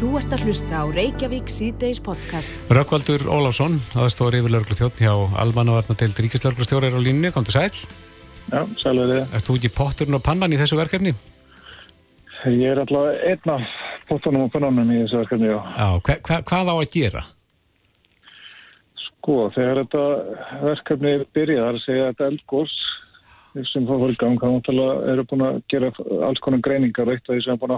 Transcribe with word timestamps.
Þú 0.00 0.14
ert 0.16 0.32
að 0.32 0.46
hlusta 0.48 0.78
á 0.80 0.84
Reykjavík 0.88 1.50
síðdeis 1.52 1.98
podcast. 2.00 2.62
Rökkvaldur 2.72 3.20
Ólafsson, 3.28 3.74
aðstóður 4.00 4.38
yfirlörglu 4.38 4.72
þjóttn 4.78 5.04
hjá 5.04 5.12
Almannavarnadeild 5.42 6.22
Ríkislörglustjórar 6.24 6.96
á 6.96 7.00
línni, 7.04 7.28
kom 7.34 7.44
til 7.44 7.52
sæl. 7.52 7.68
Já, 8.48 8.64
sælur 8.80 9.12
þið. 9.12 9.36
Ert 9.36 9.44
þú 9.44 9.58
ekki 9.60 9.72
potturinn 9.76 10.16
og 10.16 10.24
pannan 10.24 10.56
í 10.56 10.60
þessu 10.62 10.80
verkefni? 10.80 11.12
Ég 12.48 12.64
er 12.72 12.80
alltaf 12.80 13.12
einn 13.28 13.54
af 13.58 13.76
pottunum 14.08 14.48
og 14.48 14.56
pannanum 14.56 14.88
í 14.88 15.02
þessu 15.02 15.20
verkefni, 15.20 15.52
já. 15.52 15.60
Já, 15.60 15.86
hva, 16.00 16.18
hva, 16.30 16.42
hvað 16.48 16.72
á 16.72 16.76
að 16.78 16.96
gera? 16.96 17.28
Sko, 19.04 19.38
þegar 19.52 19.84
þetta 19.84 20.04
verkefni 20.64 21.16
byrjaði, 21.28 21.60
það 21.60 21.68
er 21.68 21.82
að 21.82 21.88
segja 21.90 22.06
að 22.08 22.12
þetta 22.14 22.30
eldgórs 22.32 22.78
sem 23.68 23.84
það 23.84 24.06
voru 24.06 24.16
í 24.16 24.22
gang, 24.24 24.40
þá 24.40 24.72
eru 25.12 25.28
búin 25.28 25.50
að 25.52 25.64
gera 25.68 25.92
alls 26.24 26.40
konar 26.40 26.64
greiningar 26.64 27.12
eitt 27.12 27.28
af 27.28 27.36
því 27.36 27.44
sem 27.44 27.52
er 27.52 27.60
búin 27.60 27.76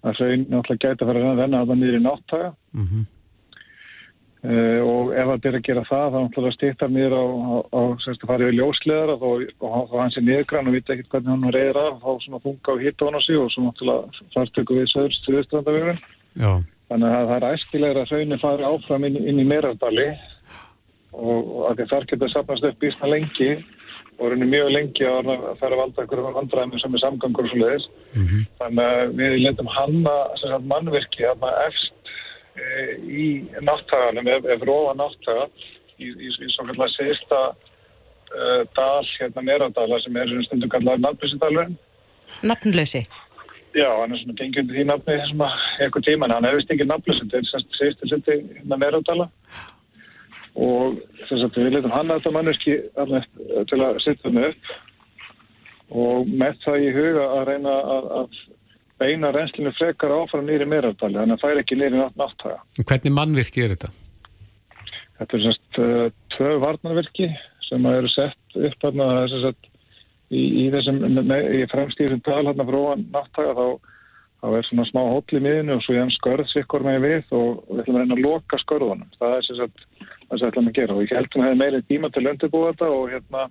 að 0.00 0.20
þau 0.20 0.28
náttúrulega 0.36 0.82
gæti 0.84 1.04
að 1.04 1.10
fara 1.10 1.24
að 1.30 1.40
renna 1.42 1.62
að 1.62 1.72
það 1.72 1.80
niður 1.80 1.98
í 1.98 2.02
nátthaga. 2.04 2.50
Mm 2.72 2.86
-hmm. 2.90 3.06
uh, 4.48 4.80
og 4.90 5.12
ef 5.12 5.30
það 5.30 5.42
byrja 5.44 5.60
að 5.60 5.68
gera 5.68 5.84
það 5.90 6.06
þá 6.10 6.18
náttúrulega 6.20 6.56
stýttar 6.56 6.90
niður 6.94 7.14
á, 7.20 7.24
á, 7.24 7.54
á 7.76 7.80
að 7.90 8.26
fara 8.30 8.46
yfir 8.46 8.58
ljósleðar 8.58 9.14
og, 9.16 9.46
og 9.60 9.88
þá 9.90 9.96
hans 10.00 10.16
er 10.16 10.26
niðurgrann 10.26 10.70
og 10.70 10.76
vita 10.76 10.92
ekkert 10.94 11.12
hvernig 11.14 11.32
hann 11.34 11.54
reyðir 11.56 11.80
og 11.84 12.00
þá 12.00 12.10
svona 12.24 12.44
funka 12.44 12.78
hitt 12.80 13.02
á 13.02 13.06
hann 13.06 13.18
á 13.18 13.22
sig 13.22 13.36
og 13.36 13.50
svo 13.52 13.66
náttúrulega 13.66 14.28
farstöku 14.34 14.78
við 14.78 14.92
söðurst 14.94 15.22
stuðustrandavegurinn 15.24 16.04
þannig 16.90 17.14
að 17.14 17.28
það 17.28 17.36
er 17.36 17.48
æskilegur 17.54 18.00
að 18.00 18.10
þauðinu 18.10 18.38
fari 18.40 18.64
áfram 18.66 19.04
inn, 19.06 19.18
inn 19.20 19.38
í 19.38 19.46
meirardali 19.46 20.08
og, 21.12 21.38
og 21.44 21.68
að 21.70 21.84
þar 21.90 22.06
geta 22.10 22.28
sapnast 22.32 22.66
upp 22.66 22.86
ísna 22.86 23.10
lengi 23.10 23.50
og 24.20 24.26
er 24.26 24.34
henni 24.36 24.50
mjög 24.52 24.68
lengi 24.74 25.06
að 25.08 25.30
fara 25.60 25.72
að 25.72 25.80
valda 25.80 26.02
einhverjum 26.02 26.34
vandræðum 26.36 26.80
sem 26.82 26.96
er 26.96 27.02
samgangur 27.02 27.46
og 27.46 27.52
svo 27.52 27.60
leiðis. 27.62 27.86
Mm 28.12 28.26
-hmm. 28.26 28.42
Þannig 28.60 28.84
að 28.84 29.14
við 29.20 29.36
letum 29.44 29.70
hanna 29.76 30.16
mannvirki 30.72 31.24
hanna 31.24 31.52
efst 31.66 32.12
e, 32.60 32.64
í 33.00 33.24
náttaganum, 33.64 34.28
ef, 34.28 34.44
ef 34.44 34.66
róa 34.68 34.92
náttaga 34.94 35.48
í, 35.96 36.12
í, 36.12 36.28
í 36.28 36.52
svo 36.52 36.68
kallar 36.68 36.92
sérsta 36.92 37.40
uh, 37.50 38.62
dal, 38.76 39.06
hérna 39.16 39.42
Meradala 39.42 40.00
sem 40.04 40.16
er 40.16 40.36
stundum 40.44 40.68
kallar 40.68 41.00
nafnlösi-dalurinn. 41.00 41.76
Nafnlösi? 42.42 43.06
Já, 43.74 43.88
hann 44.00 44.12
er 44.12 44.18
svona 44.18 44.36
gengjandi 44.36 44.74
því 44.74 44.84
nafni 44.84 45.16
þessum 45.16 45.44
að 45.46 45.52
eitthvað 45.80 46.06
tíma, 46.06 46.26
en 46.26 46.34
hann 46.36 46.48
hefist 46.50 46.70
ekki 46.70 46.84
nafnlösi, 46.84 47.24
þetta 47.24 47.38
er 47.38 47.66
sérsta 47.78 48.12
sérsta 48.12 48.32
hérna 48.36 48.76
Meradala 48.76 49.30
og 50.54 51.00
að 51.30 51.58
við 51.58 51.74
letum 51.76 51.94
hann 51.94 52.10
að 52.10 52.20
þetta 52.20 52.32
manneski 52.34 52.76
til 53.70 53.80
að 53.84 54.00
setja 54.04 54.28
hann 54.28 54.44
upp 54.50 54.72
og 55.90 56.30
með 56.30 56.58
það 56.64 56.86
í 56.86 56.90
huga 56.94 57.26
að 57.36 57.44
reyna 57.50 57.76
að, 57.94 58.08
að 58.20 58.40
beina 59.00 59.32
reynslinu 59.34 59.72
frekar 59.78 60.12
áfram 60.14 60.46
nýri 60.46 60.68
meirardali, 60.68 61.18
þannig 61.18 61.34
að 61.34 61.40
það 61.40 61.46
fær 61.46 61.62
ekki 61.62 61.78
nýri 61.80 62.02
nátthaga. 62.02 62.58
Hvernig 62.78 63.14
mannvirki 63.16 63.64
er 63.64 63.74
þetta? 63.74 63.90
Þetta 65.20 65.36
er 65.36 65.44
semst 65.46 65.80
uh, 65.80 66.04
tvö 66.36 66.52
varnarvirki 66.62 67.30
sem 67.66 67.86
eru 67.90 68.10
sett 68.12 68.58
upp 68.58 68.86
hérna 68.86 69.08
í, 70.30 70.42
í 70.42 70.66
þessum 70.74 71.00
í 71.02 71.64
fremstíðum 71.70 72.22
tal 72.26 72.42
hérna 72.44 72.66
frá 72.68 72.80
nátthaga 73.00 73.56
þá 73.58 73.66
þá 74.40 74.54
er 74.56 74.68
svona 74.68 74.86
smá 74.88 75.00
hóll 75.04 75.36
í 75.36 75.42
miðinu 75.44 75.76
og 75.76 75.82
svo 75.84 75.96
ég 75.96 76.04
hann 76.04 76.14
skörð 76.14 76.48
sikkur 76.48 76.84
með 76.86 77.02
við 77.04 77.34
og 77.36 77.60
við 77.68 77.82
ætlum 77.82 77.98
að 77.98 78.04
reyna 78.04 78.16
að 78.16 78.24
loka 78.24 78.60
skörðunum. 78.62 79.10
Það 79.20 79.36
er 79.36 79.46
sem 79.46 79.74
það 80.30 80.40
við 80.40 80.50
ætlum 80.50 80.70
að 80.70 80.78
gera. 80.78 80.94
Og 80.96 81.02
ég 81.04 81.16
held 81.16 81.28
að 81.28 81.34
það 81.34 81.46
hefði 81.46 81.60
meiri 81.60 81.82
tíma 81.88 82.10
til 82.10 82.22
að 82.22 82.32
undirbúa 82.32 82.72
þetta 82.72 82.90
og 82.96 83.14
hérna 83.14 83.46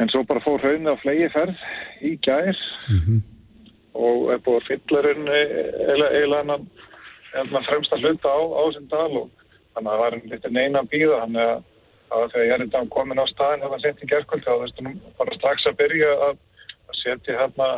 en 0.00 0.10
svo 0.10 0.22
bara 0.26 0.42
fór 0.42 0.62
hraunni 0.62 0.90
á 0.90 1.02
flegi 1.02 1.28
ferð 1.32 1.66
í 2.02 2.14
gær. 2.24 2.56
Mm 2.88 3.02
-hmm. 3.04 3.20
og 3.92 4.32
er 4.32 4.38
búið 4.46 4.68
fyllarinn 4.68 5.28
eiginlega 5.28 6.38
hann 6.40 6.68
hérna 7.34 7.66
fremst 7.68 7.92
að 7.92 8.02
hluta 8.04 8.28
á, 8.28 8.40
á 8.40 8.62
þessum 8.66 8.88
dal 8.88 9.12
og 9.22 9.28
þannig 9.74 9.90
að 9.90 9.92
það 9.92 10.02
var 10.02 10.14
eitthvað 10.16 10.56
neina 10.56 10.82
bíða. 10.92 11.20
Þannig 11.22 11.42
að, 11.42 11.58
að 12.12 12.30
þegar 12.32 12.46
ég 12.46 12.54
er 12.54 12.64
þetta 12.64 12.94
komin 12.96 13.22
á 13.22 13.26
staðin 13.26 13.62
hérna 13.62 13.78
sent 13.82 14.02
í 14.02 14.10
gerðkvöld 14.10 14.44
þá 14.44 14.54
þurftum 14.60 15.00
bara 15.18 15.36
strax 15.38 15.66
að 15.66 15.78
byrja 15.80 16.10
að, 16.28 16.34
að 16.88 16.96
setja 17.02 17.40
hérna 17.40 17.68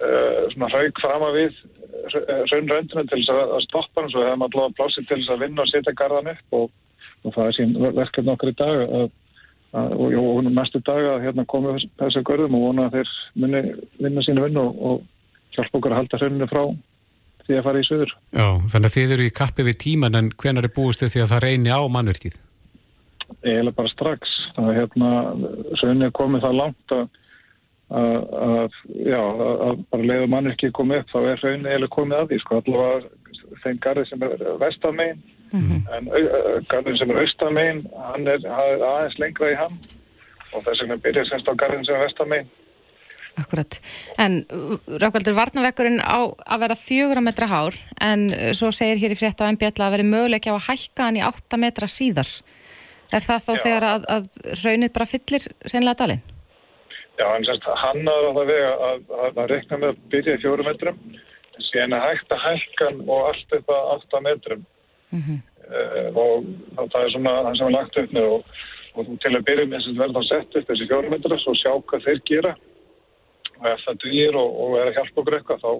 uh, 0.00 0.42
svona 0.52 0.72
hraug 0.72 1.00
fram 1.04 1.22
að 1.28 1.36
við 1.40 1.54
raunröndinu 2.50 3.06
til 3.08 3.20
þess 3.20 3.32
að 3.32 3.64
stoppa 3.66 4.02
hann 4.02 4.12
svo 4.12 4.24
hefur 4.24 4.40
maður 4.40 4.64
alveg 4.64 4.76
plásið 4.78 5.08
til 5.08 5.18
þess 5.20 5.32
að 5.34 5.42
vinna 5.44 5.64
og 5.64 5.70
setja 5.70 5.96
garðan 5.98 6.32
upp 6.34 6.58
og, 6.58 6.68
og 7.24 7.34
það 7.36 7.46
er 7.46 7.56
sín 7.58 7.74
verkefni 7.80 8.34
okkur 8.34 8.52
í 8.52 8.58
dag 8.60 8.82
að, 8.84 9.08
að, 9.80 9.96
og, 9.96 10.18
og 10.20 10.50
næstu 10.50 10.82
dag 10.86 11.08
að 11.14 11.24
hérna 11.26 11.46
komu 11.50 11.74
þessu 12.02 12.24
görðum 12.26 12.58
og 12.58 12.66
vona 12.68 12.88
að 12.88 12.98
þeir 12.98 13.16
muni 13.44 13.64
vinna 14.00 14.26
sínu 14.26 14.46
vinnu 14.46 14.66
og, 14.66 14.84
og 14.90 15.56
hjálpa 15.56 15.80
okkur 15.80 15.94
að 15.94 16.02
halda 16.02 16.22
hrauninu 16.22 16.50
frá 16.50 16.62
því 17.46 17.58
að 17.58 17.66
fara 17.66 17.80
í 17.80 17.88
söður. 17.88 18.12
Já, 18.36 18.46
þannig 18.72 18.90
að 18.90 18.96
þið 18.96 19.14
eru 19.16 19.26
í 19.26 19.34
kappi 19.40 19.66
við 19.66 19.80
tíman 19.84 20.18
en 20.18 20.30
hvenar 20.38 20.68
er 20.68 20.74
búist 20.74 21.02
þau 21.02 21.10
því 21.10 21.24
að 21.24 21.32
það 21.32 21.44
reyni 21.46 21.72
á 21.74 21.80
mannverkið? 21.90 22.36
Eða 23.46 23.72
bara 23.74 23.90
strax. 23.90 24.36
Það 24.56 24.70
er 24.70 24.78
hérna, 24.80 25.10
hrauninu 25.80 26.10
komið 26.14 26.46
það 26.46 26.58
langt 26.60 26.94
að 26.94 27.08
að, 27.90 28.76
já, 29.02 29.20
að 29.20 29.82
bara 29.90 30.06
leiðu 30.06 30.28
mann 30.30 30.50
ekki 30.50 30.70
komið 30.76 31.02
upp 31.02 31.14
þá 31.14 31.18
er 31.20 31.42
raunin 31.44 31.72
eða 31.74 31.90
komið 31.96 32.20
að 32.20 32.30
því 32.30 32.38
sko 32.44 32.60
allavega 32.60 33.60
þeim 33.64 33.80
garði 33.82 34.04
sem 34.06 34.22
er 34.22 34.44
vestamegin 34.60 35.22
mm 35.50 35.64
-hmm. 35.66 35.80
en 35.96 36.08
garðin 36.70 36.98
sem 37.00 37.10
er 37.10 37.20
austamegin 37.24 37.82
hann 38.12 38.28
er, 38.28 38.46
aðeins 38.46 39.18
lengra 39.18 39.50
í 39.50 39.58
hann 39.58 39.76
og 40.52 40.64
þess 40.64 40.82
vegna 40.82 40.96
byrja 41.02 41.24
semst 41.28 41.50
á 41.50 41.54
garðin 41.54 41.84
sem 41.84 41.94
er 41.94 42.06
vestamegin 42.06 42.50
Akkurat, 43.38 43.80
en 44.18 44.44
Rákvaldur 45.00 45.34
varnavekkurinn 45.34 46.00
á 46.02 46.18
að 46.34 46.60
vera 46.60 46.74
fjögur 46.74 47.20
metra 47.22 47.46
hár 47.46 47.74
en 48.00 48.28
svo 48.52 48.72
segir 48.74 48.98
hér 48.98 49.14
í 49.14 49.18
frétta 49.18 49.46
á 49.46 49.52
MBL 49.54 49.82
að 49.82 49.94
veri 49.94 50.06
möguleik 50.06 50.46
á 50.50 50.54
að 50.58 50.66
hækka 50.66 51.06
hann 51.06 51.16
í 51.16 51.22
8 51.22 51.56
metra 51.56 51.86
síðar 51.86 52.28
er 53.10 53.22
það 53.22 53.46
þá 53.46 53.52
Já. 53.54 53.62
þegar 53.62 53.84
að, 53.94 54.04
að 54.08 54.28
raunir 54.64 54.92
bara 54.94 55.06
fyllir 55.06 55.46
senlega 55.66 55.98
dalinn? 56.02 56.22
Já, 57.20 57.26
hann 57.28 57.44
sérst 57.44 57.66
hann 57.82 58.08
að 58.08 58.26
það 58.32 58.46
vega 58.48 58.68
að, 58.86 59.00
að, 59.12 59.38
að 59.42 59.50
rekna 59.50 59.78
með 59.80 59.90
að 59.90 60.04
byrja 60.12 60.36
í 60.36 60.40
fjóru 60.40 60.64
metrum. 60.64 61.00
Síðan 61.60 61.96
að 61.98 62.04
hægt 62.06 62.32
að 62.32 62.44
hækkan 62.46 63.00
og 63.04 63.26
allt 63.28 63.56
upp 63.58 63.72
að 63.74 63.88
8 63.94 64.20
metrum. 64.24 64.62
Mm 65.10 65.22
-hmm. 65.26 65.38
uh, 65.68 66.08
og 66.22 66.86
það 66.94 67.00
er 67.02 67.12
svona 67.12 67.34
hann 67.44 67.58
sem 67.58 67.68
er 67.68 67.76
lagt 67.76 67.98
upp 68.00 68.14
með 68.16 68.28
og, 68.36 68.54
og 68.94 69.10
til 69.20 69.34
að 69.36 69.46
byrja 69.50 69.66
með 69.66 69.76
þess 69.76 69.90
að 69.92 70.02
verða 70.02 70.22
að 70.22 70.28
setja 70.30 70.60
upp 70.60 70.70
þessi 70.70 70.88
fjóru 70.92 71.10
metra 71.12 71.40
og 71.52 71.60
sjá 71.60 71.72
hvað 71.90 72.06
þeir 72.06 72.20
gera. 72.30 72.52
Og 73.60 73.66
ef 73.72 73.84
það 73.84 74.00
dýr 74.04 74.40
og, 74.40 74.50
og 74.62 74.78
er 74.78 74.88
að 74.88 74.96
hjálpa 74.96 75.20
okkur 75.20 75.36
eitthvað 75.38 75.64
þá, 75.64 75.72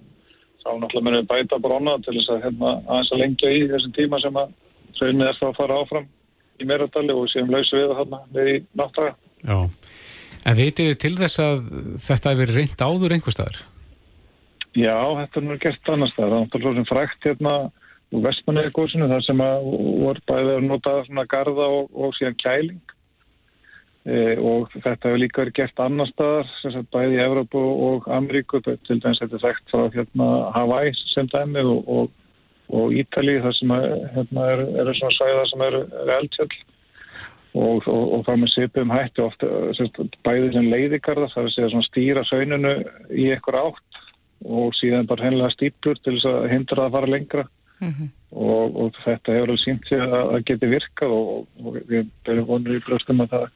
þá 0.61 0.71
náttúrulega 0.77 1.05
munum 1.07 1.21
við 1.23 1.31
bæta 1.33 1.63
brona 1.65 1.97
til 2.05 2.17
þess 2.19 2.35
að 2.35 2.43
hérna 2.45 2.75
aðeins 2.85 3.13
að 3.13 3.23
lengja 3.23 3.55
í 3.57 3.61
þessum 3.73 3.97
tíma 3.97 4.21
sem 4.21 4.37
að 4.37 4.53
tröðinni 4.99 5.25
er 5.25 5.41
þá 5.41 5.47
að 5.49 5.59
fara 5.63 5.81
áfram 5.81 6.11
í 6.61 6.69
meradali 6.69 7.17
og 7.17 7.33
séum 7.33 7.49
lausu 7.49 7.79
við 7.79 7.89
það 7.89 7.99
hérna 8.03 8.21
við 8.37 8.53
í 8.53 8.57
náttúrulega 8.77 9.17
Já 9.41 9.59
En 10.49 10.57
veitir 10.57 10.93
þið 10.93 11.01
til 11.03 11.13
þess 11.19 11.43
að 11.45 11.59
þetta 12.01 12.33
hefur 12.33 12.55
reynd 12.57 12.87
áður 12.87 13.15
einhver 13.17 13.35
staðar? 13.35 13.61
Já, 14.79 14.97
þetta 15.19 15.41
er 15.41 15.47
nú 15.47 15.59
gert 15.61 15.93
annar 15.93 16.11
staðar. 16.13 16.31
Það 16.31 16.39
er 16.39 16.47
náttúrulega 16.47 16.77
svona 16.77 16.91
frækt 16.91 17.27
hérna 17.29 17.55
úr 18.11 18.25
vestmanniði 18.27 18.73
góðsunu 18.75 19.11
þar 19.11 19.27
sem 19.27 19.43
að 19.45 19.67
voru 20.05 20.25
bæðið 20.31 20.55
að 20.55 20.65
nota 20.67 20.95
svona 21.07 21.27
garda 21.31 21.67
og, 21.79 21.91
og 21.95 22.17
síðan 22.17 22.39
kæling 22.43 22.95
e, 24.05 24.17
og 24.39 24.73
þetta 24.75 25.11
hefur 25.11 25.21
líka 25.23 25.43
verið 25.45 25.59
gert 25.61 25.83
annar 25.85 26.11
staðar 26.11 26.51
sem 26.59 26.75
sagt 26.75 26.91
bæðið 26.95 27.19
í 27.19 27.23
Evrópu 27.27 27.63
og 27.91 28.09
Ameríku 28.11 28.63
til 28.65 28.99
dæmis 28.99 29.23
þetta 29.23 29.39
er 29.39 29.45
frækt 29.45 29.75
frá 29.75 29.85
hérna 29.95 30.31
Hawaii 30.57 30.97
sem 31.13 31.31
dæmið 31.31 31.71
og, 31.77 31.93
og, 31.95 32.11
og 32.81 32.99
Ítalið 32.99 33.45
þar 33.47 33.57
sem 33.61 33.77
að, 33.77 33.87
hérna 34.17 34.51
eru 34.57 34.69
er 34.75 34.93
svona 34.99 35.19
sæða 35.19 35.47
sem 35.53 35.65
eru 35.69 35.85
er 36.03 36.15
eldfjöld 36.19 36.59
og, 37.55 37.87
og, 37.89 38.05
og 38.15 38.25
það 38.27 38.43
með 38.43 38.53
sipum 38.55 38.93
hætti 38.95 39.25
ofta 39.25 39.49
sérst, 39.79 40.01
bæðið 40.27 40.53
sem 40.57 40.69
leiðikarða 40.71 41.31
það 41.33 41.43
er 41.43 41.49
að 41.49 41.55
segja 41.57 41.71
svona 41.73 41.89
stýra 41.89 42.25
sauninu 42.29 42.75
í 43.11 43.31
ekkur 43.35 43.59
átt 43.59 44.03
og 44.47 44.75
síðan 44.79 45.09
bara 45.11 45.27
hennilega 45.27 45.55
stýpur 45.55 45.99
til 46.01 46.17
þess 46.17 46.29
að 46.31 46.51
hindra 46.55 46.87
að 46.87 46.97
fara 46.97 47.11
lengra 47.11 47.47
mm 47.81 47.93
-hmm. 47.93 48.11
og, 48.31 48.77
og 48.85 49.01
þetta 49.05 49.37
hefur 49.37 49.49
alveg 49.49 49.65
sínt 49.65 49.89
sig 49.89 50.01
að 50.01 50.11
það 50.33 50.45
geti 50.51 50.67
virkað 50.75 51.17
og 51.19 51.81
við 51.89 52.11
berum 52.25 52.47
vonur 52.47 52.77
í 52.77 52.85
bröstum 52.87 53.25
að 53.25 53.33
það 53.35 53.47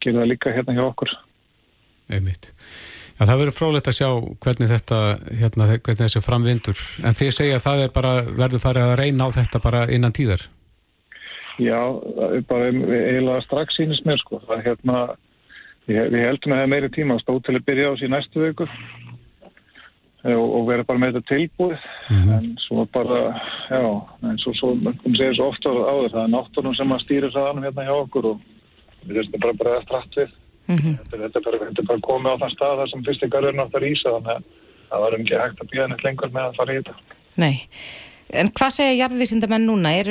gera 0.00 0.20
það 0.20 0.30
líka 0.32 0.54
hérna 0.56 0.76
hjá 0.76 0.84
okkur 0.86 1.16
Einmitt. 2.06 2.52
Já, 3.18 3.26
það 3.26 3.38
verður 3.38 3.58
frólægt 3.58 3.88
að 3.88 3.96
sjá 3.98 4.10
hvernig 4.44 4.68
þetta 4.70 4.98
hérna, 5.40 5.66
hvernig 5.66 6.02
þessu 6.02 6.20
framvindur 6.22 6.78
en 7.02 7.16
þið 7.18 7.30
segja 7.32 7.56
að 7.56 7.64
það 7.66 7.82
er 7.82 7.90
bara 7.94 8.12
verður 8.22 8.62
farið 8.62 8.82
að 8.82 8.98
reyna 9.00 9.26
á 9.26 9.28
þetta 9.38 9.58
bara 9.58 9.86
innan 9.90 10.12
tíðar 10.12 10.46
Já, 11.56 11.80
bara 12.48 12.68
eiginlega 12.68 13.40
strax 13.46 13.78
sínist 13.78 14.04
mér 14.04 14.20
sko. 14.20 14.40
Það 14.44 14.58
er 14.58 14.64
hérna, 14.66 14.96
við, 15.88 16.00
við 16.12 16.24
heldum 16.26 16.52
að 16.52 16.58
það 16.58 16.66
er 16.66 16.72
meiri 16.74 16.90
tíma 16.92 17.16
að 17.16 17.22
stóð 17.24 17.42
til 17.46 17.56
að 17.56 17.66
byrja 17.70 17.92
á 17.92 17.94
síðan 17.96 18.14
næstu 18.16 18.42
vöku 18.42 18.66
og, 20.26 20.46
og 20.58 20.66
vera 20.68 20.86
bara 20.88 21.00
með 21.00 21.16
þetta 21.16 21.30
tilbúið. 21.32 21.86
Mm 22.10 22.20
-hmm. 22.22 22.34
En 22.36 22.58
svo 22.66 22.86
bara, 22.92 23.20
já, 23.70 23.84
en 24.30 24.38
svo, 24.42 24.54
svo 24.54 24.74
kom 25.02 25.14
segja 25.14 25.38
svo 25.38 25.48
ofta 25.48 25.70
á 25.70 25.94
það, 25.96 26.10
það 26.12 26.24
er 26.24 26.34
náttunum 26.34 26.74
sem 26.74 26.92
að 26.92 27.04
stýra 27.04 27.30
það 27.30 27.62
hérna 27.64 27.86
hjá 27.88 27.94
okkur 27.94 28.30
og 28.32 28.40
við 29.06 29.16
þurfum 29.16 29.40
bara 29.40 29.58
bara 29.60 29.76
að 29.76 29.86
strætt 29.86 30.16
við. 30.16 30.30
Mm 30.66 30.76
-hmm. 30.76 30.94
þetta, 30.98 31.16
þetta, 31.22 31.38
er 31.38 31.44
bara, 31.46 31.58
þetta 31.66 31.82
er 31.82 31.90
bara 31.90 32.06
komið 32.10 32.32
á 32.34 32.40
þann 32.40 32.54
stað 32.56 32.78
þar 32.78 32.90
sem 32.90 33.04
fyrstingar 33.06 33.44
er 33.44 33.54
náttúrulega 33.54 33.92
ísa 33.92 34.14
þannig 34.14 34.32
að 34.36 34.42
það 34.90 35.00
var 35.02 35.16
ekki 35.18 35.40
hægt 35.40 35.60
að 35.62 35.70
býða 35.70 35.88
neitt 35.88 36.04
lengur 36.04 36.30
með 36.34 36.44
að 36.46 36.56
fara 36.58 36.72
í 36.72 36.78
þetta. 36.80 36.94
Nei, 37.36 37.56
en 38.34 38.50
hvað 38.56 38.72
segja 38.74 38.96
jarðvísindamenn 39.00 39.66
núna? 39.68 39.92
Er, 40.00 40.10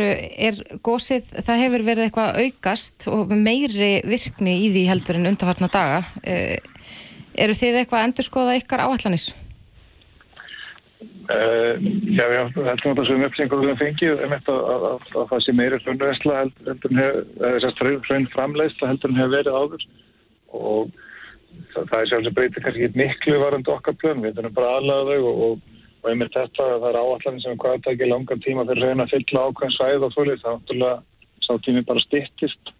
er 0.49 0.59
gósið, 0.85 1.31
það 1.45 1.63
hefur 1.65 1.85
verið 1.87 2.07
eitthvað 2.07 2.43
aukast 2.43 3.07
og 3.11 3.33
meiri 3.35 3.97
virkni 4.07 4.59
í 4.65 4.69
því 4.73 4.85
heldur 4.91 5.19
en 5.19 5.31
undarfartna 5.31 5.71
daga. 5.73 6.03
Eh, 6.23 6.59
eru 7.35 7.57
þið 7.57 7.81
eitthvað 7.81 8.01
að 8.01 8.07
endur 8.09 8.29
skoða 8.29 8.59
ykkar 8.61 8.85
áallanir? 8.85 9.25
Uh, 11.25 11.73
já, 12.13 12.21
já, 12.29 12.41
þetta 12.53 12.61
er 12.61 12.67
náttúrulega 12.69 13.05
sem 13.07 13.23
upplýsingur 13.25 13.63
við 13.63 13.79
fengið 13.79 14.19
um 14.27 14.33
þetta 14.35 14.55
að, 14.55 14.83
að, 14.91 15.05
að 15.09 15.23
það 15.31 15.39
sé 15.41 15.53
meiri 15.57 15.79
hrjónveðsla 15.81 16.35
heldur 16.37 16.91
en 16.91 16.99
hefur 17.01 18.03
hrjón 18.05 18.27
framleysla 18.29 18.89
heldur 18.91 19.09
en 19.09 19.17
hefur 19.17 19.33
verið 19.33 19.57
áður 19.57 19.85
og 20.59 20.91
það, 21.73 21.87
það 21.89 21.95
er 21.97 22.11
sjálfsög 22.11 22.35
breytið 22.37 22.65
kannski 22.67 22.89
miklu 23.01 23.39
varandi 23.41 23.73
okkar 23.73 23.97
plön, 24.03 24.21
við 24.21 24.37
erum 24.43 24.53
bara 24.59 24.75
aðlaða 24.77 25.07
þau 25.09 25.31
og, 25.31 25.41
og, 25.47 25.73
og 26.05 26.11
einmitt 26.11 26.37
þetta 26.37 26.69
það 26.77 26.87
er 26.91 27.01
áallan 27.01 27.41
sem 27.41 27.59
hvað 27.59 27.91
ekki 27.91 28.09
langan 28.11 28.45
tíma 28.45 28.65
fyrir 28.69 28.91
reyna 28.91 29.07
að 29.07 29.17
fylla 29.17 29.45
ákveðin 29.49 29.75
svæð 29.75 30.07
og 30.07 30.15
fölið 30.15 30.41
það 30.45 30.57
náttúrulega 30.59 30.95
sá 31.41 31.53
tími 31.65 31.85
bara 31.89 32.05
stittist 32.05 32.73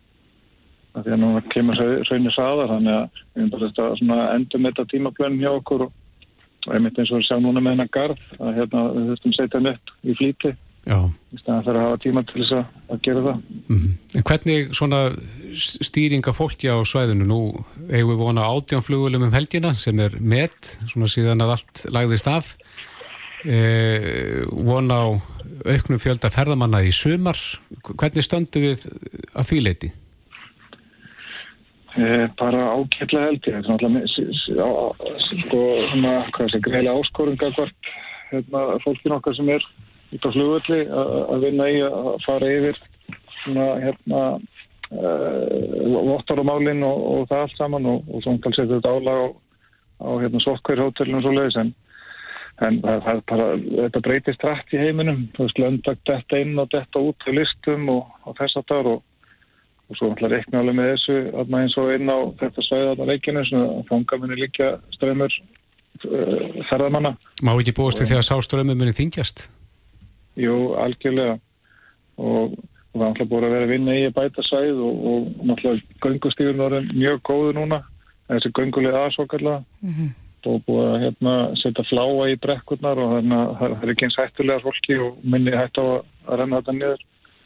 því 0.96 1.12
að 1.12 1.22
núna 1.26 1.42
kemur 1.52 1.82
reyni 2.08 2.32
saðar 2.32 2.72
þannig 2.72 2.98
að 3.02 3.22
við 3.36 3.42
erum 3.42 3.54
bara 3.56 3.70
þetta 3.70 4.20
endur 4.38 4.62
með 4.62 4.72
þetta 4.72 4.92
tímaplön 4.94 5.40
hjá 5.42 5.52
okkur 5.52 5.88
og 5.90 5.94
og 6.66 6.76
einmitt 6.76 7.00
eins 7.00 7.12
og 7.14 7.22
við 7.22 7.28
sjá 7.28 7.40
núna 7.42 7.62
með 7.62 7.76
hennar 7.76 7.92
garð 7.94 8.22
að 8.40 8.56
hérna 8.60 8.86
við 8.94 9.10
þurftum 9.12 9.36
setja 9.38 9.62
upp 9.72 9.94
í 10.02 10.16
flíti 10.18 10.52
Já. 10.86 10.98
í 11.34 11.40
staðan 11.42 11.64
fyrir 11.66 11.80
að 11.80 11.88
hafa 11.88 12.02
tíma 12.04 12.24
til 12.30 12.42
þess 12.42 12.56
að, 12.56 12.66
að 12.94 13.00
gera 13.08 13.24
það. 13.26 13.38
Mm 13.56 13.78
-hmm. 13.78 13.94
En 14.16 14.26
hvernig 14.30 14.76
svona 14.78 15.00
stýringa 15.88 16.34
fólki 16.34 16.70
á 16.70 16.78
svæðinu 16.86 17.26
nú 17.26 17.40
eigum 17.90 18.12
við 18.12 18.22
vona 18.22 18.50
átjánflugulum 18.50 19.26
um 19.26 19.34
helgina 19.34 19.74
sem 19.74 20.00
er 20.00 20.18
met, 20.20 20.78
svona 20.86 21.10
síðan 21.10 21.42
að 21.42 21.56
allt 21.58 21.86
lagðist 21.90 22.28
af 22.28 22.56
e, 23.46 23.60
vona 24.50 24.98
á 25.02 25.08
auknum 25.66 26.02
fjölda 26.02 26.32
ferðamanna 26.34 26.84
í 26.86 26.92
sumar 26.94 27.38
hvernig 27.86 28.26
stöndu 28.26 28.62
við 28.64 28.88
að 29.34 29.48
því 29.50 29.62
leiti? 29.66 29.92
Eh, 31.96 32.26
bara 32.36 32.74
ágætla 32.76 33.22
held 33.30 33.46
ég 33.48 33.62
sko, 33.64 33.78
svona, 35.94 36.16
hvað 36.36 36.50
sé, 36.52 36.60
greiðlega 36.60 36.96
áskorunga 37.00 37.52
hvort 37.56 37.92
hérna, 38.34 38.64
fólkin 38.84 39.16
okkar 39.16 39.38
sem 39.38 39.52
er 39.54 39.64
út 40.12 40.28
á 40.28 40.30
flugvöldi 40.36 40.82
að 40.92 41.46
vinna 41.46 41.70
í 41.72 41.80
að 41.88 42.10
fara 42.26 42.52
yfir 42.52 42.82
svona, 43.46 43.70
hérna 43.80 44.22
uh, 44.92 46.04
vottarumálinn 46.12 46.84
og, 46.84 47.00
og 47.14 47.32
það 47.32 47.46
allt 47.46 47.58
saman 47.62 47.90
og, 47.94 48.04
og 48.12 48.26
svona 48.26 48.44
kannski 48.44 48.68
þetta 48.74 48.92
álag 48.92 49.24
á, 49.24 49.28
á 50.04 50.10
hérna 50.26 50.44
sokkverðhóttelinu 50.44 51.22
og 51.22 51.26
svo 51.26 51.34
leiðis 51.38 51.60
en, 51.64 51.74
en 52.64 52.80
það, 52.84 53.02
það 53.08 53.26
bara, 53.32 53.48
þetta 53.76 54.04
breytist 54.08 54.46
rætt 54.48 54.72
í 54.72 54.80
heiminum, 54.80 55.26
þú 55.36 55.48
veist, 55.48 55.60
löndag 55.60 56.00
detta 56.08 56.40
inn 56.40 56.56
og 56.62 56.70
detta 56.72 57.02
út 57.04 57.28
í 57.28 57.36
listum 57.36 57.90
og, 57.92 58.08
og 58.24 58.38
þess 58.40 58.62
að 58.62 58.70
það 58.72 58.92
og 58.94 59.04
og 59.86 59.98
svo 60.00 60.12
ætla 60.14 60.30
að 60.30 60.34
rekna 60.34 60.62
alveg 60.62 60.78
með 60.80 60.88
þessu 60.94 61.16
að 61.38 61.56
eins 61.60 61.76
og 61.78 61.92
inn 61.94 62.10
á 62.10 62.18
þetta 62.40 62.64
svæða 62.66 62.94
á 62.98 63.10
leikinu 63.10 63.44
að 63.46 63.74
fanga 63.90 64.20
muni 64.22 64.38
líka 64.40 64.70
ströymur 64.96 65.36
uh, 65.36 66.62
ferðamanna. 66.70 67.12
Má 67.46 67.52
ekki 67.54 67.76
búast 67.78 68.02
við 68.02 68.14
því 68.14 68.20
að 68.20 68.28
sá 68.30 68.36
ströymur 68.48 68.80
muni 68.80 68.96
þingjast? 68.98 69.46
Jú, 70.42 70.56
algjörlega. 70.82 71.38
Og, 72.18 72.56
það 72.96 73.10
ætla 73.12 73.30
búið 73.30 73.46
að 73.46 73.56
vera 73.56 73.68
að 73.68 73.74
vinna 73.76 73.98
í 74.00 74.06
að 74.08 74.18
bæta 74.18 74.46
svæð 74.48 74.82
og, 74.88 75.06
og 75.12 75.48
náttúrulega 75.52 76.02
göngustífun 76.06 76.64
var 76.64 76.78
mjög 76.94 77.22
góðu 77.30 77.56
núna. 77.60 77.82
Þessi 78.32 78.54
göngulegi 78.58 78.98
aðsokalla 78.98 79.60
mm 79.62 79.92
-hmm. 79.92 80.14
Og 80.50 80.62
búið 80.68 80.88
að 80.92 81.02
hérna, 81.06 81.34
setja 81.62 81.86
fláa 81.90 82.30
í 82.32 82.38
brekkurnar 82.42 83.02
og 83.02 83.16
það 83.60 83.76
er 83.78 83.94
ekki 83.94 84.08
eins 84.08 84.20
hættulega 84.20 84.64
fólki 84.64 85.00
og 85.02 85.18
minni 85.24 85.56
hætt 85.56 85.80
á 85.82 85.86
að 85.86 86.40
renna 86.42 86.62
þetta 86.62 86.78
niður 86.78 87.04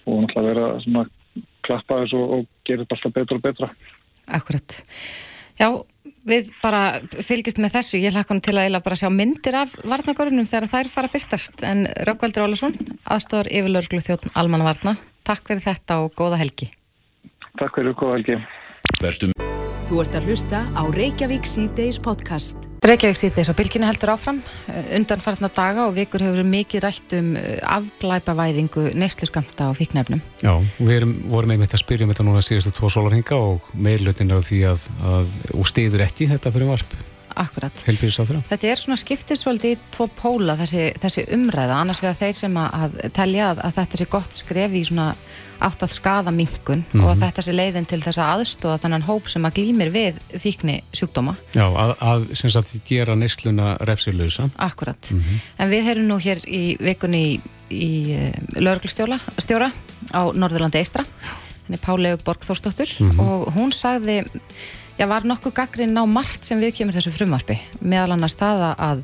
og 0.10 0.22
náttúrulega 0.24 0.50
vera 0.50 0.84
svona 0.86 1.06
klappa 1.66 2.04
þessu 2.04 2.22
og 2.24 2.46
gera 2.68 2.86
þetta 2.86 2.98
alltaf 2.98 3.16
betra 3.18 3.40
og 3.40 3.46
betra. 3.46 3.72
Akkurat. 4.40 4.78
Já, 5.60 5.68
við 6.30 6.52
bara 6.64 6.84
fylgjast 7.20 7.60
með 7.60 7.76
þessu. 7.78 8.00
Ég 8.00 8.16
hlakka 8.16 8.34
hann 8.34 8.44
til 8.46 8.56
að 8.56 8.70
eila 8.70 8.84
bara 8.86 9.00
sjá 9.00 9.10
myndir 9.14 9.58
af 9.60 9.76
varnagörnum 9.84 10.48
þegar 10.50 10.70
þær 10.72 10.92
fara 10.94 11.12
byrtast. 11.12 11.64
En 11.68 11.86
Raukvaldur 12.08 12.48
Ólason, 12.48 12.78
aðstofar 13.04 13.52
yfirlaurglu 13.52 14.02
þjóttn 14.06 14.34
Almanna 14.40 14.70
Varna, 14.70 14.96
takk 15.28 15.52
fyrir 15.52 15.66
þetta 15.68 16.02
og 16.06 16.16
góða 16.20 16.40
helgi. 16.42 16.72
Takk 17.60 17.76
fyrir 17.76 17.94
og 17.94 18.02
góða 18.04 18.18
helgi. 18.20 18.42
Vertum. 19.04 19.36
Þú 19.90 20.04
ert 20.04 20.20
að 20.20 20.30
hlusta 20.30 20.66
á 20.78 20.82
Reykjavík 20.96 21.50
C-Days 21.50 22.00
podcast. 22.04 22.69
Reykjavík 22.80 23.18
C-Days 23.20 23.50
og 23.52 23.58
bylginu 23.60 23.88
heldur 23.90 24.14
áfram. 24.14 24.38
Undanfarnar 24.96 25.52
daga 25.52 25.88
og 25.90 25.98
vikur 25.98 26.24
hefur 26.24 26.48
mikið 26.48 26.84
rætt 26.86 27.16
um 27.18 27.34
uh, 27.36 27.50
afglæpavæðingu 27.76 28.86
neysluskamta 28.96 29.68
og 29.74 29.76
fíknefnum. 29.82 30.22
Já, 30.40 30.54
við 30.80 30.96
erum, 31.02 31.14
vorum 31.28 31.52
einmitt 31.56 31.76
að 31.76 31.84
spyrja 31.84 32.08
um 32.08 32.14
þetta 32.14 32.28
núna 32.30 32.44
síðustu 32.46 32.72
tvo 32.78 32.92
sólarhinga 32.94 33.36
og 33.36 33.68
meirlutin 33.76 34.32
er 34.32 34.46
því 34.48 34.62
að, 34.72 34.88
að 35.12 35.34
og 35.60 35.68
stiður 35.68 36.06
ekki 36.08 36.30
þetta 36.32 36.56
fyrir 36.56 36.72
varp. 36.72 36.96
Akkurat. 37.36 37.84
Helbíðisáþurra. 37.88 38.42
Þetta 38.50 38.70
er 38.70 38.80
svona 38.80 38.98
skiptisvöldi 39.00 39.74
í 39.76 39.78
tvo 39.94 40.08
póla 40.20 40.56
þessi, 40.60 40.90
þessi 41.02 41.26
umræða, 41.36 41.82
annars 41.84 42.02
vegar 42.04 42.18
þeir 42.20 42.40
sem 42.40 42.58
að, 42.58 42.80
að 42.80 43.14
telja 43.18 43.52
að, 43.52 43.62
að 43.68 43.78
þetta 43.78 44.00
sé 44.00 44.08
gott 44.16 44.40
skref 44.40 44.76
í 44.76 44.84
svona 44.90 45.10
átt 45.60 45.84
að 45.84 45.92
skada 45.92 46.32
minkun 46.32 46.80
mm 46.80 46.92
-hmm. 46.94 47.04
og 47.04 47.12
að 47.12 47.24
þetta 47.26 47.44
sé 47.44 47.54
leiðin 47.54 47.88
til 47.90 48.00
þess 48.04 48.22
að 48.22 48.32
aðstóða 48.34 48.78
þennan 48.86 49.08
hóp 49.10 49.28
sem 49.28 49.46
að 49.46 49.58
glýmir 49.60 49.92
við 49.92 50.22
fíkni 50.40 50.78
sjúkdóma. 50.96 51.36
Já, 51.54 51.66
að, 51.68 51.94
að 52.00 52.30
sem 52.40 52.54
sagt 52.54 52.76
gera 52.88 53.16
neysluna 53.16 53.76
refsilösa. 53.84 54.50
Akkurat. 54.56 55.12
Mm 55.12 55.20
-hmm. 55.20 55.44
En 55.58 55.70
við 55.70 55.84
heyrum 55.84 56.08
nú 56.08 56.18
hér 56.20 56.40
í 56.48 56.78
vikunni 56.80 57.24
í, 57.28 57.42
í 57.70 57.92
uh, 58.16 58.32
lauruglstjóra 58.56 59.72
á 60.16 60.22
Norðurlandi 60.32 60.80
Eistra 60.80 61.06
henni 61.70 61.80
Pálegu 61.82 62.18
Borgþórsdóttur 62.26 62.90
mm 63.00 63.12
-hmm. 63.12 63.20
og 63.22 63.54
hún 63.54 63.72
sagði 63.72 64.26
já, 65.00 65.08
var 65.08 65.26
nokkuð 65.28 65.56
gaggrinn 65.62 65.98
á 65.98 66.04
margt 66.10 66.46
sem 66.48 66.60
við 66.62 66.80
kemur 66.80 66.98
þessu 66.98 67.14
frumarpi 67.16 67.58
meðal 67.80 68.16
annars 68.16 68.36
það 68.40 68.64
að, 68.70 69.04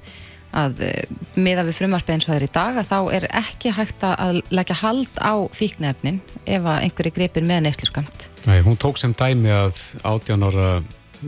að 0.61 0.83
eh, 0.87 1.15
meða 1.39 1.65
við 1.69 1.79
frumarpi 1.79 2.15
eins 2.15 2.27
og 2.27 2.33
það 2.33 2.39
er 2.39 2.47
í 2.47 2.51
dag 2.57 2.79
þá 2.91 2.97
er 3.17 3.27
ekki 3.41 3.73
hægt 3.77 4.05
að 4.09 4.41
leggja 4.51 4.79
hald 4.81 5.21
á 5.23 5.33
fíknefnin 5.55 6.21
ef 6.43 6.67
að 6.67 6.85
einhverju 6.87 7.15
gripir 7.15 7.47
með 7.47 7.65
neysluskamt 7.67 8.29
Nei, 8.45 8.59
hún 8.65 8.79
tók 8.81 8.99
sem 9.01 9.15
dæmi 9.15 9.53
að 9.55 9.81
18 10.03 10.47
ára 10.49 10.69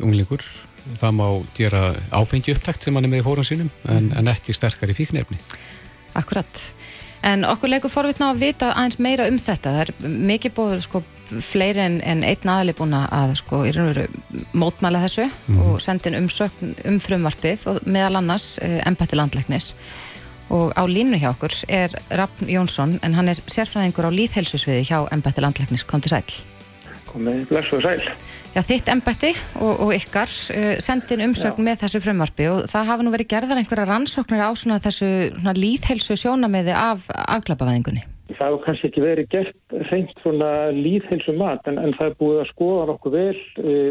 unglingur 0.03 0.43
það 0.97 1.17
má 1.19 1.27
gera 1.57 1.81
áfengi 2.15 2.53
upptækt 2.55 2.85
sem 2.85 2.95
hann 2.95 3.07
er 3.07 3.11
með 3.11 3.23
í 3.23 3.27
fórun 3.27 3.47
sínum 3.47 3.71
en, 3.91 4.11
en 4.15 4.31
ekki 4.31 4.55
sterkar 4.55 4.91
í 4.91 4.97
fíknefni 4.97 5.39
Akkurat 6.17 6.61
En 7.27 7.43
okkur 7.43 7.71
leikur 7.71 7.91
forvitna 7.91 8.31
að 8.31 8.43
vita 8.45 8.71
aðeins 8.71 8.99
meira 9.03 9.25
um 9.27 9.37
þetta. 9.41 9.73
Það 9.73 9.81
er 9.83 10.17
mikið 10.29 10.53
búið 10.55 10.83
sko, 10.85 11.01
fleiri 11.43 11.83
en, 11.83 11.97
en 12.07 12.23
einn 12.23 12.51
aðli 12.53 12.75
búin 12.77 12.95
að 12.95 13.33
sko, 13.41 13.63
í 13.67 13.73
raun 13.75 13.89
og 13.89 13.97
veru 13.97 14.43
mótmæla 14.55 15.01
þessu 15.03 15.25
mm. 15.27 15.57
og 15.65 15.81
sendin 15.83 16.15
umsökn 16.21 16.75
um 16.87 17.01
frumvarpið 17.03 17.65
og 17.73 17.81
meðal 17.89 18.21
annars 18.21 18.53
uh, 18.63 18.77
embætti 18.87 19.19
landleiknis. 19.19 19.73
Og 20.55 20.71
á 20.79 20.83
línu 20.87 21.19
hjá 21.19 21.33
okkur 21.33 21.51
er 21.67 21.91
Raffn 22.15 22.47
Jónsson 22.47 22.95
en 23.03 23.17
hann 23.17 23.27
er 23.27 23.41
sérfræðingur 23.51 24.07
á 24.07 24.11
líðhelsusviði 24.15 24.87
hjá 24.87 25.01
embætti 25.11 25.43
landleiknis. 25.43 25.83
Kom 25.83 25.99
til 25.99 26.15
sæl. 26.15 26.23
Komið 27.11 27.43
blessu 27.51 27.81
og 27.81 27.83
sæl 27.83 28.07
já, 28.57 28.64
þitt 28.66 28.90
embætti 28.92 29.31
og, 29.61 29.83
og 29.85 29.94
ykkar 29.95 30.31
uh, 30.56 30.73
sendin 30.83 31.26
umsögn 31.28 31.66
með 31.66 31.83
þessu 31.83 32.02
frumvarfi 32.04 32.49
og 32.49 32.66
það 32.71 32.90
hafa 32.92 33.06
nú 33.06 33.14
verið 33.14 33.31
gerðar 33.35 33.61
einhverja 33.61 33.87
rannsóknir 33.92 34.42
á 34.42 34.52
svona 34.57 34.80
þessu 34.83 35.09
svona 35.35 35.56
líðhelsu 35.57 36.18
sjónameði 36.18 36.73
af 36.73 37.07
afklapavæðingunni. 37.37 38.06
Það 38.33 38.44
hefur 38.44 38.64
kannski 38.66 38.90
ekki 38.90 39.06
verið 39.06 39.30
gert 39.31 39.78
reynd 39.92 40.11
svona 40.23 40.52
líðhelsu 40.76 41.37
mat 41.37 41.69
en, 41.69 41.80
en 41.80 41.95
það 41.97 42.11
er 42.11 42.19
búið 42.19 42.42
að 42.42 42.52
skoða 42.52 42.90
nokkuð 42.92 43.18
vel 43.18 43.42
uh, 43.64 43.90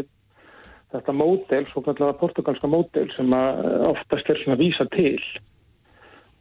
þetta 0.95 1.15
módel, 1.19 1.63
svo 1.71 1.83
kallega 1.85 2.19
portugalska 2.19 2.71
módel 2.71 3.09
sem 3.15 3.33
oftast 3.35 4.29
er 4.31 4.39
svona 4.43 4.59
vísa 4.59 4.87
til 4.93 5.19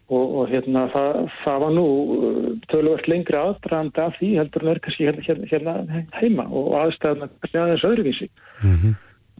Og, 0.07 0.27
og 0.39 0.45
hérna 0.47 0.85
það, 0.93 1.17
það 1.43 1.57
var 1.65 1.73
nú 1.75 1.87
uh, 2.15 2.51
töluvert 2.71 3.09
lengri 3.11 3.39
aðdraðandi 3.41 4.03
af 4.05 4.13
því 4.21 4.29
heldur 4.39 4.63
en 4.63 4.71
er 4.71 4.81
kannski 4.85 5.09
hérna, 5.09 5.25
hérna, 5.27 5.75
hérna 5.91 6.21
heima 6.21 6.45
og 6.47 6.69
aðstæðan 6.79 7.27
aðeins 7.27 7.87
öðruvísi. 7.89 8.29
Mm 8.63 8.77
-hmm. 8.77 8.95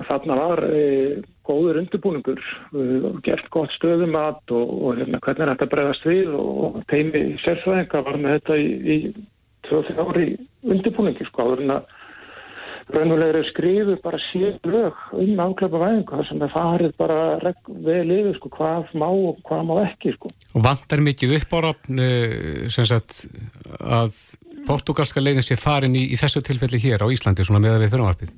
Þarna 0.05 0.35
var 0.37 0.61
e, 0.69 0.81
góður 1.49 1.79
undirbúningur 1.81 2.41
og 2.77 3.15
e, 3.17 3.21
gert 3.25 3.47
gott 3.55 3.73
stöðumat 3.79 4.53
og, 4.53 4.73
og 4.85 4.99
hérna 4.99 5.21
hvernig 5.25 5.49
þetta 5.55 5.69
bregðast 5.73 6.05
við 6.05 6.35
og 6.37 6.83
teimi 6.93 7.23
sérfæðinga 7.41 8.03
var 8.05 8.19
með 8.21 8.37
þetta 8.37 8.59
í, 8.61 8.67
í 8.93 8.97
2-3 9.71 9.97
ári 10.05 10.27
undirbúningi 10.69 11.25
sko 11.31 11.47
áður 11.47 11.65
en 11.65 11.75
að 11.79 11.95
raunverulega 12.95 13.43
skrifu 13.51 13.97
bara 14.05 14.19
sér 14.29 14.57
lög 14.63 14.99
um 15.19 15.43
áklæpa 15.43 15.81
væðingu 15.83 16.19
þar 16.19 16.29
sem 16.29 16.41
það 16.43 16.55
farið 16.55 16.97
bara 17.01 17.19
vel 17.67 18.15
yfir 18.15 18.37
sko, 18.39 18.51
hvað 18.55 18.93
má 18.95 19.07
og 19.11 19.41
hvað 19.47 19.63
má 19.67 19.75
ekki 19.83 20.15
sko. 20.15 20.31
Og 20.55 20.67
vantar 20.67 21.03
mikið 21.03 21.39
upp 21.41 21.57
á 21.57 21.59
rafn 21.67 22.03
að 23.91 24.19
portugalska 24.67 25.23
leiðin 25.23 25.47
sé 25.47 25.59
farin 25.59 25.97
í, 25.99 26.07
í 26.13 26.19
þessu 26.19 26.43
tilfelli 26.45 26.81
hér 26.83 27.03
á 27.03 27.13
Íslandi 27.13 27.47
svona 27.47 27.63
með 27.63 27.77
að 27.77 27.85
við 27.85 27.95
fyrirvarpið? 27.95 28.35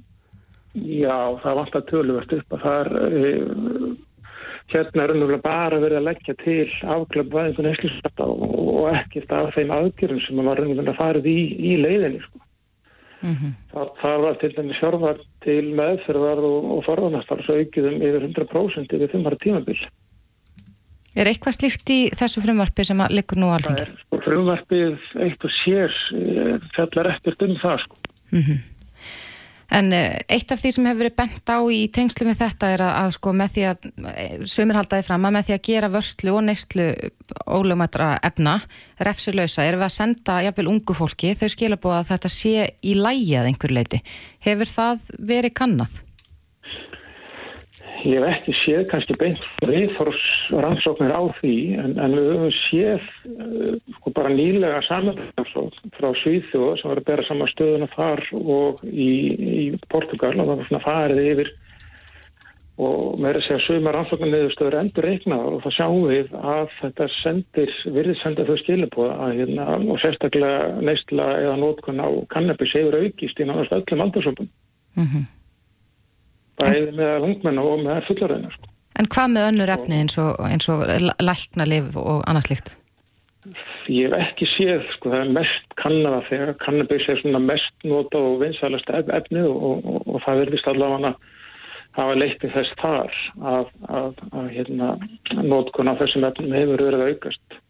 Já, 0.78 1.18
það 1.42 1.58
vantar 1.62 1.86
töluvert 1.88 2.34
upp 2.36 2.56
að 2.56 2.64
það 2.64 2.80
er 2.80 2.90
e, 3.18 3.30
hérna 4.72 5.06
umhverfið 5.14 5.44
bara 5.44 5.80
verið 5.82 6.00
að 6.00 6.08
leggja 6.08 6.34
til 6.42 6.66
afglöfvæðingu 6.96 7.64
neyslisvætta 7.64 8.28
og 8.28 8.90
ekkert 8.92 9.32
af 9.34 9.54
þeim 9.56 9.72
aðgjörðum 9.78 10.20
sem 10.26 10.42
var 10.44 10.62
umhverfið 10.64 10.92
að 10.92 11.00
farið 11.00 11.30
í, 11.32 11.38
í 11.72 11.72
leiðinni 11.80 12.22
sko. 12.26 12.44
Mm 13.22 13.34
-hmm. 13.34 13.52
það, 13.72 13.88
það 14.02 14.20
var 14.24 14.34
til 14.40 14.52
dæmis 14.56 14.80
fjárvar 14.80 15.22
til 15.44 15.64
meðferðar 15.74 16.38
og, 16.50 16.58
og 16.76 16.84
forðanastar 16.86 17.42
svo 17.44 17.56
aukiðum 17.58 18.02
yfir 18.02 18.28
100% 18.28 18.94
yfir 18.94 19.10
5 19.14 19.38
tímabil. 19.44 19.80
Er 21.16 21.26
eitthvað 21.26 21.56
slíkt 21.56 21.90
í 21.90 22.00
þessu 22.14 22.40
frumvarfi 22.44 22.84
sem 22.84 23.00
að 23.00 23.16
likur 23.18 23.38
nú 23.40 23.50
er 23.54 23.62
sko 23.64 24.18
frumvarfið 24.28 24.98
eitt 25.24 25.44
og 25.44 25.54
sér 25.62 25.94
eh, 26.16 26.56
fjallar 26.74 27.12
ekkert 27.14 27.44
um 27.46 27.54
það 27.62 27.84
sko. 27.84 27.96
Mm 28.32 28.42
-hmm. 28.42 28.58
En 29.68 29.92
eh, 29.92 30.16
eitt 30.32 30.48
af 30.52 30.62
því 30.62 30.70
sem 30.72 30.86
hefur 30.88 31.02
verið 31.02 31.16
bent 31.18 31.50
á 31.52 31.58
í 31.68 31.80
tengslu 31.92 32.24
með 32.24 32.40
þetta 32.40 32.70
er 32.72 32.82
að, 32.86 32.94
að 33.02 33.10
sko 33.18 33.32
með 33.36 33.52
því 33.54 33.64
að 33.68 33.88
eh, 34.14 34.38
sömur 34.48 34.78
haldaði 34.80 35.04
fram 35.04 35.28
að 35.28 35.34
með 35.36 35.48
því 35.48 35.56
að 35.56 35.64
gera 35.68 35.90
vörslu 35.92 36.34
og 36.38 36.44
neyslu 36.46 36.86
ólögmættra 37.44 38.08
efna 38.24 38.56
refsilösa 39.04 39.66
erum 39.68 39.82
við 39.82 39.90
að 39.90 39.96
senda 39.98 40.38
jafnvel 40.46 40.70
ungu 40.72 40.96
fólki 40.96 41.34
þau 41.36 41.48
skilja 41.52 41.80
búið 41.82 41.98
að 41.98 42.10
þetta 42.14 42.32
sé 42.32 42.68
í 42.80 42.96
lægi 42.96 43.36
að 43.36 43.50
einhver 43.50 43.76
leiti. 43.76 44.00
Hefur 44.48 44.72
það 44.72 45.10
verið 45.34 45.56
kannad? 45.60 46.00
Ég 48.06 48.20
hef 48.22 48.26
ekki 48.30 48.54
séð 48.60 48.82
kannski 48.92 49.14
beint 49.18 49.44
viðfórs 49.66 50.24
rannsóknir 50.52 51.10
á 51.10 51.22
því 51.40 51.54
en, 51.82 51.94
en 51.98 52.14
við 52.14 52.26
höfum 52.30 52.52
séð 52.54 53.06
uh, 53.32 53.78
sko 53.96 54.12
bara 54.14 54.30
nýlega 54.30 54.82
samanlægum 54.86 55.70
frá 55.96 56.10
Svíþjóð 56.22 56.76
sem 56.78 56.92
var 56.92 57.00
að 57.00 57.08
bera 57.08 57.24
saman 57.26 57.50
stöðuna 57.50 57.88
þar 57.96 58.22
og 58.38 58.84
í, 58.86 59.08
í 59.34 59.64
Portugal 59.90 60.36
og 60.36 60.44
það 60.44 60.52
var 60.52 60.68
svona 60.68 60.84
farið 60.84 61.30
yfir 61.32 61.50
og 62.78 63.18
með 63.18 63.40
þess 63.40 63.54
að 63.56 63.64
sögma 63.64 63.94
rannsóknir 63.96 64.30
niðurstöður 64.30 64.78
endur 64.78 65.08
reiknaður 65.10 65.56
og 65.56 65.64
það 65.64 65.74
sjáum 65.78 66.04
við 66.12 66.36
að 66.38 66.76
þetta 66.76 67.08
sendir, 67.16 67.72
virðið 67.96 68.20
senda 68.20 68.46
þau 68.46 68.60
skilubóða 68.60 69.16
að 69.24 69.40
hérna 69.40 69.66
og 69.80 69.98
sérstaklega 70.04 70.68
neistla 70.86 71.26
eða 71.40 71.56
nótkunn 71.64 71.98
á 71.98 72.08
kannabis 72.30 72.76
hefur 72.78 73.00
aukist 73.00 73.42
í 73.42 73.48
náttúrulega 73.48 73.82
öllum 73.82 74.06
aldursópum. 74.06 74.52
Mhm. 74.94 75.08
Mm 75.08 75.37
bæði 76.58 76.90
með 76.98 77.28
ungmenn 77.28 77.62
og 77.62 77.84
með 77.84 78.02
fullaröðina 78.08 78.52
sko. 78.54 78.74
En 78.98 79.06
hvað 79.14 79.32
með 79.34 79.48
önnur 79.52 79.70
efni 79.70 80.02
eins 80.02 80.18
og, 80.18 80.36
og 80.42 81.08
læknalif 81.22 81.96
og 82.00 82.22
annarslíkt? 82.26 82.74
Ég 83.88 84.10
hef 84.10 84.20
ekki 84.20 84.48
séð, 84.52 84.82
sko, 84.96 85.12
það 85.12 85.22
er 85.22 85.34
mest 85.36 85.76
kannada 85.80 86.18
þegar 86.26 86.56
kannabis 86.60 87.06
er 87.08 87.20
svona 87.22 87.40
mest 87.40 87.86
nota 87.88 88.20
og 88.20 88.42
vinsalast 88.42 88.90
efni 88.90 89.44
og, 89.46 89.62
og, 89.62 90.00
og 90.04 90.24
það 90.26 90.42
verðist 90.42 90.68
allavega 90.68 91.12
að 91.12 91.36
hafa 91.98 92.16
leiktið 92.18 92.52
þess 92.56 92.74
þar 92.82 93.14
að, 93.52 93.70
að, 94.00 94.20
að 94.40 94.50
hérna, 94.56 94.90
notkun 95.40 95.90
á 95.90 95.94
þessum 96.02 96.26
efnum 96.28 96.58
hefur 96.58 96.84
verið 96.88 97.06
aukast. 97.08 97.60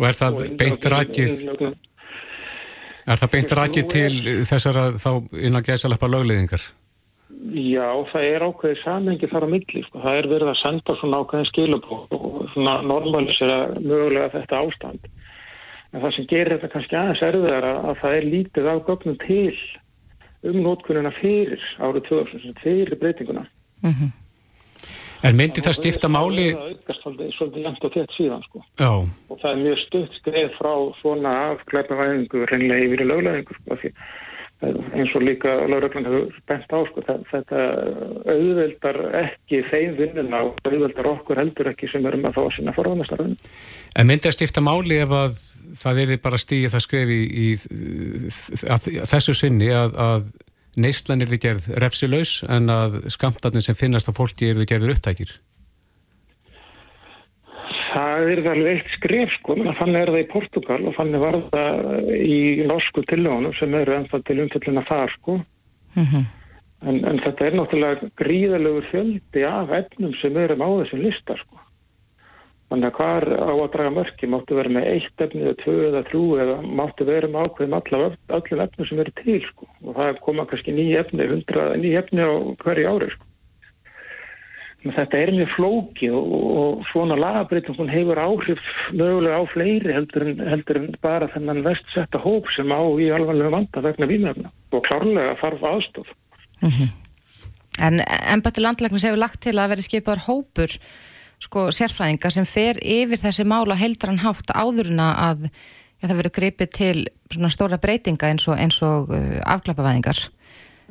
Og 0.00 0.10
er 0.10 0.18
það 0.18 0.42
beint 0.60 0.90
rækið 0.92 1.32
er 3.10 3.18
það 3.22 3.32
beint 3.32 3.56
rækið 3.58 3.88
til 3.90 4.12
þessara 4.48 4.84
þá 5.00 5.10
innan 5.40 5.66
gæsalappa 5.66 6.10
lögleðingar? 6.10 6.62
Já, 7.50 7.86
það 8.12 8.24
er 8.28 8.44
ákveðið 8.44 8.80
samengi 8.84 9.28
þar 9.30 9.46
á 9.46 9.52
milli, 9.54 9.82
sko. 9.86 10.00
það 10.02 10.18
er 10.20 10.26
verið 10.28 10.50
að 10.52 10.58
senda 10.60 10.96
svona 11.00 11.20
ákveðin 11.22 11.48
skilabóð 11.48 12.16
og 12.16 12.40
svona 12.54 12.74
normalisera 12.84 13.58
mögulega 13.80 14.32
þetta 14.34 14.60
ástand. 14.60 15.06
En 15.90 16.02
það 16.04 16.16
sem 16.16 16.28
gerir 16.30 16.52
þetta 16.54 16.72
kannski 16.74 16.98
aðeins 16.98 17.22
erfiðar 17.26 17.68
að, 17.70 17.78
að 17.90 18.00
það 18.02 18.16
er 18.18 18.28
lítið 18.34 18.70
á 18.70 18.74
gögnum 18.90 19.18
til 19.24 19.56
um 20.50 20.58
nótkununa 20.64 21.12
fyrir 21.18 21.64
árið 21.80 22.06
2000, 22.10 22.58
fyrir 22.62 23.00
breytinguna. 23.00 23.46
Mm 23.82 23.94
-hmm. 23.94 24.10
En 25.20 25.36
myndi 25.36 25.60
það 25.60 25.76
stifta 25.76 26.08
máli? 26.08 26.46
Það 26.56 26.68
aukast 26.70 27.02
svolítið 27.36 27.64
langt 27.64 27.84
og 27.84 27.92
tett 27.92 28.12
síðan, 28.16 28.42
sko. 28.48 28.62
Já. 28.80 28.92
Og 29.28 29.40
það 29.42 29.50
er 29.50 29.62
mjög 29.64 29.78
stutt 29.78 30.14
skrið 30.16 30.50
frá 30.56 30.72
svona 31.00 31.32
afklæpavæðingu, 31.52 32.46
reynlega 32.48 32.86
yfir 32.86 33.02
í 33.04 33.08
löglæðingu, 33.10 33.58
sko, 33.58 33.76
því 33.82 33.92
eins 34.60 35.14
og 35.16 35.24
líka 35.24 35.52
lauröglann 35.70 36.06
hefur 36.08 36.34
bent 36.48 36.72
á 36.72 36.78
sko, 36.88 37.04
þetta 37.30 37.62
auðveldar 38.28 38.98
ekki 39.22 39.62
þeim 39.70 39.96
vinnuna 39.96 40.42
og 40.48 40.60
auðveldar 40.66 41.08
okkur 41.14 41.40
heldur 41.40 41.70
ekki 41.72 41.88
sem 41.90 42.04
erum 42.06 42.28
að 42.28 42.36
fá 42.36 42.42
að 42.42 42.52
sína 42.58 42.74
forðanastarðin. 42.76 43.38
En 43.96 44.10
myndi 44.10 44.28
að 44.28 44.36
stifta 44.36 44.64
máli 44.64 45.00
ef 45.00 45.14
að 45.16 45.40
það 45.80 46.02
er 46.04 46.14
bara 46.22 46.40
stíði 46.40 46.72
það 46.72 46.86
skrefi 46.86 47.18
í, 47.24 47.48
í 47.56 48.68
að, 48.68 48.88
þessu 49.14 49.36
sinni 49.38 49.70
að, 49.72 49.96
að 49.96 50.30
neistlan 50.80 51.24
er 51.24 51.30
því 51.30 51.40
gerð 51.46 51.70
refsilaus 51.82 52.40
en 52.48 52.72
að 52.72 53.00
skamtarnir 53.12 53.64
sem 53.64 53.78
finnast 53.78 54.10
á 54.10 54.12
fólki 54.14 54.50
er 54.50 54.60
því 54.60 54.68
gerður 54.74 54.96
upptækir? 54.96 55.38
Það 57.90 58.28
er 58.32 58.42
alveg 58.52 58.76
eitt 58.76 58.92
skrif 58.94 59.32
sko, 59.38 59.56
þannig 59.78 60.00
er 60.00 60.12
það 60.12 60.20
í 60.20 60.28
Portugal 60.30 60.80
og 60.86 60.94
þannig 60.98 61.22
var 61.24 61.38
það 61.54 62.12
í 62.16 62.40
norsku 62.68 63.02
tillögunum 63.10 63.56
sem 63.58 63.74
eru 63.74 63.96
ennþá 63.96 64.20
til 64.26 64.38
umfellina 64.44 64.84
þar 64.88 65.14
sko. 65.16 65.40
Mm 65.96 66.04
-hmm. 66.10 66.28
en, 66.86 67.00
en 67.10 67.18
þetta 67.24 67.46
er 67.46 67.56
náttúrulega 67.58 68.10
gríðalegur 68.20 68.86
fjöldi 68.92 69.42
af 69.46 69.72
efnum 69.80 70.14
sem 70.20 70.36
eru 70.36 70.54
á 70.54 70.68
þessum 70.82 71.02
lista 71.02 71.36
sko. 71.40 71.58
Þannig 72.70 72.86
að 72.86 72.96
hvað 72.98 73.24
á 73.34 73.54
að 73.54 73.72
draga 73.72 73.90
mörki 73.90 74.26
máttu 74.30 74.54
vera 74.54 74.70
með 74.70 74.84
eitt 74.92 75.22
efni 75.24 75.40
eða 75.42 75.56
tvö 75.64 75.78
eða 75.88 76.02
trú 76.06 76.22
eða 76.38 76.56
máttu 76.62 77.06
vera 77.08 77.26
með 77.26 77.48
ákveðum 77.48 77.74
allar 77.78 78.12
öllum 78.36 78.62
efnum 78.64 78.86
sem 78.86 79.00
eru 79.02 79.14
til 79.18 79.40
sko. 79.48 79.66
Og 79.82 79.96
það 79.96 80.20
koma 80.26 80.46
kannski 80.46 80.76
nýja 80.76 81.00
efni, 81.02 81.26
hundra 81.26 81.64
nýja 81.74 82.04
efni 82.04 82.22
á 82.22 82.30
hverju 82.62 82.92
ári 82.92 83.10
sko. 83.10 83.29
Þetta 84.80 85.18
er 85.18 85.32
mjög 85.36 85.50
flókið 85.58 86.14
og, 86.16 86.30
og 86.60 86.84
svona 86.88 87.18
lagabreitum 87.20 87.76
hún 87.76 87.90
hefur 87.92 88.16
áhrif 88.16 88.62
mögulega 88.96 89.42
á 89.42 89.44
fleiri 89.52 89.92
heldur 89.92 90.24
en, 90.24 90.40
heldur 90.40 90.80
en 90.80 90.88
bara 91.04 91.28
þennan 91.34 91.60
vestsetta 91.66 92.20
hóp 92.22 92.48
sem 92.54 92.72
á 92.72 92.80
í 92.96 93.10
alvarlega 93.12 93.52
vanda 93.52 93.84
vegna 93.84 94.08
výmöfna 94.08 94.52
og 94.72 94.84
klárlega 94.88 95.36
þarf 95.42 95.66
aðstof. 95.72 96.08
Mm 96.62 96.72
-hmm. 96.72 96.88
En 97.80 98.00
ennbætti 98.32 98.60
landlæknis 98.60 99.04
hefur 99.04 99.20
lagt 99.20 99.40
til 99.44 99.56
að 99.58 99.68
veri 99.74 99.84
skipar 99.84 100.24
hópur 100.26 100.72
sko 101.40 101.68
sérfræðingar 101.72 102.32
sem 102.34 102.44
fer 102.44 102.80
yfir 102.82 103.20
þessi 103.20 103.44
mála 103.44 103.76
heldran 103.78 104.20
hátt 104.24 104.52
áðurna 104.52 105.14
að 105.30 105.46
ja, 106.00 106.08
það 106.08 106.16
verið 106.16 106.36
gripið 106.38 106.70
til 106.76 107.06
stóra 107.52 107.78
breytinga 107.80 108.32
eins 108.32 108.48
og, 108.48 108.58
og 108.82 109.14
uh, 109.14 109.40
afklapavæðingar. 109.44 110.28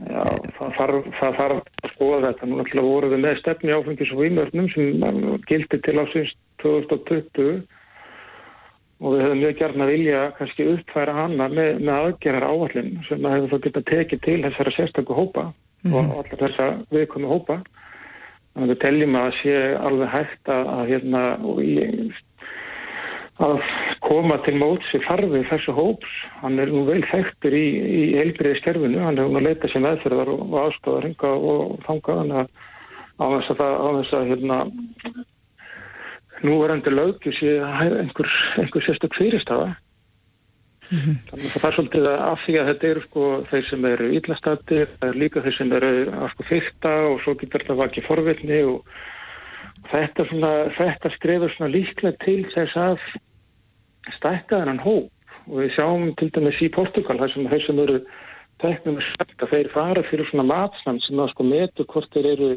Já, 0.08 0.24
það 0.56 0.76
þarf, 0.78 1.08
það 1.20 1.34
þarf 1.40 1.58
að 1.84 1.92
skoða 1.94 2.22
þetta. 2.30 2.48
Nú 2.48 2.62
ætla 2.64 2.86
voru 2.86 3.10
við 3.12 3.22
með 3.26 3.42
stefni 3.42 3.76
áfengis 3.76 4.14
og 4.14 4.22
výmörnum 4.24 4.70
sem 4.72 5.04
gildi 5.50 5.80
til 5.84 5.98
ásins 6.00 6.32
2020 6.64 7.60
og 9.00 9.16
við 9.16 9.24
höfum 9.24 9.42
mjög 9.42 9.58
gert 9.60 9.80
að 9.80 9.92
vilja 9.94 10.22
kannski 10.38 10.68
uppfæra 10.74 11.16
hana 11.16 11.48
með, 11.52 11.82
með 11.84 11.94
aðgerðar 11.96 12.48
áallin 12.48 12.96
sem 13.08 13.28
að 13.28 13.36
hefur 13.36 13.52
þá 13.52 13.66
getað 13.68 13.86
tekið 13.92 14.24
til 14.26 14.40
þessara 14.46 14.74
sérstakku 14.76 15.16
hópa 15.16 15.46
mm 15.50 15.92
-hmm. 15.92 15.96
og 15.96 16.24
allar 16.24 16.42
þessa 16.44 16.68
viðkomi 16.96 17.28
hópa. 17.28 17.62
Þannig 18.54 18.66
að 18.66 18.74
við 18.74 18.82
teljum 18.84 19.16
að 19.16 19.28
það 19.28 19.38
sé 19.42 19.56
alveg 19.88 20.10
hægt 20.16 20.50
að, 20.50 20.64
að 20.76 20.84
hérna 20.90 21.24
og 21.44 21.64
í 21.64 21.74
að 23.40 23.62
koma 24.04 24.38
til 24.44 24.56
móts 24.60 24.90
í 24.96 25.02
farfið 25.06 25.48
þessu 25.50 25.76
hóps. 25.78 26.16
Hann 26.42 26.60
er 26.60 26.72
nú 26.74 26.84
vel 26.88 27.02
þekktur 27.08 27.56
í, 27.56 27.66
í 27.80 28.02
heilbriði 28.18 28.60
skerfinu, 28.60 29.00
hann 29.04 29.20
er 29.20 29.30
nú 29.30 29.40
að 29.40 29.48
leita 29.48 29.72
sér 29.72 29.86
meðferðar 29.86 30.32
og, 30.34 30.42
og 30.50 30.58
aðstofar 30.66 31.08
hinga 31.08 31.34
og 31.52 31.76
þanga 31.88 32.18
hann 32.22 32.34
að 32.42 32.50
á 33.20 33.26
þess 33.36 33.52
að, 33.56 33.62
á 33.76 33.88
þess 34.00 34.16
að 34.16 34.32
hérna, 34.32 34.58
nú 36.48 36.58
er 36.64 36.74
endur 36.76 36.96
lögju 36.96 37.36
síðan 37.36 38.02
einhver, 38.02 38.34
einhver 38.64 38.86
sérstök 38.88 39.16
fyrirstafa. 39.20 39.70
Mm 40.90 40.98
-hmm. 40.98 41.16
Þannig 41.30 41.46
að 41.46 41.62
það 41.62 41.70
er 41.70 41.76
svolítið 41.76 42.06
að 42.10 42.20
af 42.26 42.40
því 42.46 42.54
að 42.60 42.68
þetta 42.70 42.88
eru 42.88 43.02
sko 43.02 43.24
þeir 43.50 43.66
sem 43.70 43.86
eru 43.86 44.06
íllastatir, 44.18 44.88
það 45.00 45.10
er 45.10 45.20
líka 45.22 45.44
þeir 45.46 45.56
sem 45.58 45.74
eru 45.78 45.92
að 46.10 46.30
sko 46.32 46.44
fyrta 46.50 46.94
og 47.10 47.22
svo 47.22 47.34
getur 47.34 47.62
þetta 47.62 47.82
vakið 47.84 48.08
forvilni 48.08 48.62
og 48.64 48.86
þetta, 49.92 50.26
svona, 50.26 50.54
þetta 50.78 51.12
skrifur 51.14 51.54
svona 51.54 51.74
líklega 51.76 52.18
til 52.26 52.42
þess 52.56 52.76
að 52.76 52.98
stækka 54.18 54.62
þennan 54.62 54.84
hóp 54.84 55.10
og 55.50 55.62
við 55.64 55.72
sjáum 55.76 56.10
til 56.20 56.30
dæmis 56.36 56.60
í 56.62 56.70
Portugal 56.74 57.18
þar 57.20 57.34
sem 57.34 57.48
þeir 57.52 57.66
sem 57.66 57.82
eru 57.86 58.00
teknum 58.62 59.00
að 59.00 59.52
þeir 59.54 59.72
fara 59.74 60.04
fyrir 60.10 60.30
svona 60.30 60.48
matsnand 60.50 61.04
sem 61.06 61.20
það 61.20 61.32
sko 61.34 61.48
metur 61.48 61.90
hvort 61.90 62.16
þeir 62.16 62.30
eru 62.34 62.50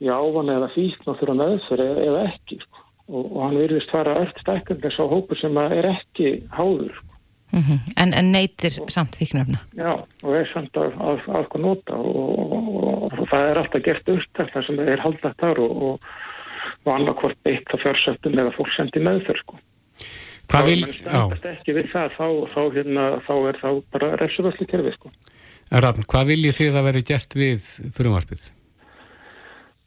í 0.00 0.08
ávan 0.08 0.52
eða 0.52 0.70
fíkn 0.74 1.12
og 1.12 1.20
þurfa 1.20 1.36
meðfyrir 1.40 1.92
eða, 1.92 2.08
eða 2.08 2.24
ekki 2.30 2.58
sko. 2.62 2.82
og, 3.10 3.22
og 3.24 3.38
hann 3.44 3.60
virðist 3.60 3.94
fara 3.94 4.18
öll 4.22 4.32
stækkandi 4.40 4.86
þess 4.86 5.02
á 5.02 5.12
hópu 5.12 5.38
sem 5.40 5.62
er 5.62 5.88
ekki 5.90 6.34
háður 6.56 6.92
sko. 6.96 7.08
mm 7.52 7.62
-hmm. 7.66 7.78
en, 8.02 8.14
en 8.20 8.32
neytir 8.32 8.80
og, 8.80 8.90
samt 8.96 9.16
fíknöfna 9.20 9.60
Já, 9.76 9.92
og 10.22 10.36
er 10.36 10.50
samt 10.54 10.76
að, 10.76 10.92
að, 11.00 11.24
að, 11.28 11.46
að 11.54 11.60
nota 11.60 11.96
og, 11.96 13.12
og 13.12 13.24
það 13.32 13.48
er 13.50 13.62
alltaf 13.62 13.82
gert 13.88 14.12
upptækt 14.16 14.52
þar 14.54 14.66
sem 14.66 14.84
þeir 14.84 15.04
halda 15.06 15.34
þar 15.40 15.64
og 15.64 16.00
annarkvort 16.84 17.36
eitt 17.44 17.74
að 17.74 17.82
fjársöftum 17.84 18.38
eða 18.38 18.56
fólk 18.56 18.72
sendi 18.76 19.00
meðfyrir 19.04 19.42
sko 19.44 19.58
Hvað 20.50 20.70
vil... 20.70 20.78
Ekki 21.54 21.76
við 21.76 21.90
það, 21.92 22.16
þá, 22.16 22.26
þá, 22.54 22.62
hérna, 22.76 23.10
þá 23.26 23.34
er 23.50 23.60
þá 23.60 23.68
bara 23.94 24.14
refsuvörslu 24.20 24.70
kerfi, 24.70 24.94
sko. 24.98 25.12
Rafn, 25.70 26.06
hvað 26.10 26.32
viljið 26.34 26.56
þið 26.58 26.80
að 26.80 26.88
veri 26.90 27.04
gert 27.12 27.36
við 27.38 27.68
fyrirvarpið? 27.94 28.48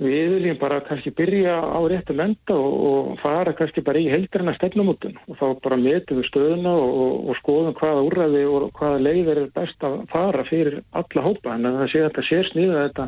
við 0.01 0.33
viljum 0.33 0.57
bara 0.59 0.81
kannski 0.87 1.13
byrja 1.15 1.53
á 1.61 1.79
réttu 1.87 2.15
menda 2.17 2.55
og, 2.55 2.73
og 2.89 3.19
fara 3.21 3.53
kannski 3.55 3.83
bara 3.85 4.01
í 4.01 4.09
heldurina 4.11 4.55
stefnumótun 4.57 5.15
og 5.27 5.37
þá 5.37 5.45
bara 5.63 5.77
metum 5.79 6.19
við 6.19 6.29
stöðuna 6.31 6.73
og, 6.73 7.29
og 7.29 7.39
skoðum 7.39 7.77
hvaða 7.77 8.05
úrræði 8.07 8.43
og 8.49 8.71
hvaða 8.79 9.03
leiðir 9.05 9.43
er 9.43 9.51
best 9.55 9.85
að 9.85 10.01
fara 10.11 10.45
fyrir 10.49 10.81
alla 10.91 11.25
hópa 11.27 11.55
en 11.55 11.69
það 11.69 11.91
sé 11.91 12.01
að 12.01 12.09
þetta 12.09 12.25
sé 12.29 12.41
sniða 12.49 12.87
þetta 12.87 13.07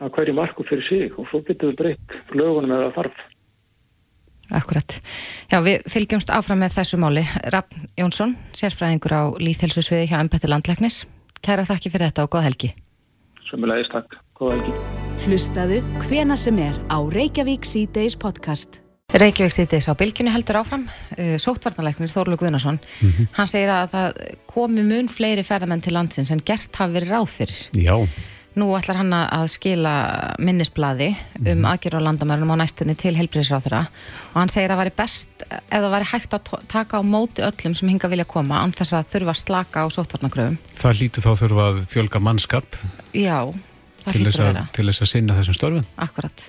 að 0.00 0.14
hverju 0.16 0.36
marku 0.38 0.68
fyrir 0.68 0.88
sig 0.88 1.18
og 1.18 1.28
svo 1.28 1.42
getur 1.48 1.72
við 1.72 1.80
breytt 1.82 2.16
lögunum 2.32 2.76
eða 2.78 2.94
þarf. 2.96 3.24
Akkurat. 4.50 4.98
Já, 5.50 5.60
við 5.62 5.84
fylgjumst 5.90 6.30
áfram 6.34 6.60
með 6.64 6.74
þessu 6.78 6.98
máli. 7.00 7.22
Raffn 7.54 7.88
Jónsson, 7.98 8.34
sérfræðingur 8.56 9.14
á 9.14 9.22
Líðhelsusviði 9.38 10.10
hjá 10.10 10.18
Embætti 10.18 10.50
Landlæknis. 10.50 11.04
Kæra 11.44 11.64
þakki 11.68 11.92
fyrir 11.92 12.10
þetta 12.10 12.26
og 12.26 12.34
góð 12.34 12.46
helgi. 12.48 12.72
Sumulegist 13.50 13.94
takk. 13.94 14.18
Góð 14.38 14.56
helgi. 14.56 14.74
Hlustaðu 15.24 15.80
hvena 16.06 16.36
sem 16.38 16.58
er 16.62 16.78
á 16.90 16.98
Reykjavík 16.98 17.66
C-Days 17.68 18.16
podcast. 18.18 18.80
Reykjavík 19.10 19.54
C-Days 19.54 19.88
á 19.90 19.94
bylginni 19.98 20.32
heldur 20.34 20.60
áfram. 20.60 20.86
Uh, 21.16 21.36
Sóttvarnalegnir 21.40 22.10
Þorlu 22.12 22.38
Guðnarsson, 22.40 22.78
mm 22.78 23.10
-hmm. 23.10 23.30
hann 23.36 23.50
segir 23.50 23.70
að 23.74 23.94
það 23.94 24.20
komi 24.46 24.82
mun 24.82 25.08
fleiri 25.08 25.42
ferðamenn 25.46 25.82
til 25.82 25.94
landsins 25.94 26.30
en 26.30 26.42
gert 26.44 26.74
hafi 26.76 26.94
verið 26.98 27.14
ráð 27.14 27.28
fyrir. 27.28 27.60
Já. 27.74 27.96
Nú 28.58 28.66
ætlar 28.74 28.98
hann 28.98 29.12
að 29.14 29.44
skila 29.52 29.92
minnisbladi 30.42 31.12
um 31.38 31.60
mm. 31.60 31.66
aðgerra 31.70 32.00
á 32.02 32.06
landamærunum 32.08 32.50
á 32.58 32.62
næstunni 32.64 32.96
til 32.98 33.12
helbriðsráþura 33.14 33.84
og 33.86 34.38
hann 34.40 34.50
segir 34.50 34.72
að 34.72 34.74
það 34.74 34.80
væri 34.80 34.94
best 34.98 35.44
eða 35.46 35.82
það 35.84 35.94
væri 35.94 36.08
hægt 36.10 36.34
að 36.34 36.50
taka 36.72 36.98
á 36.98 37.02
móti 37.06 37.44
öllum 37.46 37.76
sem 37.78 37.92
hinga 37.92 38.10
vilja 38.10 38.26
koma 38.26 38.58
án 38.64 38.74
þess 38.74 38.96
að 38.98 39.12
þurfa 39.12 39.34
að 39.36 39.40
slaka 39.44 39.84
á 39.84 39.86
sótvarnagröfum. 39.94 40.58
Það 40.82 40.98
lítur 41.04 41.26
þá 41.28 41.30
þurfa 41.44 41.68
að 41.68 41.80
fjölga 41.94 42.22
mannskap 42.26 42.80
Já, 43.14 43.38
til 44.08 44.24
þess 44.26 44.42
að 44.42 44.60
til 44.74 44.88
þess 44.90 45.04
að 45.06 45.12
sinna 45.12 45.38
þessum 45.38 45.58
störfum. 45.60 45.88
Akkurat. 46.02 46.46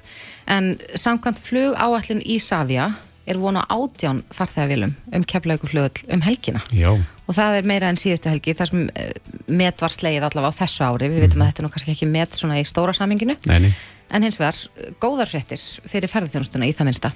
En 0.50 0.74
samkvæmt 0.98 1.46
flug 1.46 1.78
áallin 1.78 2.26
í 2.26 2.42
Savia 2.42 2.90
er 3.30 3.38
vona 3.38 3.64
átján 3.70 4.24
farþegavílum 4.34 4.94
um 5.14 5.24
keflaugur 5.24 5.70
flugöll 5.70 6.04
um 6.14 6.22
helgina. 6.26 6.62
Já. 6.74 6.90
og 7.28 7.38
það 7.38 7.58
er 7.60 7.70
meira 7.70 7.90
en 7.92 8.00
síðustu 8.02 8.32
helgi 8.32 8.56
þar 8.58 8.72
sem 8.72 8.84
uh, 8.90 9.08
met 9.48 9.82
var 9.82 9.94
slegið 9.94 10.26
allavega 10.28 10.52
á 10.52 10.60
þessu 10.62 10.86
ári. 10.88 11.10
Við 11.12 11.26
veitum 11.28 11.44
að 11.44 11.52
þetta 11.52 11.62
er 11.62 11.68
nú 11.68 11.72
kannski 11.76 11.96
ekki 11.96 12.10
met 12.12 12.36
svona 12.36 12.60
í 12.60 12.68
stóra 12.68 12.94
saminginu 12.98 13.38
Nei, 13.48 13.60
nei. 13.68 13.72
en 14.12 14.26
hins 14.28 14.40
vegar 14.42 14.58
góðar 15.04 15.32
fréttir 15.32 15.62
fyrir 15.88 16.12
ferðarþjónustuna 16.12 16.68
í 16.68 16.76
það 16.76 16.90
minnsta. 16.90 17.14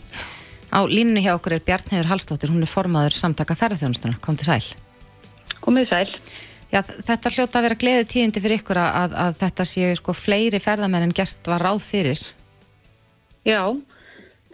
Á 0.72 0.80
línunni 0.90 1.24
hjá 1.26 1.34
okkur 1.36 1.58
er 1.58 1.66
Bjarnheiður 1.66 2.10
Hallstóttir 2.14 2.52
hún 2.54 2.64
er 2.66 2.72
formaður 2.72 3.16
samtaka 3.18 3.58
ferðarþjónustuna 3.58 4.20
kom 4.22 4.38
til 4.40 4.48
sæl. 4.50 4.76
Komið 5.66 5.90
sæl. 5.90 6.08
Já, 6.74 6.82
þetta 6.82 7.32
hljóta 7.32 7.60
að 7.60 7.68
vera 7.70 7.78
gleði 7.80 8.08
tíðindi 8.12 8.42
fyrir 8.44 8.60
ykkur 8.60 8.80
að, 8.82 8.96
að, 9.00 9.14
að 9.24 9.38
þetta 9.40 9.66
séu 9.70 9.98
sko 10.00 10.16
fleiri 10.18 10.60
ferðamenn 10.60 11.06
en 11.08 11.14
gert 11.16 11.48
var 11.48 11.64
ráð 11.64 11.84
fyrir. 11.86 12.24
Já, 13.46 13.62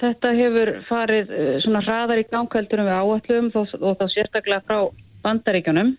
þetta 0.02 0.32
hefur 0.38 0.72
farið 0.90 1.36
eh, 1.38 1.52
svona 1.64 1.84
hraðar 1.86 2.24
í 2.24 2.28
gangkvældurum 2.32 2.90
við 2.90 2.98
áætlum 3.02 3.52
og, 3.62 3.76
og 3.82 4.00
þá 4.00 4.06
sérstaklega 4.16 4.66
frá 4.66 4.80
bandaríkjunum. 5.26 5.94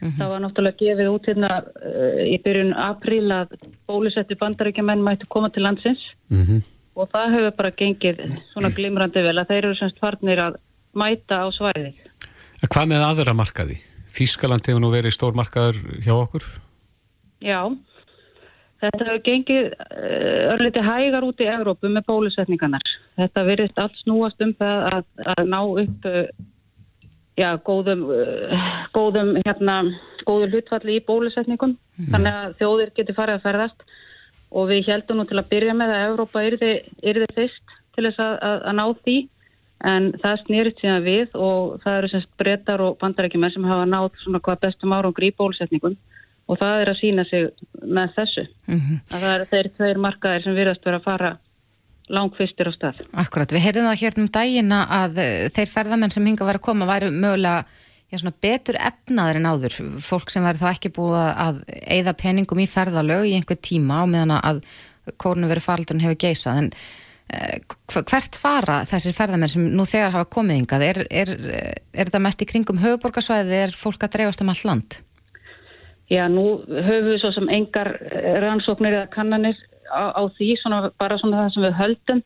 Það 0.00 0.30
var 0.32 0.40
náttúrulega 0.40 0.80
gefið 0.80 1.08
út 1.12 1.26
hérna 1.28 1.48
uh, 1.60 2.20
í 2.24 2.38
byrjun 2.40 2.70
apríl 2.72 3.26
að 3.36 3.50
bólusettu 3.84 4.32
bandaríkjumenn 4.40 5.02
mættu 5.04 5.26
koma 5.28 5.50
til 5.52 5.66
landsins 5.66 6.00
Mm 6.32 6.62
og 7.00 7.10
það 7.12 7.36
hefur 7.36 7.56
bara 7.58 7.74
gengið 7.76 8.22
svona 8.50 8.70
glimrandi 8.74 9.22
vel 9.24 9.36
að 9.38 9.52
þeir 9.52 9.62
eru 9.62 9.78
semst 9.78 10.00
farnir 10.02 10.42
að 10.42 10.58
mæta 10.96 11.44
á 11.44 11.48
svæðið. 11.54 12.00
Hvað 12.66 12.90
með 12.90 13.06
aðra 13.06 13.36
markaði? 13.36 13.78
Þískaland 14.10 14.66
hefur 14.66 14.82
nú 14.82 14.90
verið 14.92 15.14
stór 15.14 15.36
markaður 15.38 15.78
hjá 16.02 16.12
okkur. 16.16 16.46
Já, 17.40 17.60
þetta 18.80 19.06
hefur 19.06 19.22
gengið 19.26 19.66
uh, 19.70 20.52
örliti 20.54 20.84
hægar 20.84 21.26
út 21.26 21.42
í 21.42 21.48
Evrópu 21.50 21.90
með 21.92 22.06
bólusetningarnar. 22.08 22.92
Þetta 23.20 23.46
virðist 23.48 23.80
allt 23.82 23.98
snúast 24.02 24.44
um 24.44 24.54
það 24.58 24.86
að, 24.90 25.08
að 25.34 25.42
ná 25.52 25.58
upp 25.62 26.08
uh, 26.10 26.20
já, 27.40 27.50
góðum, 27.66 28.06
uh, 28.14 28.68
góðum, 28.96 29.34
hérna, 29.44 29.80
góðu 30.28 30.52
hlutfalli 30.52 30.98
í 30.98 31.04
bólusetningum. 31.08 31.76
Þannig 32.12 32.38
að 32.44 32.54
þjóðir 32.62 32.94
geti 32.96 33.16
farið 33.16 33.40
að 33.40 33.44
ferðast 33.48 33.84
og 34.50 34.70
við 34.70 34.88
heldum 34.90 35.20
nú 35.20 35.26
til 35.28 35.38
að 35.38 35.50
byrja 35.52 35.74
með 35.78 35.92
að 35.94 36.06
Evrópa 36.08 36.46
yrði, 36.46 36.72
fyrst 37.36 37.76
til 37.94 38.06
þess 38.08 38.22
að, 38.22 38.32
að, 38.46 38.56
að 38.70 38.78
ná 38.78 38.86
því 39.04 39.18
en 39.90 40.08
það 40.20 40.40
snýrist 40.44 40.80
síðan 40.82 41.04
við 41.04 41.36
og 41.40 41.76
það 41.84 41.98
eru 41.98 42.10
semst 42.12 42.30
brettar 42.40 42.82
og 42.84 42.96
bandarækjumenn 43.00 43.54
sem 43.54 43.68
hafa 43.68 43.86
nátt 43.88 44.18
svona 44.20 44.40
hvað 44.44 44.64
bestum 44.66 44.92
árangur 44.96 45.24
í 45.24 45.32
bólusetningum 45.36 45.96
og 46.48 46.58
það 46.60 46.82
er 46.82 46.90
að 46.92 47.00
sína 47.00 47.26
sig 47.28 47.46
með 47.82 48.16
þessu. 48.16 48.46
mm 48.70 48.98
Að 49.10 49.20
það 49.20 49.34
eru 49.34 49.48
þeir 49.52 49.70
tveir 49.76 50.02
markaðir 50.06 50.46
sem 50.46 50.58
virðast 50.58 50.86
vera 50.86 51.00
að 51.00 51.08
fara 51.08 51.32
langfyrstir 52.10 52.70
á 52.70 52.72
stað. 52.74 53.02
Akkurat, 53.22 53.52
við 53.54 53.64
heyrðum 53.66 53.90
það 53.90 54.00
hérna 54.02 54.24
um 54.24 54.32
dagina 54.34 54.80
að 55.00 55.20
uh, 55.22 55.44
þeir 55.54 55.74
ferðamenn 55.74 56.14
sem 56.14 56.26
hinga 56.26 56.48
var 56.48 56.58
að 56.58 56.66
koma 56.66 56.88
væru 56.88 57.10
mögulega 57.14 57.64
já, 58.10 58.18
svona 58.18 58.34
betur 58.42 58.78
efnaður 58.80 59.40
en 59.40 59.50
áður 59.50 59.76
fólk 60.02 60.32
sem 60.32 60.46
væri 60.46 60.60
þá 60.60 60.70
ekki 60.72 60.94
búið 60.96 61.20
að, 61.28 61.60
eigða 61.86 62.16
peningum 62.18 62.62
í 62.62 62.70
ferðalög 62.70 63.28
í 63.30 63.36
einhver 63.38 63.60
tíma 63.62 64.02
og 64.04 64.10
meðan 64.14 64.34
að 64.38 64.64
kórnu 65.20 65.48
verið 65.50 65.66
faraldurinn 65.66 66.02
hefur 66.04 66.18
geisað 66.26 66.64
en 66.64 66.72
uh, 66.72 68.02
hvert 68.02 68.40
fara 68.40 68.80
þessir 68.90 69.14
ferðamenn 69.16 69.52
sem 69.52 69.70
nú 69.70 69.86
þegar 69.88 70.16
hafa 70.16 70.30
komið 70.34 70.60
hingað 70.60 70.86
er, 70.88 71.04
er, 71.06 71.36
er, 71.36 71.70
er 71.94 72.10
þetta 72.10 72.24
mest 72.26 72.42
í 72.42 72.50
kringum 72.50 72.82
höfuborgarsvæði 72.82 73.62
er 73.68 73.78
fólk 73.78 74.02
að 74.06 74.18
dreifast 74.18 74.44
um 74.44 74.52
all 74.52 74.64
land? 74.66 74.98
Já, 76.10 76.24
nú 76.26 76.60
höfum 76.66 77.06
við 77.06 77.20
svo 77.22 77.30
sem 77.36 77.48
engar 77.54 77.92
eh, 78.10 78.40
rannsóknir 78.42 78.96
eða 78.96 79.10
kannanir 79.14 79.58
á, 79.86 80.10
á 80.18 80.22
því, 80.34 80.48
svona, 80.58 80.80
bara 80.98 81.18
svona 81.20 81.44
það 81.44 81.52
sem 81.54 81.66
við 81.66 81.76
höldum. 81.78 82.22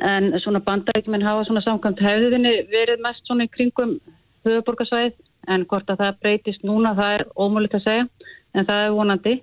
En 0.00 0.30
svona 0.40 0.62
bandarækjumenn 0.64 1.26
hafa 1.26 1.44
svona 1.48 1.62
samkvæmt 1.64 2.00
hefðinni 2.00 2.52
verið 2.70 3.02
mest 3.04 3.26
svona 3.26 3.44
í 3.44 3.52
kringum 3.52 3.98
höfuborgarsvæð 4.46 5.18
en 5.52 5.66
hvort 5.68 5.90
að 5.90 6.04
það 6.04 6.20
breytist 6.22 6.62
núna 6.64 6.94
það 6.96 7.16
er 7.16 7.24
ómögulegt 7.34 7.76
að 7.80 7.86
segja 7.88 8.06
en 8.54 8.68
það 8.68 8.84
er 8.84 8.94
vonandi. 8.96 9.34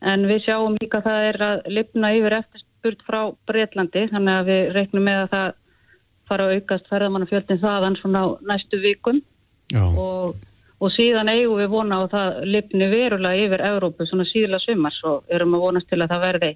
En 0.00 0.28
við 0.28 0.44
sjáum 0.44 0.76
líka 0.80 1.00
að 1.00 1.08
það 1.08 1.26
er 1.30 1.40
að 1.46 1.72
lifna 1.76 2.12
yfir 2.16 2.36
eftirspurt 2.38 3.02
frá 3.08 3.20
Breitlandi 3.48 4.06
þannig 4.12 4.36
að 4.36 4.52
við 4.52 4.70
reiknum 4.76 5.08
með 5.08 5.24
að 5.24 5.32
það 5.34 5.48
fara 6.30 6.46
að 6.46 6.54
aukast 6.56 6.92
ferðamannafjöldin 6.92 7.60
þaðan 7.64 7.98
svona 8.00 8.22
á 8.24 8.28
næstu 8.52 8.80
vikum. 8.84 9.20
Já. 9.70 9.84
og, 9.86 10.38
og 10.80 10.92
síðan 10.94 11.28
eigum 11.28 11.60
við 11.60 11.70
vona 11.74 12.00
á 12.00 12.02
það 12.10 12.40
lifni 12.48 12.88
verulega 12.90 13.46
yfir 13.46 13.64
Evrópu 13.68 14.06
svona 14.08 14.26
síðla 14.28 14.60
sumars 14.62 15.00
og 15.04 15.28
erum 15.28 15.56
að 15.58 15.64
vonast 15.66 15.90
til 15.90 16.00
að 16.00 16.14
það 16.14 16.26
verði 16.26 16.50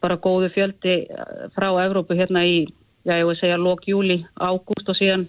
bara 0.00 0.20
góðu 0.22 0.48
fjöldi 0.54 0.96
eh, 1.04 1.44
frá 1.56 1.68
Evrópu 1.84 2.16
hérna 2.16 2.44
í, 2.46 2.64
já 3.04 3.16
ég 3.18 3.26
vil 3.28 3.36
segja 3.40 3.60
lók 3.60 3.84
júli, 3.90 4.22
ágúst 4.38 4.88
og 4.88 4.98
síðan 4.98 5.26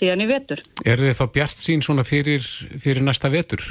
síðan 0.00 0.24
í 0.24 0.28
vetur. 0.30 0.62
Er 0.84 1.00
þið 1.00 1.18
þá 1.20 1.24
bjart 1.36 1.62
sín 1.62 1.84
svona 1.84 2.04
fyrir, 2.06 2.46
fyrir 2.82 3.04
næsta 3.04 3.30
vetur? 3.32 3.62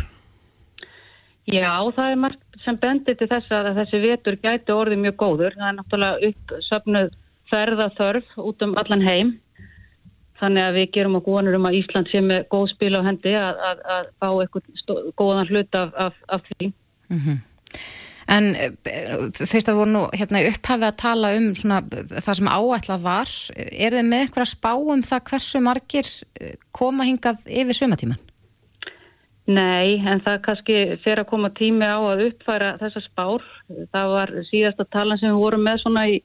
Já, 1.49 1.73
það 1.95 2.07
er 2.07 2.19
margt 2.21 2.61
sem 2.63 2.77
bendir 2.79 3.17
til 3.17 3.27
þess 3.27 3.51
að 3.51 3.71
þessi 3.79 4.01
vetur 4.03 4.37
gæti 4.39 4.75
orðið 4.75 5.01
mjög 5.07 5.15
góður. 5.19 5.57
Það 5.57 5.67
er 5.67 5.77
náttúrulega 5.79 6.29
uppsöfnuð 6.29 7.15
ferðaþörf 7.51 8.35
út 8.39 8.65
um 8.67 8.75
allan 8.79 9.03
heim. 9.03 9.31
Þannig 10.41 10.65
að 10.65 10.77
við 10.79 10.89
gerum 10.95 11.19
okkur 11.19 11.37
vonur 11.37 11.59
um 11.59 11.69
að 11.69 11.77
Ísland 11.77 12.09
sé 12.09 12.21
með 12.25 12.47
góð 12.49 12.67
spil 12.73 12.95
á 12.97 13.01
hendi 13.05 13.33
að, 13.37 13.63
að, 13.69 13.85
að 13.95 14.11
fá 14.17 14.27
eitthvað 14.31 15.01
góðan 15.21 15.51
hlut 15.51 15.77
af, 15.77 15.95
af, 16.07 16.19
af 16.33 16.49
því. 16.49 16.71
En 18.31 18.49
eh, 18.55 18.73
fyrst 19.35 19.69
að 19.69 19.79
voru 19.81 19.91
nú 19.91 20.01
hérna 20.15 20.41
í 20.41 20.49
upphafi 20.49 20.87
að 20.87 20.99
tala 21.01 21.33
um 21.37 21.51
svona, 21.57 21.81
það 22.13 22.37
sem 22.39 22.49
áætlað 22.49 23.05
var, 23.05 23.31
er 23.57 23.97
þið 23.97 24.09
með 24.09 24.25
eitthvað 24.25 24.45
að 24.45 24.51
spá 24.53 24.71
um 24.73 25.05
það 25.05 25.23
hversu 25.29 25.63
margir 25.65 26.11
eh, 26.39 26.53
koma 26.75 27.07
hingað 27.09 27.43
yfir 27.45 27.77
sumatíman? 27.77 28.21
Nei, 29.51 29.97
en 30.05 30.21
það 30.23 30.43
kannski 30.45 30.77
fer 31.03 31.19
að 31.19 31.31
koma 31.31 31.49
tími 31.57 31.83
á 31.83 31.97
að 31.97 32.27
uppfæra 32.29 32.75
þessa 32.79 33.01
spár. 33.03 33.45
Það 33.91 34.13
var 34.13 34.33
síðasta 34.47 34.85
talan 34.93 35.19
sem 35.19 35.33
við 35.33 35.41
vorum 35.41 35.65
með 35.65 35.81
svona 35.81 36.05
í, 36.07 36.21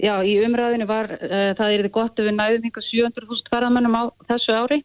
já, 0.00 0.14
í 0.24 0.38
umræðinu 0.46 0.86
var, 0.88 1.10
uh, 1.18 1.50
það 1.58 1.74
er 1.74 1.84
þið 1.86 1.92
gott 1.98 2.20
ef 2.20 2.28
við 2.28 2.36
næðum 2.38 2.68
hinga 2.68 2.84
700.000 2.86 3.52
ferðamennum 3.52 3.98
á 3.98 4.04
þessu 4.30 4.56
ári, 4.56 4.80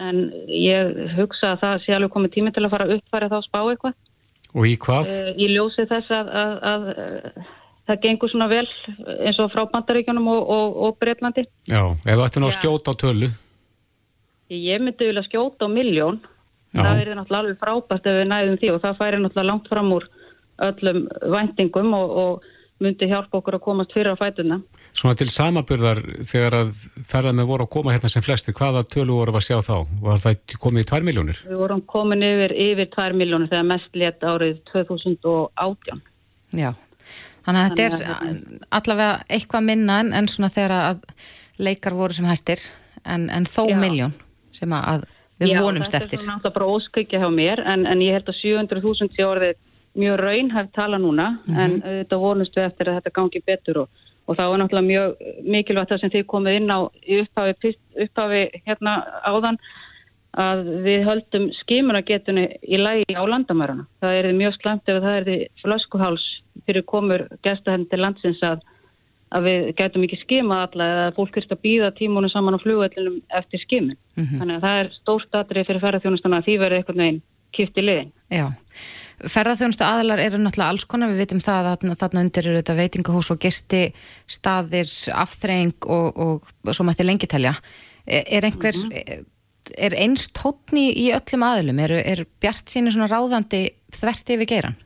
en 0.00 0.20
ég 0.48 1.00
hugsa 1.18 1.54
að 1.54 1.62
það 1.64 1.82
sé 1.84 1.96
alveg 1.96 2.14
komið 2.14 2.34
tími 2.36 2.52
til 2.56 2.64
að 2.64 2.72
fara 2.74 2.88
að 2.88 2.94
uppfæra 2.98 3.30
þá 3.32 3.38
spá 3.46 3.60
eitthvað. 3.62 3.96
Og 4.50 4.66
í 4.66 4.76
hvað? 4.82 5.10
Uh, 5.10 5.32
ég 5.38 5.54
ljósi 5.54 5.86
þess 5.90 6.14
að, 6.16 6.30
að, 6.42 6.54
að, 6.70 6.86
að 6.90 7.48
það 7.90 8.02
gengur 8.04 8.30
svona 8.30 8.48
vel 8.50 8.66
eins 9.26 9.38
og 9.42 9.50
frá 9.52 9.64
Bandaríkjunum 9.70 10.28
og, 10.30 10.42
og, 10.56 10.76
og 10.86 10.98
Breitlandi. 11.02 11.46
Já, 11.70 11.82
ef 11.90 12.18
þú 12.18 12.26
ætti 12.26 12.44
Já. 12.44 12.50
skjóta 12.58 12.94
á 12.94 13.00
tölu. 13.00 13.30
Ég 14.50 14.82
myndi 14.82 15.10
vilja 15.10 15.26
skjóta 15.26 15.66
á 15.66 15.68
miljón. 15.70 16.20
Það 16.70 17.00
er 17.02 17.12
náttúrulega 17.18 17.40
alveg 17.42 17.58
frábært 17.58 18.06
ef 18.06 18.16
við 18.20 18.28
næðum 18.30 18.58
því 18.60 18.72
og 18.74 18.80
það 18.84 18.98
færi 19.00 19.20
náttúrulega 19.20 19.50
langt 19.50 19.70
fram 19.70 19.92
úr 19.96 20.06
öllum 20.60 21.00
væntingum 21.32 21.94
og, 21.96 22.10
og 22.22 22.48
myndi 22.80 23.08
hjálpa 23.10 23.38
okkur 23.38 23.58
að 23.58 23.64
komast 23.64 23.94
fyrir 23.94 24.12
á 24.12 24.20
fætuna. 24.20 24.60
Svona 24.96 25.18
til 25.20 25.28
samaburðar 25.30 26.02
þegar 26.26 26.58
að 26.62 26.70
ferðarnir 27.08 27.48
voru 27.48 27.66
að 27.66 27.72
koma 27.76 27.94
hérna 27.94 28.10
sem 28.12 28.24
flesti, 28.24 28.54
hvaða 28.56 28.84
tölu 28.88 29.18
voru 29.20 29.36
að 29.36 29.46
sjá 29.46 29.58
þá? 29.64 29.74
Var 30.04 30.22
það 30.24 30.58
komið 30.62 30.86
í 30.86 30.90
2 30.90 31.02
miljónir? 31.08 31.42
Við 31.48 31.60
vorum 31.62 31.82
komin 31.94 32.24
yfir, 32.26 32.56
yfir 32.68 32.92
2 32.96 33.08
miljónir 33.20 33.52
þegar 33.52 33.68
mest 33.70 34.00
létt 34.00 34.24
árið 34.26 34.62
2018. 34.72 36.02
Já, 36.58 36.72
Þannig 37.46 37.60
að 37.60 37.70
þetta 37.70 37.84
er 37.84 37.94
Þannig 38.00 38.66
allavega 38.78 39.12
eitthvað 39.36 39.64
minna 39.66 40.00
en, 40.02 40.12
en 40.16 40.28
svona 40.30 40.50
þegar 40.52 40.74
að 40.76 41.00
leikar 41.60 41.96
voru 41.96 42.16
sem 42.16 42.28
hæstir 42.28 42.62
en, 43.04 43.28
en 43.32 43.48
þó 43.48 43.64
Já. 43.70 43.78
miljón 43.80 44.14
sem 44.54 44.72
að 44.76 45.06
við 45.40 45.56
vonumst 45.56 45.94
eftir. 45.96 46.04
þetta 46.04 46.16
er 46.18 46.22
svona 46.24 46.36
náttúrulega 46.36 46.56
bara 46.58 46.70
óskækja 46.76 47.20
hjá 47.22 47.28
mér 47.32 47.62
en, 47.64 47.86
en 47.88 48.04
ég 48.04 48.16
held 48.18 48.28
að 48.28 48.40
700.000 48.42 49.14
sé 49.16 49.24
orðið 49.24 49.58
mjög 50.00 50.16
raunhæft 50.20 50.72
tala 50.76 51.00
núna 51.00 51.32
en 51.48 51.80
þetta 51.84 52.20
vonumst 52.22 52.56
við 52.56 52.66
eftir 52.68 52.90
að 52.90 52.98
þetta 53.00 53.16
gangi 53.18 53.44
betur 53.46 53.82
og, 53.84 54.00
og 54.26 54.38
þá 54.38 54.42
er 54.46 54.58
náttúrulega 54.62 54.88
mjög 54.88 55.46
mikilvægt 55.56 55.92
það 55.92 56.02
sem 56.02 56.14
þið 56.16 56.26
komið 56.32 56.58
inn 56.60 56.74
á 56.74 56.78
upphafi, 57.20 57.76
upphafi 58.06 58.42
hérna 58.66 58.96
áðan 59.26 59.60
að 60.38 60.66
við 60.84 61.06
höldum 61.08 61.46
skimunagetunni 61.58 62.44
í 62.62 62.78
lægi 62.78 63.16
á 63.18 63.24
landamærana. 63.26 63.86
Það 64.02 64.18
er 64.18 64.28
mjög 64.38 64.58
slæmt 64.60 64.90
ef 64.90 65.00
það 65.02 65.16
er 65.16 65.24
því 65.26 65.38
flöskuháls 65.64 66.26
fyrir 66.66 66.86
komur 66.86 67.24
gestahenn 67.42 67.88
til 67.90 68.00
landsins 68.02 68.42
að, 68.46 68.62
að 69.34 69.48
við 69.48 69.66
getum 69.80 70.06
ekki 70.06 70.20
skimað 70.22 70.62
alla 70.68 70.88
eða 70.92 71.08
fólk 71.16 71.34
þurft 71.34 71.56
að 71.56 71.62
býða 71.66 71.90
tímunum 71.98 72.30
saman 72.30 72.58
á 72.58 72.62
flugvellinum 72.62 73.18
eftir 73.40 73.64
skimun. 73.64 73.98
Þannig 74.38 74.56
að 74.56 74.64
það 74.66 74.80
er 74.84 74.92
stórt 75.00 75.38
atrið 75.40 75.66
fyrir 75.66 75.84
ferðarþjónustana 75.86 76.40
að 76.40 76.48
því 76.48 76.56
verður 76.62 76.80
einhvern 76.80 77.04
veginn 77.04 77.22
kipt 77.56 77.78
í 77.80 77.84
liðin. 77.84 78.12
Já, 78.30 78.46
ferðarþjónustu 79.24 79.86
aðilar 79.86 80.22
eru 80.22 80.40
náttúrulega 80.40 80.74
alls 80.74 80.86
konar, 80.90 81.10
við 81.12 81.24
vitum 81.24 81.42
það 81.44 81.70
að 81.72 81.86
þarna, 82.02 82.24
undir 82.24 82.48
eru 82.48 82.60
þetta 82.60 82.78
veitingahús 82.78 83.30
og 83.34 83.40
gisti 83.42 83.82
staðir, 84.30 84.92
afþreying 85.24 85.90
og, 85.90 86.20
og 86.24 86.74
svo 86.74 86.86
mætti 86.88 87.06
lengi 87.06 87.30
telja. 87.30 87.56
Er, 88.06 88.22
er 88.38 88.46
einhver, 88.48 88.78
er 89.76 89.98
eins 89.98 90.28
tótni 90.36 90.90
í 90.94 91.10
öllum 91.16 91.46
aðilum? 91.46 91.82
Er, 91.86 91.98
er 92.00 92.24
bjart 92.42 92.70
síni 92.70 92.94
svona 92.94 93.10
ráðandi 93.10 93.66
þvert 93.96 94.36
yfir 94.36 94.54
geiran? 94.54 94.78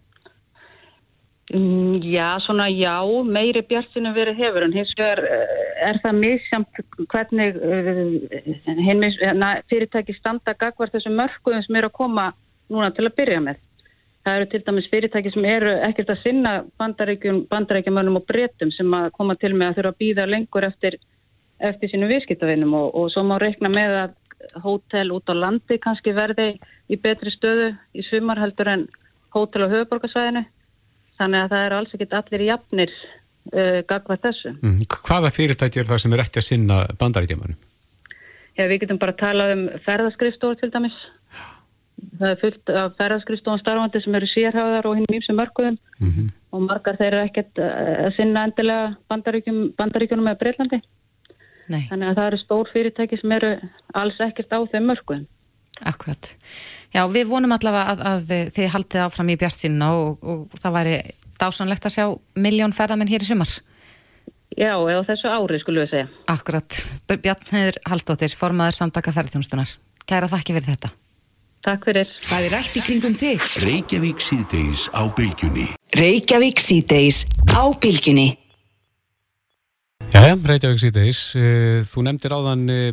Mm, 1.53 2.01
Já, 2.03 2.41
svona 2.41 2.71
já, 2.73 3.05
meiri 3.29 3.61
bjartinu 3.69 4.15
verið 4.17 4.39
hefur 4.41 4.65
en 4.65 4.73
hins 4.73 4.95
vegar 4.97 5.21
eh, 5.21 5.91
er 5.91 5.99
það 6.01 6.17
misjamt 6.23 6.79
hvernig 7.13 7.59
uh, 7.61 8.71
hinmis, 8.87 9.19
na, 9.37 9.59
fyrirtæki 9.69 10.17
standa 10.17 10.55
gagvar 10.57 10.89
þessum 10.95 11.19
mörkuðum 11.21 11.61
sem 11.67 11.77
eru 11.77 11.91
að 11.91 11.99
koma 11.99 12.25
núna 12.73 12.91
til 12.95 13.07
að 13.09 13.17
byrja 13.21 13.41
með. 13.45 13.63
Það 14.25 14.39
eru 14.39 14.49
til 14.49 14.61
dæmis 14.65 14.87
fyrirtæki 14.89 15.33
sem 15.35 15.47
eru 15.49 15.73
ekkert 15.85 16.15
að 16.15 16.23
sinna 16.23 16.53
bandaríkjum, 16.81 17.43
bandaríkjumönnum 17.51 18.21
og 18.23 18.27
breytum 18.29 18.71
sem 18.73 18.95
að 18.97 19.11
koma 19.19 19.37
til 19.37 19.53
með 19.53 19.73
að 19.73 19.79
þurfa 19.79 19.93
að 19.93 19.99
býða 20.01 20.29
lengur 20.31 20.65
eftir, 20.65 20.97
eftir 21.61 21.93
sínum 21.93 22.09
viðskiptavinnum 22.13 22.73
og, 22.79 22.87
og 22.97 23.11
svo 23.13 23.25
má 23.29 23.37
reikna 23.43 23.69
með 23.73 23.99
að 24.01 24.15
hótel 24.65 25.13
út 25.13 25.29
á 25.29 25.35
landi 25.37 25.79
kannski 25.81 26.15
verði 26.17 26.55
í 26.89 26.97
betri 27.01 27.33
stöðu 27.33 27.75
í 27.97 28.05
sumar 28.09 28.41
heldur 28.41 28.71
en 28.73 28.87
hótel 29.35 29.67
á 29.69 29.73
höfuborgarsvæðinu. 29.73 30.45
Þannig 31.19 31.45
að 31.45 31.53
það 31.53 31.67
eru 31.67 31.79
alls 31.79 31.95
ekkert 31.95 32.17
allir 32.19 32.47
jafnir 32.49 32.95
uh, 32.95 33.81
gagvað 33.91 34.25
þessu. 34.25 34.55
Mm. 34.57 34.81
Hvaða 35.05 35.33
fyrirtæki 35.35 35.83
er 35.83 35.91
það 35.91 36.03
sem 36.05 36.17
er 36.17 36.25
ekki 36.25 36.41
að 36.41 36.49
sinna 36.49 36.81
bandaríkjamanum? 37.01 37.61
Já, 38.55 38.69
við 38.71 38.85
getum 38.85 39.01
bara 39.03 39.15
að 39.15 39.21
tala 39.23 39.51
um 39.55 39.65
ferðaskrifstofur 39.85 40.59
til 40.61 40.71
dæmis. 40.75 40.97
Það 42.21 42.31
er 42.31 42.41
fullt 42.41 42.73
af 42.83 42.97
ferðaskrifstofum 43.01 43.61
starfandi 43.61 44.03
sem 44.05 44.17
eru 44.19 44.31
sérhæðar 44.31 44.89
og 44.91 44.99
hinn 44.99 45.13
mýmsum 45.13 45.39
mörkuðum 45.41 45.79
Mm 46.01 46.33
og 46.55 46.63
margar 46.69 46.99
þeir 46.99 47.11
eru 47.11 47.23
ekkert 47.27 47.59
uh, 47.59 48.07
að 48.07 48.13
sinna 48.19 48.47
endilega 48.47 48.95
bandaríkjum, 49.11 49.61
bandaríkjunum 49.79 50.29
með 50.29 50.41
Breitlandi. 50.43 50.81
Nei, 51.73 51.81
Þannig 51.89 52.11
að 52.11 52.19
það 52.19 52.29
eru 52.29 52.41
stór 52.43 52.73
fyrirtæki 52.73 53.19
sem 53.21 53.35
eru 53.39 53.53
alls 53.97 54.21
ekkert 54.23 54.53
á 54.53 54.59
þeim 54.71 54.91
mörkuðum. 54.93 55.27
akkurat. 55.91 56.35
Já, 56.95 57.03
við 57.11 57.27
vonum 57.33 57.55
allavega 57.57 57.95
að, 57.95 58.03
að 58.07 58.51
þið 58.55 58.69
haldið 58.77 59.05
áfram 59.09 59.33
í 59.33 59.39
bjart 59.41 59.59
sínna 59.59 59.91
og, 59.99 60.23
og 60.23 60.59
það 60.61 60.77
væri 60.79 60.97
dásanlegt 61.41 61.89
að 61.89 61.97
sjá 61.97 62.05
miljón 62.39 62.77
ferðamenn 62.77 63.11
hér 63.11 63.25
í 63.25 63.31
sumar. 63.33 63.55
Já, 64.55 64.77
eða 64.79 65.03
þessu 65.09 65.33
ári 65.35 65.59
skulum 65.59 65.83
við 65.83 65.91
segja. 65.97 66.11
Akkurat. 66.31 66.83
Bjarn 67.11 67.51
Heiður 67.51 67.81
Hallstóttir, 67.91 68.37
formaður 68.39 68.79
samtaka 68.79 69.17
ferðarþjónustunar. 69.17 69.75
Kæra 70.07 70.31
þakki 70.31 70.55
fyrir 70.55 70.77
þetta. 70.77 70.93
Takk 71.65 71.87
fyrir. 71.89 72.09
Hvað 72.29 72.47
er 72.51 72.55
allt 72.59 72.75
í 72.77 72.81
kringum 72.85 73.15
þig? 73.17 73.45
Reykjavík 73.65 74.21
síðdeis 74.21 74.87
á 74.93 75.03
bylgjunni. 75.17 75.71
Reykjavík 75.97 76.61
síðdeis 76.61 77.23
á 77.57 77.65
bylgjunni. 77.81 78.27
Jæja, 80.15 80.35
Reykjavík 80.45 80.83
síðdeis, 80.83 81.21
Eh, 81.41 81.81
þú 81.89 82.05
nefndir 82.05 82.35
áðan 82.37 82.67
eh, 82.71 82.93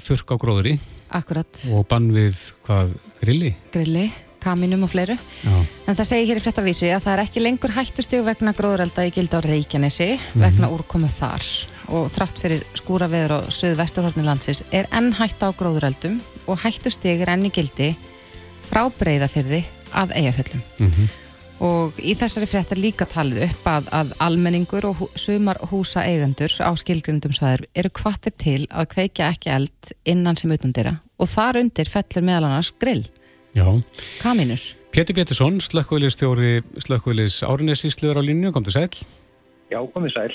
þurrk 0.00 0.30
á 0.30 0.36
gróðri 0.40 0.76
Akkurat. 1.10 1.50
og 1.74 1.82
bann 1.90 2.06
við 2.14 2.38
hvað 2.64 2.94
grilli? 3.20 3.50
Grilli, 3.74 4.06
kaminum 4.44 4.84
og 4.86 4.92
fleiru. 4.92 5.16
Já. 5.16 5.54
En 5.88 5.98
það 5.98 6.08
segir 6.10 6.30
hér 6.30 6.40
í 6.40 6.44
fréttavísi 6.44 6.90
að 6.92 7.06
það 7.06 7.14
er 7.14 7.22
ekki 7.24 7.42
lengur 7.42 7.74
hættustug 7.74 8.24
vegna 8.28 8.54
gróðrelda 8.56 9.06
í 9.08 9.12
gild 9.14 9.34
á 9.36 9.40
Reykjanesi 9.44 10.10
vegna 10.40 10.70
úrkomu 10.72 11.10
þar 11.12 11.48
og 11.94 12.08
þrátt 12.12 12.40
fyrir 12.44 12.64
skúra 12.78 13.10
veður 13.12 13.36
á 13.36 13.38
söðu-vesturhorni 13.52 14.24
landsins 14.24 14.62
er 14.72 14.88
enn 14.94 15.12
hætta 15.16 15.52
á 15.52 15.56
gróðreldum 15.56 16.20
og 16.46 16.62
hættustug 16.64 17.24
er 17.24 17.34
enn 17.34 17.48
í 17.48 17.52
gildi 17.52 17.92
frá 18.64 18.86
breyðafyrði 19.00 19.64
að 19.94 20.16
eigaföllum. 20.20 20.64
Mm 20.78 21.12
Og 21.62 21.98
í 22.02 22.16
þessari 22.18 22.48
frétt 22.50 22.72
er 22.74 22.80
líka 22.82 23.06
talið 23.06 23.44
upp 23.46 23.68
að, 23.70 23.88
að 23.94 24.12
almenningur 24.26 24.88
og 24.88 24.98
hú, 24.98 25.06
sumar 25.14 25.60
húsa 25.70 26.02
eigendur 26.02 26.50
á 26.58 26.74
skilgrindum 26.74 27.34
svæður 27.36 27.68
eru 27.78 27.92
kvattir 27.94 28.34
til 28.34 28.64
að 28.74 28.90
kveikja 28.96 29.30
ekki 29.30 29.52
eld 29.54 29.92
innan 30.02 30.36
sem 30.36 30.50
utandira 30.50 30.96
og 31.14 31.30
þar 31.30 31.60
undir 31.62 31.88
fellur 31.88 32.26
meðal 32.26 32.48
annars 32.48 32.72
grill. 32.82 33.04
Kaminur. 34.22 34.62
Pétur 34.94 35.14
Pétursson, 35.14 35.60
slökkvöliðstjóri 35.62 36.60
slökkvöliðs 36.82 37.40
árinesísluður 37.46 38.18
á 38.18 38.22
línu, 38.26 38.52
kom 38.54 38.66
til 38.66 38.74
sæl. 38.74 38.90
Já, 39.70 39.80
komið 39.94 40.14
sæl. 40.14 40.32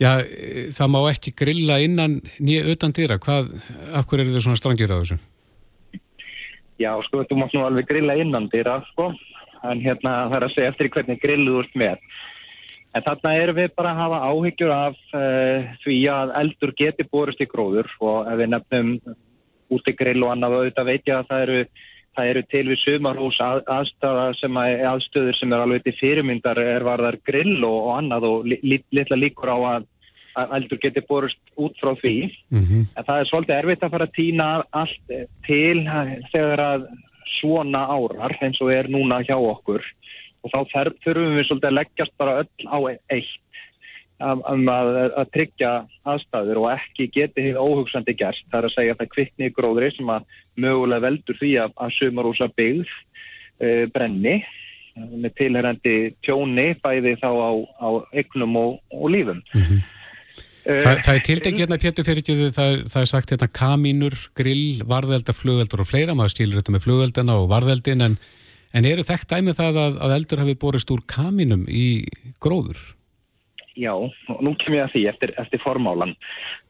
Já, 0.00 0.20
eh, 0.20 0.68
það 0.76 0.92
má 0.92 1.00
ekki 1.10 1.32
grilla 1.36 1.78
innan 1.80 2.20
nýja 2.40 2.68
utan 2.72 2.92
dýra. 2.92 3.18
Hvað, 3.18 3.52
akkur 3.96 4.20
eru 4.20 4.34
þið 4.34 4.44
svona 4.44 4.60
strangið 4.60 4.92
á 4.92 5.00
þessu? 5.00 5.18
Já, 6.76 6.92
sko, 7.08 7.24
þú 7.24 7.36
mátt 7.40 7.54
nú 7.56 7.64
alveg 7.64 7.88
grilla 7.88 8.16
innan 8.20 8.48
dýra, 8.52 8.82
sko. 8.92 9.14
En 9.64 9.80
hérna, 9.80 10.28
það 10.28 10.36
er 10.36 10.44
að 10.44 10.54
segja 10.54 10.72
eftir 10.72 10.86
í 10.86 10.92
hvernig 10.92 11.20
grillu 11.20 11.52
þú 11.56 11.62
ert 11.64 11.76
með. 11.80 11.98
En 12.96 13.04
þarna 13.04 13.32
erum 13.42 13.56
við 13.56 13.74
bara 13.76 13.92
að 13.92 14.00
hafa 14.00 14.18
áhyggjur 14.30 14.72
af 14.72 14.96
uh, 15.12 15.74
því 15.84 15.96
að 16.12 16.32
eldur 16.40 16.72
geti 16.76 17.04
borist 17.12 17.40
í 17.40 17.48
gróður 17.48 17.90
og 18.00 18.28
ef 18.30 18.38
við 18.40 18.52
nefnum 18.54 18.92
úti 19.72 19.92
grill 19.98 20.22
og 20.24 20.32
annað 20.32 20.56
auðvitað 20.56 20.88
veit 20.88 21.10
ég 21.10 21.16
að 21.18 21.28
það 21.28 21.42
eru, 21.46 21.58
það 22.16 22.30
eru 22.32 22.42
til 22.52 22.62
við 22.70 22.80
sumarhús 22.82 23.40
að, 23.44 23.60
sem 24.40 24.60
að, 24.60 24.78
aðstöður 24.92 25.38
sem 25.38 25.52
er 25.52 25.64
alveg 25.64 25.84
til 25.84 25.96
fyrirmyndar 26.00 26.60
er 26.62 26.86
varðar 26.86 27.18
grill 27.28 27.58
og, 27.60 27.76
og 27.76 27.92
annað 27.98 28.28
og 28.30 28.48
li, 28.50 28.58
li, 28.64 28.80
litla 28.96 29.18
líkur 29.20 29.52
á 29.52 29.58
að, 29.76 29.88
að 30.42 30.54
eldur 30.58 30.82
geti 30.82 31.04
borist 31.08 31.54
út 31.56 31.76
frá 31.82 31.94
því. 32.00 32.16
Mm 32.54 32.62
En 32.96 33.04
það 33.04 33.20
er 33.20 33.30
svolítið 33.30 33.56
erfitt 33.58 33.84
að 33.84 33.94
fara 33.96 34.08
að 34.08 34.16
týna 34.16 34.48
allt 34.70 35.16
til 35.46 35.78
þegar 36.32 36.64
að 36.66 36.88
svona 37.40 37.86
árar 37.90 38.36
eins 38.40 38.60
og 38.60 38.72
er 38.72 38.88
núna 38.88 39.22
hjá 39.26 39.36
okkur. 39.36 39.82
Og 40.44 40.52
þá 40.52 40.58
þurfum 41.04 41.36
við 41.36 41.48
svolítið 41.48 41.70
að 41.70 41.78
leggjast 41.80 42.14
bara 42.18 42.38
öll 42.44 42.70
á 42.70 42.78
eitt 43.10 43.45
um, 44.22 44.68
að, 44.72 44.90
að 45.20 45.32
tryggja 45.34 45.72
aðstæður 46.08 46.60
og 46.62 46.68
ekki 46.74 47.08
geti 47.14 47.48
hefði 47.48 47.64
óhugsandi 47.64 48.14
gert. 48.18 48.44
Það 48.50 48.58
er 48.60 48.68
að 48.68 48.76
segja 48.76 48.94
að 48.94 49.02
það 49.02 49.12
kvikni 49.14 49.50
gróðri 49.56 49.90
sem 49.96 50.12
að 50.12 50.38
mögulega 50.66 51.06
veldur 51.06 51.40
því 51.40 51.50
að, 51.64 51.74
að 51.84 51.96
sumarúsa 51.98 52.48
byggð 52.56 52.94
uh, 52.94 53.84
brenni 53.92 54.38
eh, 54.38 55.10
með 55.16 55.36
tilherandi 55.42 55.98
tjóni 56.24 56.70
bæði 56.84 57.16
þá 57.20 57.28
á, 57.28 57.50
á 57.82 57.88
eignum 58.16 58.56
og, 58.62 58.80
og 58.94 59.12
lífum. 59.12 59.44
Eh, 59.50 60.80
Það, 60.82 61.04
það 61.04 61.12
er 61.12 61.22
tiltekið 61.28 61.62
hérna 61.62 61.78
Pétur 61.82 62.08
fyrir 62.08 62.24
ekki 62.24 62.50
það, 62.50 62.80
það 62.90 63.04
er 63.04 63.12
sagt 63.12 63.32
hérna 63.34 63.52
kamínur, 63.54 64.18
grill, 64.38 64.82
varðelda, 64.88 65.36
flugveldur 65.36 65.84
og 65.84 65.92
fleira, 65.92 66.16
maður 66.18 66.34
skilur 66.34 66.58
þetta 66.58 66.74
með 66.74 66.88
flugveldana 66.88 67.36
og 67.38 67.48
varðeldin 67.52 68.02
en, 68.08 68.16
en 68.74 68.88
eru 68.88 69.04
þekkt 69.06 69.30
dæmið 69.30 69.60
það 69.60 69.78
að, 69.84 70.00
að 70.02 70.14
eldur 70.16 70.42
hafi 70.42 70.56
borist 70.64 70.90
úr 70.90 71.04
kamínum 71.06 71.68
í 71.70 71.86
gróður? 72.42 72.80
Já, 73.76 73.92
og 73.92 74.38
nú 74.40 74.54
kem 74.56 74.78
ég 74.78 74.86
að 74.86 74.94
því 74.94 75.02
eftir, 75.10 75.32
eftir 75.36 75.60
formálan. 75.60 76.14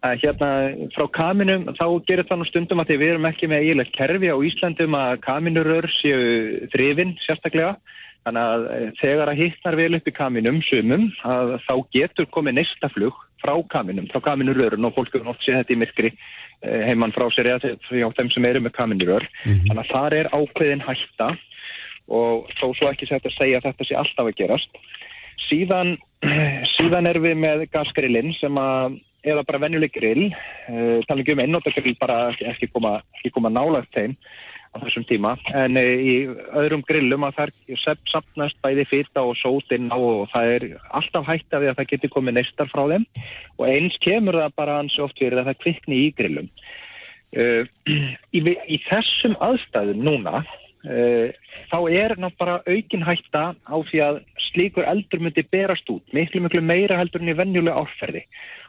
Að 0.06 0.24
hérna 0.24 0.48
frá 0.96 1.04
kaminum 1.14 1.68
þá 1.78 1.84
gerir 2.08 2.26
það 2.26 2.40
nú 2.40 2.46
stundum 2.48 2.82
að 2.82 2.90
því 2.90 2.96
við 3.02 3.12
erum 3.12 3.28
ekki 3.30 3.50
með 3.50 3.62
eiginlega 3.62 3.94
kerfi 3.94 4.32
á 4.34 4.36
Íslandum 4.48 4.96
að 4.98 5.12
kaminurör 5.26 5.86
séu 6.00 6.24
þrifin 6.72 7.14
sérstaklega. 7.22 7.76
Þannig 8.26 8.42
að 8.42 8.66
eh, 8.74 8.88
þegar 8.98 9.30
að 9.30 9.38
hittnar 9.38 9.78
vel 9.78 9.92
upp 10.00 10.10
í 10.10 10.16
kaminum 10.16 10.58
sumum 10.66 11.06
að 11.30 11.52
þá 11.68 11.74
getur 11.94 12.26
komið 12.34 12.58
næsta 12.58 12.90
flug 12.90 13.20
frá 13.38 13.54
kaminum, 13.70 14.08
frá 14.10 14.18
kaminurörun 14.24 14.88
og 14.88 14.96
fólk 14.96 15.14
hefur 15.14 15.28
nátt 15.28 15.46
séð 15.46 15.60
þetta 15.60 15.76
í 15.76 15.78
myrkri 15.78 16.10
eh, 16.10 16.80
heimann 16.88 17.14
frá 17.14 17.28
sér 17.30 17.52
eða 17.52 17.76
hjá 17.86 18.08
þeim 18.18 18.32
sem 18.34 18.50
eru 18.50 18.64
með 18.64 18.74
kaminurör. 18.80 19.28
Þannig 19.46 19.84
að 19.84 19.92
þar 19.92 20.18
er 20.18 20.32
ákveðin 20.34 20.82
hætta 20.88 21.30
og 22.10 22.50
þó 22.58 22.66
svo 22.74 22.90
ekki 22.90 23.06
sætt 23.06 23.30
að 23.30 23.38
segja 23.38 23.60
að 23.60 23.70
þetta 23.70 23.86
sé 23.86 23.98
alltaf 23.98 24.30
að 24.30 24.38
gerast. 24.42 24.82
Síðan, 25.46 25.96
síðan 26.76 27.08
erum 27.10 27.26
við 27.26 27.38
með 27.42 27.64
gasgrillin 27.72 28.32
sem 28.38 28.58
að, 28.60 28.98
eða 29.26 29.44
bara 29.46 29.62
venjuleg 29.66 29.92
grill, 29.94 30.28
uh, 30.32 30.98
tala 31.08 31.22
ekki 31.22 31.36
um 31.36 31.42
einnóttagrill 31.44 31.96
bara 32.00 32.18
ekki, 32.32 32.70
koma, 32.72 32.98
ekki 33.18 33.32
koma 33.34 33.52
nálagt 33.52 33.92
þeim, 33.96 34.16
á 34.72 34.76
þessum 34.84 35.06
tíma. 35.08 35.34
En 35.56 35.76
e, 35.80 35.84
í 35.96 36.14
öðrum 36.56 36.84
grillum 36.88 37.26
að 37.28 37.38
það 37.40 38.02
sapnast 38.12 38.58
bæði 38.64 38.86
fyrta 38.90 39.24
og 39.24 39.36
sótinn 39.40 39.88
á 39.92 39.96
og 39.96 40.26
það 40.32 40.52
er 40.56 40.66
alltaf 40.96 41.28
hægt 41.28 41.52
af 41.52 41.62
því 41.62 41.70
að 41.70 41.78
það 41.80 41.90
getur 41.92 42.14
komið 42.16 42.38
neistar 42.38 42.72
frá 42.72 42.84
þeim. 42.92 43.06
Og 43.56 43.64
eins 43.70 43.96
kemur 44.04 44.40
það 44.40 44.58
bara 44.60 44.80
hans 44.80 44.98
oft 45.02 45.18
fyrir 45.20 45.40
að 45.40 45.50
það 45.52 45.62
kvikni 45.64 46.02
í 46.06 46.12
grillum. 46.16 46.52
Uh, 47.36 47.64
í, 48.32 48.40
í 48.40 48.76
þessum 48.86 49.34
aðstæðum 49.44 50.04
núna 50.06 50.40
uh, 50.40 50.65
þá 50.86 51.78
er 51.90 52.14
ná 52.20 52.28
bara 52.38 52.60
aukin 52.66 53.02
hætta 53.06 53.48
á 53.58 53.76
því 53.90 54.02
að 54.06 54.20
slíkur 54.50 54.86
eldur 54.86 55.24
myndi 55.24 55.42
berast 55.50 55.88
út 55.90 56.14
miklu 56.14 56.44
miklu 56.44 56.62
meira 56.62 56.98
heldur 57.00 57.24
en 57.24 57.32
í 57.32 57.36
vennjulega 57.38 57.82
árferði 57.82 58.22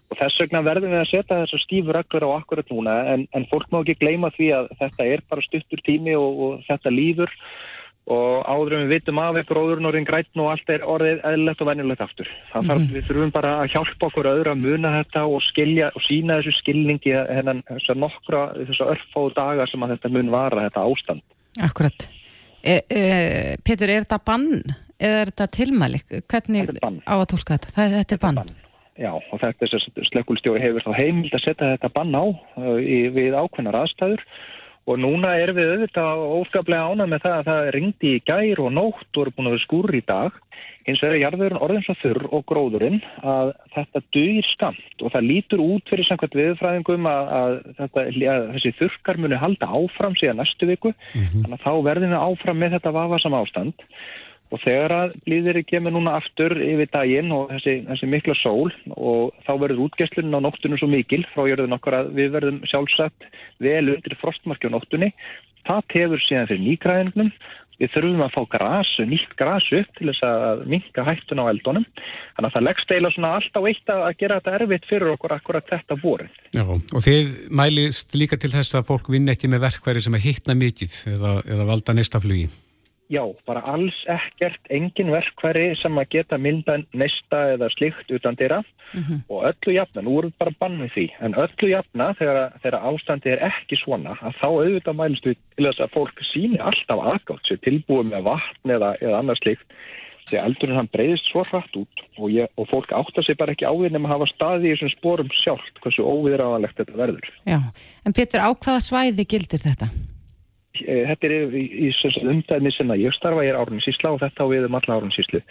og 0.08 0.19
þess 0.19 0.41
vegna 0.41 0.63
verðum 0.65 0.93
við 0.93 1.03
að 1.03 1.10
setja 1.12 1.39
þessar 1.43 1.63
stífur 1.63 1.99
öllur 2.01 2.27
á 2.27 2.30
akkurat 2.38 2.69
núna 2.71 2.99
en, 3.13 3.27
en 3.36 3.47
fólk 3.51 3.67
má 3.71 3.82
ekki 3.82 3.99
gleyma 4.01 4.32
því 4.36 4.51
að 4.60 4.69
þetta 4.82 5.10
er 5.13 5.25
bara 5.30 5.45
stuttur 5.45 5.84
tími 5.86 6.15
og, 6.17 6.43
og 6.45 6.62
þetta 6.69 6.93
lífur 6.93 7.34
og 8.08 8.45
áður 8.47 8.77
en 8.77 8.86
við 8.86 8.93
vitum 8.95 9.19
af 9.19 9.36
eitthvað 9.36 9.65
óðurinn 9.65 9.89
orðin 9.89 10.08
grætn 10.08 10.39
og 10.39 10.51
allt 10.53 10.69
er 10.71 10.86
orðið 10.88 11.25
eðlilegt 11.27 11.63
og 11.63 11.67
venjulegt 11.67 12.03
aftur. 12.06 12.30
Þannig 12.53 12.71
að 12.71 12.80
mm. 12.80 12.91
við 12.93 13.08
þurfum 13.10 13.34
bara 13.36 13.53
að 13.60 13.71
hjálpa 13.73 14.08
okkur 14.08 14.30
öðru 14.32 14.53
að 14.53 14.62
muna 14.63 14.91
þetta 14.95 15.23
og 15.27 15.43
skilja 15.43 15.89
og 15.91 16.06
sína 16.06 16.38
þessu 16.39 16.53
skilningi 16.62 17.15
hennan 17.17 17.60
þessar 17.67 17.99
nokkra, 17.99 18.43
þessar 18.69 18.93
örfáðu 18.93 19.34
daga 19.36 19.67
sem 19.67 19.84
að 19.84 19.97
þetta 19.97 20.13
mun 20.15 20.32
vara 20.38 20.63
þetta 20.69 20.86
ástand. 20.88 21.25
Akkurat. 21.63 22.07
E, 22.61 22.81
e, 22.89 23.01
Petur, 23.65 23.89
er 23.89 24.05
þetta 24.05 24.19
bann 24.27 24.47
eða 24.97 25.23
er 25.23 25.31
þetta 25.31 25.47
tilmæli? 25.57 26.01
Hvernig 26.29 26.71
á 26.81 27.15
að 27.17 27.27
tólka 27.33 27.57
þetta? 27.57 27.73
Það, 27.75 27.97
þetta 28.01 28.17
er 28.17 28.23
bann. 28.23 28.39
bann. 28.41 28.55
Já, 28.97 29.11
og 29.13 29.37
þetta 29.37 29.65
er 29.65 29.71
þess 29.73 29.89
að 29.91 30.07
slekkulstjóri 30.09 30.61
hefur 30.63 30.85
þá 30.87 30.93
heimild 30.97 31.35
að 31.37 31.43
setja 31.43 31.73
þetta 31.75 31.91
bann 31.93 32.15
á 32.17 32.25
uh, 32.25 32.77
í, 32.81 32.99
við 33.13 33.37
ákveðnar 33.37 33.77
aðstæður 33.83 34.23
og 34.88 35.00
núna 35.04 35.36
er 35.41 35.52
við 35.56 35.73
auðvitað 35.73 36.26
óskaplega 36.39 36.89
ánað 36.91 37.12
með 37.12 37.23
það 37.26 37.38
að 37.38 37.47
það 37.50 37.69
ringdi 37.76 38.12
í 38.15 38.26
gær 38.28 38.62
og 38.63 38.73
nótt 38.76 39.17
og 39.17 39.23
eru 39.23 39.34
búin 39.36 39.50
að 39.50 39.56
vera 39.58 39.65
skúr 39.65 39.97
í 39.97 40.04
dag. 40.08 40.38
Eins 40.88 41.02
og 41.04 41.10
er 41.10 41.17
jarðurinn 41.19 41.60
orðin 41.60 41.84
svo 41.84 41.95
þurr 42.00 42.28
og 42.32 42.43
gróðurinn 42.47 43.02
að 43.19 43.50
þetta 43.73 44.02
dugir 44.15 44.45
skamt 44.54 45.04
og 45.04 45.12
það 45.12 45.28
lítur 45.28 45.63
út 45.65 45.91
fyrir 45.91 46.08
samkvæmt 46.08 46.38
viðfræðingum 46.39 47.10
að, 47.12 47.34
að, 47.39 47.58
þetta, 47.82 48.06
að 48.32 48.47
þessi 48.54 48.71
þurrkar 48.78 49.19
muni 49.19 49.41
halda 49.41 49.67
áfram 49.67 50.15
síðan 50.15 50.39
næstu 50.39 50.69
viku. 50.71 50.93
Mm 51.12 51.26
-hmm. 51.26 51.43
þannig 51.43 51.58
að 51.58 51.65
þá 51.65 51.73
verðum 51.89 52.15
við 52.15 52.23
áfram 52.30 52.63
með 52.63 52.78
þetta 52.78 52.95
vafasam 53.02 53.38
ástand 53.41 53.86
Og 54.47 54.62
þegar 54.63 54.93
að 54.95 55.15
blíðir 55.25 55.60
kemur 55.67 55.91
núna 55.91 56.15
aftur 56.21 56.55
yfir 56.55 56.88
daginn 56.93 57.33
og 57.36 57.51
þessi, 57.51 57.81
þessi 57.89 58.07
mikla 58.07 58.36
sól 58.39 58.71
og 58.95 59.36
þá 59.43 59.51
verður 59.60 59.83
útgæslunin 59.88 60.39
á 60.39 60.45
nóttunum 60.45 60.79
svo 60.79 60.88
mikil 60.91 61.25
frá 61.33 61.43
jörðun 61.49 61.75
okkar 61.75 61.99
að 61.99 62.13
við 62.15 62.33
verðum 62.38 62.62
sjálfsagt 62.71 63.27
vel 63.63 63.97
undir 63.97 64.15
frostmarki 64.21 64.71
á 64.71 64.75
nóttunni. 64.75 65.12
Það 65.67 65.88
tefur 65.91 66.23
síðan 66.23 66.51
fyrir 66.51 66.63
nýgræðingnum. 66.63 67.31
Við 67.77 67.91
þurfum 67.93 68.21
að 68.25 68.31
fá 68.33 68.39
grasu, 68.55 69.03
nýtt 69.05 69.33
grasu 69.38 69.81
upp 69.83 69.89
til 69.99 70.07
þess 70.10 70.23
að 70.25 70.63
minka 70.71 71.03
hættun 71.05 71.43
á 71.43 71.51
eldunum. 71.51 71.83
Þannig 72.33 72.47
að 72.47 72.55
það 72.55 72.65
leggst 72.65 72.93
eila 72.95 73.12
svona 73.13 73.33
alltaf 73.38 73.67
eitt 73.69 73.91
að 73.93 74.05
gera 74.17 74.39
þetta 74.39 74.55
erfitt 74.57 74.88
fyrir 74.89 75.12
okkur 75.13 75.36
akkurat 75.36 75.67
þetta 75.69 75.99
voru. 76.01 76.25
Já, 76.57 76.63
og 76.65 77.03
þið 77.05 77.36
mælist 77.60 78.17
líka 78.17 78.39
til 78.41 78.49
þess 78.55 78.79
að 78.79 78.88
fólk 78.89 79.12
vinna 79.13 79.36
ekki 79.38 79.51
með 79.51 79.67
verkværi 79.67 80.01
sem 80.07 80.17
er 80.17 80.25
hittna 80.25 80.57
mikið 80.57 80.97
eða, 81.13 81.36
eða 81.45 81.67
valda 81.69 81.97
neistaflugi. 81.99 82.47
Já, 83.07 83.21
bara 83.47 83.61
alls 83.71 83.95
ekkert, 84.11 84.59
engin 84.73 85.13
verkværi 85.13 85.69
sem 85.79 85.95
að 85.95 86.09
geta 86.17 86.37
mynda 86.41 86.81
nesta 86.91 87.43
eða 87.53 87.69
slikt 87.71 88.09
utan 88.11 88.35
dýra 88.35 88.57
mm 88.59 89.03
-hmm. 89.03 89.19
og 89.31 89.45
öllu 89.47 89.75
jafna, 89.77 90.01
nú 90.01 90.17
erum 90.19 90.31
við 90.31 90.39
bara 90.39 90.57
bannið 90.59 90.91
því, 90.95 91.05
en 91.19 91.37
öllu 91.43 91.69
jafna 91.71 92.07
þegar, 92.19 92.51
þegar 92.63 92.85
ástandi 92.89 93.29
er 93.31 93.43
ekki 93.47 93.79
svona, 93.79 94.17
að 94.21 94.33
þá 94.41 94.47
auðvitað 94.47 94.99
mælist 94.99 95.25
við 95.25 95.37
til 95.55 95.65
þess 95.65 95.79
að 95.79 95.93
fólk 95.95 96.19
síni 96.33 96.59
alltaf 96.59 96.99
aðgátt 97.13 97.47
sér 97.47 97.63
tilbúið 97.63 98.11
með 98.11 98.21
vatn 98.27 98.75
eða, 98.75 98.89
eða 99.01 99.19
annars 99.19 99.39
slikt, 99.39 99.67
því 100.27 100.37
að 100.37 100.45
eldurinn 100.45 100.75
hann 100.75 100.91
breyðist 100.91 101.31
svo 101.31 101.45
hratt 101.47 101.79
út 101.79 102.03
og, 102.17 102.27
ég, 102.31 102.51
og 102.57 102.67
fólk 102.67 102.91
áttar 102.91 103.23
sér 103.23 103.39
bara 103.39 103.55
ekki 103.55 103.63
á 103.63 103.71
því 103.71 103.93
nema 103.93 104.09
að 104.09 104.15
hafa 104.17 104.27
staði 104.33 104.67
í 104.67 104.75
þessum 104.75 104.93
sporum 104.97 105.31
sjálft, 105.31 105.79
hversu 105.79 106.03
óviðráðanlegt 106.03 106.75
þetta 106.75 106.99
verður. 106.99 107.31
Já, 107.47 107.59
en 108.03 108.13
Pétur, 108.13 108.43
á 108.43 108.51
hvaða 108.51 108.83
svæði 108.83 109.23
gildir 109.23 109.63
þetta? 109.63 109.87
Eh, 110.85 111.03
þetta 111.11 111.29
er 111.29 111.35
í, 111.57 111.65
í, 111.87 111.91
í 111.91 112.23
umdæmi 112.23 112.73
sem 112.75 112.91
að 112.93 113.05
ég 113.05 113.15
starfa, 113.17 113.45
ég 113.45 113.53
er 113.53 113.59
árninsísla 113.61 114.15
og 114.15 114.23
þetta 114.23 114.45
á 114.45 114.51
við 114.51 114.67
um 114.67 114.79
alla 114.79 114.97
árninsíslu 114.99 115.43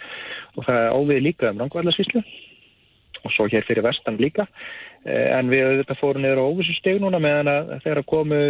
og 0.55 0.67
það 0.67 0.91
ávið 0.97 1.23
líka 1.27 1.51
um 1.51 1.63
rangvæðlarsíslu 1.63 2.23
og 3.25 3.33
svo 3.33 3.47
hér 3.51 3.65
fyrir 3.67 3.83
vestan 3.85 4.19
líka 4.21 4.45
eh, 5.05 5.33
en 5.35 5.49
við 5.51 5.65
auðvitað 5.65 5.99
fórum 6.01 6.23
niður 6.23 6.43
á 6.43 6.49
óvissu 6.51 6.75
steg 6.77 7.01
núna 7.01 7.19
meðan 7.23 7.51
að 7.51 7.73
þegar 7.85 8.01
að 8.03 8.09
komu 8.13 8.41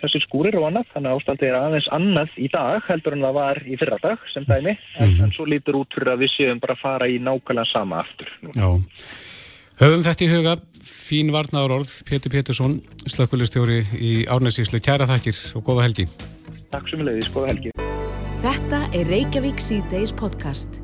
þessir 0.00 0.24
skúrir 0.26 0.58
og 0.60 0.68
annað, 0.70 0.88
þannig 0.94 1.10
að 1.10 1.18
ástandi 1.18 1.48
er 1.50 1.58
aðeins 1.58 1.90
annað 1.98 2.38
í 2.38 2.48
dag 2.52 2.88
heldur 2.88 3.18
en 3.18 3.26
það 3.26 3.36
var 3.40 3.62
í 3.66 3.80
fyrra 3.80 4.00
dag 4.04 4.30
sem 4.32 4.48
dæmi, 4.48 4.76
en, 4.76 5.02
-hmm. 5.02 5.26
en 5.26 5.36
svo 5.36 5.48
lítur 5.50 5.82
út 5.82 5.98
fyrir 5.98 6.14
að 6.14 6.24
við 6.24 6.34
séum 6.36 6.62
bara 6.62 6.78
fara 6.78 7.10
í 7.10 7.18
nákvæmlega 7.18 7.72
sama 7.72 8.02
aftur. 8.06 8.32
Já. 8.54 8.68
Höfum 9.82 10.04
þetta 10.06 10.22
í 10.22 10.26
huga, 10.30 10.52
fín 10.86 11.32
varnaður 11.34 11.72
orð, 11.80 11.92
Pétur 12.06 12.30
Pétursson, 12.30 12.76
slökkulistjóri 13.10 13.80
í 13.98 14.10
Árnæsíslu. 14.30 14.78
Kæra 14.78 15.08
þakkir 15.10 15.40
og 15.58 15.64
góða 15.66 15.88
helgi. 15.88 16.04
Takk 16.70 16.86
sem 16.86 17.02
leiðis, 17.02 17.26
góða 17.34 17.48
helgi. 17.50 17.72
Þetta 18.44 18.78
er 18.94 19.10
Reykjavík 19.10 19.58
C-Days 19.58 20.12
podcast. 20.14 20.78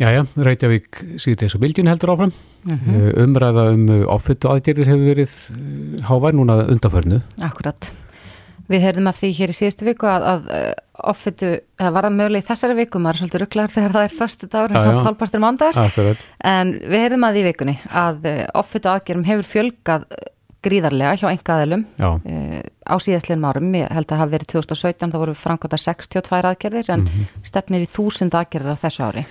Jæja, 0.00 0.24
Reykjavík 0.48 1.02
C-Days 1.20 1.58
og 1.58 1.60
Bilgin 1.66 1.92
heldur 1.92 2.14
áfram. 2.14 2.32
Mm 2.64 2.78
-hmm. 2.78 3.20
Umræða 3.26 3.66
um 3.74 3.84
áfuttu 4.08 4.48
aðgerðir 4.48 4.94
hefur 4.94 5.06
verið 5.12 5.32
eh, 5.52 6.04
hávær 6.08 6.32
núna 6.32 6.56
undanförnu. 6.72 7.20
Akkurat. 7.44 7.92
Við 8.72 8.80
heyrðum 8.80 9.12
af 9.12 9.20
því 9.20 9.32
hér 9.36 9.52
í 9.52 9.58
síðustu 9.60 9.84
viku 9.84 10.08
að, 10.08 10.22
að 10.24 10.50
eh, 10.56 10.72
offitu, 11.10 11.54
það 11.80 11.94
var 11.96 12.08
að 12.08 12.16
mögulega 12.18 12.44
í 12.44 12.48
þessari 12.48 12.76
viku, 12.78 13.00
maður 13.02 13.14
er 13.16 13.22
svolítið 13.22 13.42
rugglar 13.42 13.72
þegar 13.72 13.96
það 13.96 14.06
er 14.08 14.18
förstu 14.18 14.48
dagur 14.52 14.74
eins 14.76 14.86
og 14.86 15.06
halvparstur 15.06 15.42
mándagur, 15.42 16.26
en 16.52 16.74
við 16.78 17.04
heyrðum 17.04 17.26
að 17.28 17.38
því 17.38 17.46
vikunni 17.48 17.76
að 17.88 18.28
eh, 18.30 18.44
offitu 18.62 18.92
aðgerum 18.92 19.26
hefur 19.26 19.50
fjölgað 19.52 20.06
gríðarlega 20.62 21.16
hjá 21.18 21.28
engaðilum 21.32 21.84
uh, 21.98 22.60
á 22.86 22.94
síðastliðin 23.02 23.48
árum, 23.48 23.72
ég 23.74 23.90
held 23.90 24.06
að 24.06 24.12
það 24.12 24.22
hafi 24.22 24.34
verið 24.36 24.50
2017, 24.52 25.12
þá 25.12 25.18
voru 25.22 25.34
framkvæmda 25.38 25.80
62 25.84 26.38
aðgerðir 26.52 26.92
en 26.94 27.02
mm 27.02 27.08
-hmm. 27.10 27.42
stefnir 27.50 27.82
í 27.82 27.90
þúsund 27.90 28.36
aðgerðir 28.38 28.78
á 28.78 28.82
þessu 28.84 29.08
ári. 29.08 29.24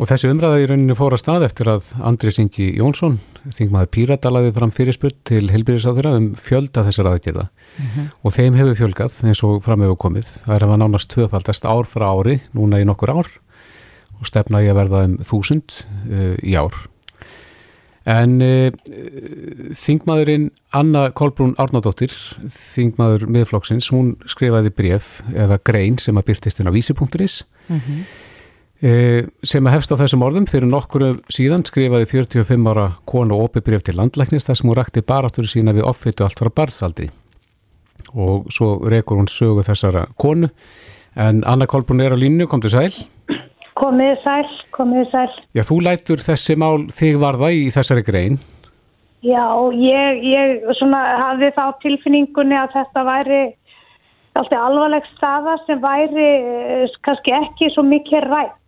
Og 0.00 0.08
þessi 0.08 0.30
umræða 0.32 0.60
í 0.62 0.66
rauninu 0.70 0.94
fóra 0.96 1.18
stað 1.20 1.44
eftir 1.46 1.68
að 1.68 1.90
Andri 2.00 2.32
Singi 2.32 2.70
Jónsson, 2.78 3.18
þingmaður 3.52 3.90
Píratalaði 3.92 4.52
fram 4.56 4.72
fyrirspurt 4.72 5.18
til 5.28 5.42
helbyrðisáþurra 5.52 6.14
um 6.16 6.30
fjölda 6.38 6.84
þessar 6.86 7.10
aðgjörða 7.10 7.44
mm 7.44 7.90
-hmm. 7.90 8.06
og 8.22 8.34
þeim 8.36 8.56
hefur 8.56 8.78
fjölgað 8.80 9.18
eins 9.28 9.42
og 9.44 9.60
framöfu 9.66 9.98
komið. 10.06 10.30
Það 10.46 10.54
er 10.54 10.64
að 10.64 10.72
var 10.72 10.80
nánast 10.80 11.10
tvöfaldast 11.12 11.68
ár 11.68 11.84
frá 11.84 12.08
ári, 12.08 12.40
núna 12.56 12.80
í 12.80 12.88
nokkur 12.88 13.12
ár 13.12 13.28
og 14.18 14.26
stefna 14.26 14.62
ég 14.62 14.72
að 14.72 14.80
verða 14.80 15.04
um 15.04 15.18
þúsund 15.18 15.84
uh, 16.08 16.36
í 16.40 16.56
ár. 16.56 16.72
En 18.06 18.40
uh, 18.42 18.72
þingmaðurinn 19.76 20.50
Anna 20.72 21.10
Kolbrún 21.10 21.54
Árnadóttir, 21.58 22.10
þingmaður 22.48 23.28
miðflokksins, 23.28 23.92
hún 23.92 24.16
skrifaði 24.26 24.70
bref 24.70 25.22
eða 25.34 25.60
grein 25.62 25.98
sem 25.98 26.16
að 26.16 26.32
byrtist 26.32 26.58
inn 26.58 26.66
á 26.66 26.72
vísi.is 26.72 27.44
mm 27.68 27.78
-hmm 27.78 28.31
sem 28.82 29.66
að 29.68 29.76
hefst 29.76 29.92
á 29.94 30.00
þessum 30.00 30.24
orðum 30.26 30.46
fyrir 30.50 30.66
nokkuru 30.66 31.12
síðan 31.30 31.62
skrifaði 31.62 32.08
45 32.10 32.70
ára 32.72 32.88
konu 33.06 33.36
opiðbreyf 33.44 33.84
til 33.86 33.94
landlæknist 33.94 34.48
þar 34.48 34.58
sem 34.58 34.70
hún 34.72 34.78
rakti 34.78 35.04
baráttur 35.06 35.46
sína 35.46 35.74
við 35.76 35.86
offittu 35.86 36.26
allt 36.26 36.42
frá 36.42 36.50
barðsaldri 36.50 37.12
og 38.12 38.50
svo 38.52 38.74
rekur 38.90 39.20
hún 39.20 39.30
sögu 39.30 39.62
þessara 39.66 40.06
konu. 40.18 40.50
En 41.16 41.42
Anna 41.46 41.68
Kolbrún 41.68 42.02
er 42.02 42.12
á 42.12 42.18
línu, 42.18 42.48
kom 42.48 42.60
til 42.60 42.72
sæl. 42.72 42.92
Komið 43.78 44.18
sæl, 44.24 44.48
komið 44.72 45.08
sæl. 45.12 45.30
Já, 45.56 45.62
þú 45.68 45.78
lætur 45.86 46.20
þessi 46.24 46.56
mál 46.60 46.88
þig 46.92 47.18
varða 47.20 47.52
í 47.52 47.68
þessari 47.72 48.04
grein. 48.04 48.38
Já, 49.22 49.46
ég, 49.78 50.22
ég 50.26 50.64
svona 50.80 51.00
hafði 51.20 51.52
þá 51.54 51.64
tilfinningunni 51.84 52.58
að 52.58 52.72
þetta 52.74 53.04
væri 53.06 53.42
alltaf 54.34 54.58
alvarleg 54.58 55.06
staða 55.12 55.54
sem 55.66 55.80
væri 55.82 56.28
eh, 56.40 56.96
kannski 57.06 57.34
ekki 57.36 57.68
svo 57.74 57.84
mikið 57.86 58.26
rætt 58.26 58.58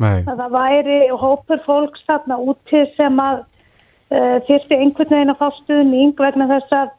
Nei. 0.00 0.24
að 0.26 0.40
það 0.42 0.54
væri 0.56 0.98
hópur 1.14 1.60
fólks 1.66 2.02
þarna 2.08 2.38
úti 2.42 2.82
sem 2.96 3.20
að 3.22 3.44
uh, 3.44 4.38
þyrsti 4.48 4.78
einhvern 4.78 5.12
veginn 5.12 5.32
að 5.34 5.40
fá 5.42 5.60
stuðning 5.60 6.14
vegna 6.18 6.48
þess 6.50 6.76
að 6.80 6.92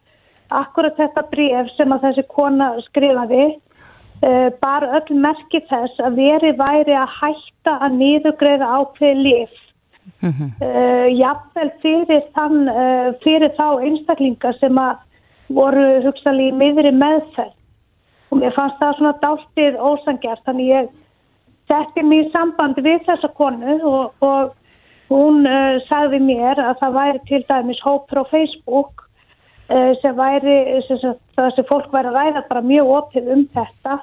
akkurat 0.55 0.95
þetta 0.99 1.25
bref 1.33 1.71
sem 1.75 1.91
að 1.91 2.07
þessi 2.07 2.25
kona 2.31 2.69
skrifaði 2.85 3.43
uh, 3.51 4.49
bara 4.63 5.01
öll 5.01 5.19
merki 5.27 5.63
þess 5.67 5.99
að 6.07 6.21
veri 6.21 6.53
væri 6.61 6.95
að 6.95 7.19
hætta 7.19 7.77
að 7.83 7.99
nýðugreiða 7.99 8.71
ákveði 8.79 9.27
lif 9.27 9.61
mm 10.23 10.31
-hmm. 10.31 10.51
uh, 10.63 11.07
jafnvel 11.19 11.71
fyrir 11.83 12.23
þann 12.37 12.71
fyrir 13.25 13.51
þá 13.59 13.67
einstaklinga 13.83 14.55
sem 14.61 14.77
að 14.79 15.03
voru 15.51 15.87
hugsalí 16.05 16.51
miðri 16.55 16.95
meðferð 16.95 17.55
og 18.31 18.39
mér 18.39 18.55
fannst 18.55 18.79
það 18.79 18.95
svona 18.97 19.17
dáltið 19.21 19.75
ósangjart 19.79 20.47
þannig 20.47 20.71
ég 20.71 20.93
setti 21.69 22.03
mér 22.05 22.27
í 22.27 22.31
samband 22.33 22.79
við 22.85 23.01
þessa 23.07 23.31
konu 23.37 23.79
og, 23.89 24.25
og 24.25 24.53
hún 25.11 25.45
uh, 25.49 25.77
sagði 25.89 26.21
mér 26.25 26.61
að 26.61 26.79
það 26.81 26.97
væri 26.99 27.23
til 27.29 27.41
dæmis 27.49 27.81
hópur 27.85 28.21
á 28.21 28.31
Facebook 28.31 29.05
uh, 29.69 29.93
sem 30.01 30.17
væri, 30.17 30.57
það 31.35 31.49
sem 31.55 31.69
fólk 31.69 31.89
væri 31.93 32.11
að 32.11 32.19
ræða 32.19 32.45
bara 32.49 32.65
mjög 32.65 32.93
opið 32.99 33.31
um 33.35 33.47
þetta 33.55 33.99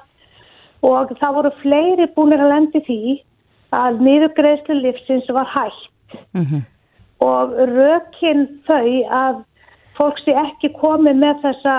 og 0.83 1.15
það 1.19 1.37
voru 1.39 1.53
fleiri 1.61 2.09
búinir 2.15 2.43
að 2.43 2.53
lendi 2.55 2.83
því 2.87 3.01
að 3.73 4.03
niðurgreðslu 4.05 4.75
livsins 4.81 5.29
var 5.33 5.47
hægt 5.49 5.89
Mhm. 6.33 6.61
og 7.21 7.53
rökin 7.69 8.47
þau 8.67 8.89
að 9.09 9.43
fólk 9.97 10.17
sé 10.25 10.33
ekki 10.33 10.73
komið 10.77 11.15
með 11.21 11.41
þessa 11.45 11.75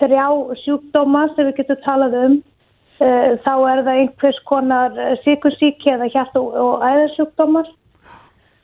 þrjá 0.00 0.26
sjúkdóma 0.64 1.26
sem 1.34 1.48
við 1.48 1.56
getum 1.60 1.80
talað 1.84 2.16
um 2.24 2.36
þá 3.00 3.52
er 3.72 3.82
það 3.86 3.94
einhvers 3.96 4.38
konar 4.48 4.96
sikursíki 5.24 5.92
eða 5.94 6.10
hjart 6.12 6.34
og, 6.36 6.52
og 6.52 6.82
æðarsjúkdómar 6.84 7.68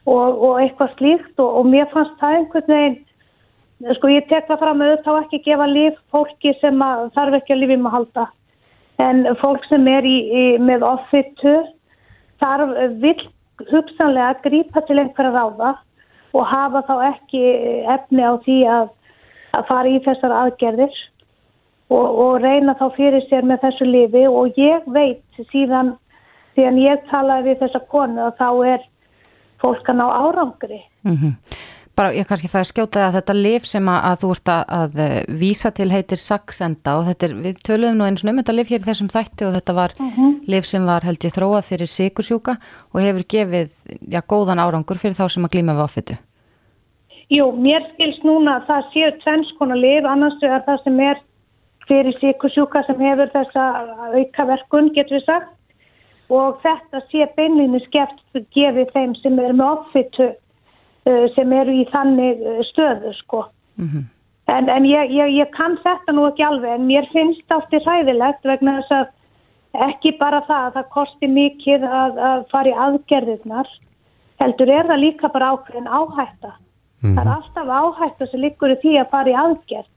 og, 0.07 0.43
og 0.45 0.59
eitthvað 0.61 0.93
slíkt 0.99 1.41
og, 1.41 1.61
og 1.61 1.71
mér 1.73 1.89
fannst 1.93 2.19
það 2.21 2.41
einhvern 2.41 2.73
veginn 2.75 2.99
sko 3.97 4.11
ég 4.11 4.29
tek 4.31 4.47
það 4.49 4.61
fram 4.63 4.83
auðvitað 4.83 5.23
ekki 5.23 5.43
gefa 5.45 5.69
líf 5.69 5.97
fólki 6.13 6.53
sem 6.61 6.83
að, 6.83 7.09
þarf 7.17 7.39
ekki 7.41 7.55
að 7.55 7.63
lífum 7.63 7.89
að 7.89 7.97
halda. 7.97 8.27
En 9.05 9.25
fólk 9.43 9.67
sem 9.69 9.89
er 9.93 10.07
í, 10.09 10.17
í, 10.25 10.45
með 10.63 10.87
offitu 10.89 11.57
þarf 12.41 12.73
vill 13.03 13.19
hugsanlega 13.71 14.31
að 14.33 14.41
grípa 14.47 14.85
til 14.89 14.99
einhverja 15.01 15.33
ráða 15.35 15.75
og 16.37 16.49
hafa 16.49 16.83
þá 16.89 16.95
ekki 17.11 17.43
efni 17.93 18.25
á 18.25 18.33
því 18.45 18.57
að, 18.69 18.89
að 19.57 19.69
fara 19.69 19.93
í 19.93 20.01
þessar 20.05 20.35
aðgerðir 20.41 20.97
og, 21.91 22.19
og 22.25 22.43
reyna 22.43 22.75
þá 22.79 22.89
fyrir 22.97 23.25
sér 23.31 23.47
með 23.47 23.63
þessu 23.67 23.87
lifi 23.89 24.27
og 24.27 24.59
ég 24.59 24.87
veit 24.91 25.47
síðan 25.53 25.95
síðan 26.57 26.83
ég 26.83 27.09
talaði 27.11 27.51
við 27.51 27.65
þessa 27.65 27.83
konu 27.93 28.27
að 28.27 28.37
þá 28.41 28.51
er 28.75 28.85
fólk 29.63 29.89
að 29.91 29.99
ná 30.01 30.07
árangri. 30.09 30.83
Mhm. 31.07 31.35
Bara 31.97 32.13
ég 32.13 32.27
kannski 32.29 32.51
fæði 32.53 32.61
að 32.61 32.69
skjóta 32.69 33.03
að 33.07 33.15
þetta 33.17 33.35
lif 33.39 33.65
sem 33.65 33.87
að, 33.89 33.99
að 34.05 34.19
þú 34.21 34.31
ert 34.35 34.51
að, 34.53 34.65
að 34.77 34.99
eh, 35.01 35.21
vísa 35.41 35.71
til 35.73 35.87
heitir 35.89 36.21
Saxenda 36.21 36.97
og 36.99 37.07
þetta 37.07 37.27
er, 37.27 37.35
við 37.47 37.63
töluðum 37.65 37.97
nú 37.97 38.05
eins 38.05 38.25
og 38.25 38.29
um 38.29 38.41
þetta 38.43 38.55
lif 38.57 38.73
hér 38.73 38.83
í 38.83 38.89
þessum 38.91 39.09
þætti 39.15 39.47
og 39.47 39.55
þetta 39.55 39.75
var 39.79 39.95
lif 40.45 40.69
sem 40.69 40.85
var 40.85 41.07
held 41.09 41.25
ég 41.25 41.33
þróað 41.33 41.71
fyrir 41.71 41.89
sikursjúka 41.89 42.59
og 42.93 43.01
hefur 43.01 43.25
gefið 43.33 43.73
já, 44.13 44.21
góðan 44.29 44.61
árangur 44.61 45.01
fyrir 45.01 45.17
þá 45.17 45.25
sem 45.33 45.49
að 45.49 45.55
glíma 45.57 45.79
við 45.79 45.87
offitu. 45.87 46.19
Jú, 47.33 47.49
mér 47.65 47.89
skilst 47.95 48.29
núna 48.29 48.59
að 48.61 48.69
það 48.69 48.93
séu 48.93 49.11
tvennskona 49.25 49.81
lif, 49.81 50.05
annars 50.05 50.45
er 50.45 50.61
það 50.69 50.85
sem 50.85 51.01
er 51.01 51.25
fyrir 51.89 52.17
sikursjúka 52.21 52.83
sem 52.87 53.01
hefur 53.01 53.31
þessa 53.35 53.67
aukaverkun, 54.17 54.91
getur 54.97 55.19
við 55.19 55.27
sagt 55.27 55.53
og 56.33 56.59
þetta 56.65 57.03
sé 57.11 57.29
beinlinni 57.37 57.81
skeft 57.85 58.43
gefið 58.55 58.91
þeim 58.95 59.15
sem 59.21 59.39
er 59.39 59.55
með 59.55 59.73
offitu 59.77 60.29
uh, 60.33 61.27
sem 61.37 61.55
eru 61.55 61.77
í 61.83 61.87
þannig 61.93 62.43
uh, 62.43 62.61
stöðu 62.73 63.15
sko. 63.21 63.47
En, 64.47 64.69
en 64.71 64.85
ég, 64.87 65.11
ég, 65.15 65.33
ég 65.37 65.51
kann 65.55 65.79
þetta 65.85 66.15
nú 66.15 66.27
ekki 66.29 66.45
alveg 66.47 66.77
en 66.77 66.87
mér 66.87 67.07
finnst 67.13 67.51
aftur 67.55 67.83
hræðilegt 67.83 68.47
vegna 68.47 68.79
þess 68.81 68.95
að 68.99 69.89
ekki 69.91 70.13
bara 70.21 70.43
það 70.47 70.69
að 70.69 70.77
það 70.77 70.93
kosti 70.95 71.29
mikið 71.29 71.83
að, 71.85 72.21
að 72.31 72.45
fara 72.53 72.71
í 72.71 72.79
aðgerðirnar 72.87 73.73
heldur 74.41 74.71
er 74.73 74.89
það 74.89 75.03
líka 75.03 75.31
bara 75.35 75.51
ákveðin 75.55 75.91
áhætta. 75.91 76.53
Það 77.03 77.21
er 77.23 77.33
alltaf 77.35 77.69
áhætta 77.69 78.29
sem 78.31 78.41
liggur 78.41 78.73
í 78.73 78.79
því 78.81 78.95
að 79.03 79.11
fara 79.13 79.33
í 79.33 79.37
aðgerð 79.43 79.91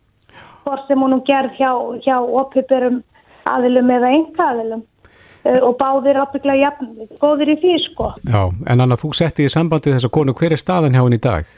hvort 0.70 0.86
sem 0.88 1.02
hún 1.02 1.18
gerð 1.26 1.58
hjá, 1.58 1.72
hjá 2.06 2.18
oppiberum 2.22 3.02
aðilum 3.50 3.90
eða 3.96 4.12
enga 4.18 4.50
aðilum 4.54 4.84
uh, 4.84 5.62
og 5.66 5.78
báðir 5.80 6.20
ábygglega 6.22 6.68
jafn, 6.68 6.92
góðir 7.22 7.56
í 7.56 7.58
því 7.64 7.78
sko. 7.88 8.12
Já, 8.30 8.42
en 8.70 8.84
Anna, 8.84 8.98
þú 9.00 9.14
setti 9.18 9.48
í 9.48 9.54
sambandi 9.54 9.96
þessa 9.96 10.12
konu, 10.14 10.36
hver 10.38 10.56
er 10.56 10.62
staðan 10.62 10.98
hjá 10.98 11.02
henni 11.02 11.20
í 11.20 11.24
dag? 11.26 11.50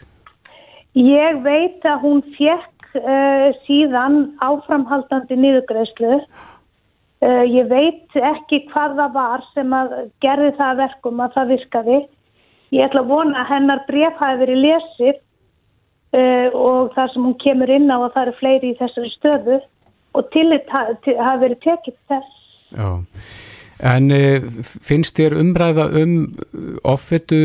Ég 0.97 1.41
veit 1.43 1.83
að 1.87 2.05
hún 2.05 2.23
fekk 2.37 2.95
uh, 2.99 3.51
síðan 3.67 4.21
áframhaldandi 4.43 5.39
niðurgreðslu. 5.39 6.21
Uh, 7.21 7.43
ég 7.45 7.67
veit 7.69 8.15
ekki 8.17 8.63
hvað 8.71 8.97
það 8.99 9.17
var 9.19 9.45
sem 9.55 9.75
að 9.77 9.93
gerði 10.23 10.55
það 10.57 10.71
að 10.71 10.81
verkum 10.85 11.21
að 11.23 11.35
það 11.37 11.53
virkaði. 11.55 11.99
Ég 12.71 12.87
ætla 12.87 13.03
að 13.03 13.11
vona 13.11 13.43
að 13.43 13.51
hennar 13.51 13.83
bref 13.87 14.19
hafi 14.19 14.41
verið 14.45 14.63
lesið 14.65 15.19
og 16.13 16.91
það 16.95 17.13
sem 17.13 17.23
hún 17.23 17.37
kemur 17.39 17.69
inn 17.71 17.87
á 17.91 17.97
að 18.01 18.11
það 18.13 18.25
eru 18.25 18.33
fleiri 18.39 18.71
í 18.73 18.77
þessari 18.79 19.11
stöðu 19.15 19.61
og 20.17 20.27
tillit 20.33 20.67
ha- 20.69 20.93
til- 21.05 21.17
hafi 21.17 21.43
verið 21.45 21.59
tekið 21.63 21.95
þess. 22.11 22.33
Já, 22.75 22.89
en 23.93 24.11
e, 24.11 24.19
finnst 24.83 25.15
þér 25.17 25.37
umræða 25.39 25.85
um 26.01 26.13
offitu 26.83 27.39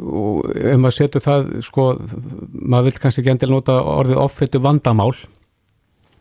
og 0.00 0.48
ef 0.56 0.80
maður 0.80 0.96
setur 0.96 1.20
það, 1.20 1.50
sko, 1.62 1.86
maður 2.52 2.88
vil 2.88 3.00
kannski 3.02 3.22
ekki 3.22 3.34
endilega 3.34 3.56
nota 3.58 3.76
orðið 3.84 4.22
offitu 4.24 4.62
vandamál, 4.64 5.12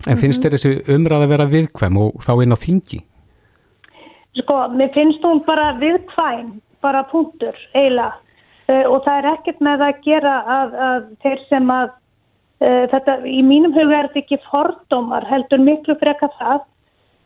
en 0.07 0.17
finnst 0.19 0.43
þér 0.43 0.57
þessi 0.57 0.73
umræða 0.97 1.31
vera 1.31 1.47
viðkvæm 1.47 1.97
og 1.97 2.19
þá 2.23 2.31
inn 2.43 2.55
á 2.55 2.59
þingi? 2.59 2.99
Sko, 4.35 4.59
mér 4.75 4.91
finnst 4.93 5.23
hún 5.23 5.39
bara 5.47 5.71
viðkvæm, 5.79 6.59
bara 6.83 7.03
punktur, 7.07 7.55
eiginlega. 7.73 8.19
Uh, 8.65 8.85
og 8.89 9.03
það 9.05 9.17
er 9.19 9.27
ekkert 9.29 9.59
með 9.61 9.81
að 9.85 9.97
gera 10.01 10.35
að, 10.49 10.71
að 10.87 11.03
þeir 11.21 11.41
sem 11.51 11.67
að, 11.69 11.89
uh, 12.65 12.85
þetta, 12.93 13.17
í 13.29 13.41
mínum 13.45 13.75
huga 13.75 13.99
er 13.99 14.07
þetta 14.09 14.23
ekki 14.23 14.39
fordómar, 14.47 15.27
heldur 15.29 15.61
miklu 15.61 15.93
freka 16.01 16.31
það, 16.39 16.63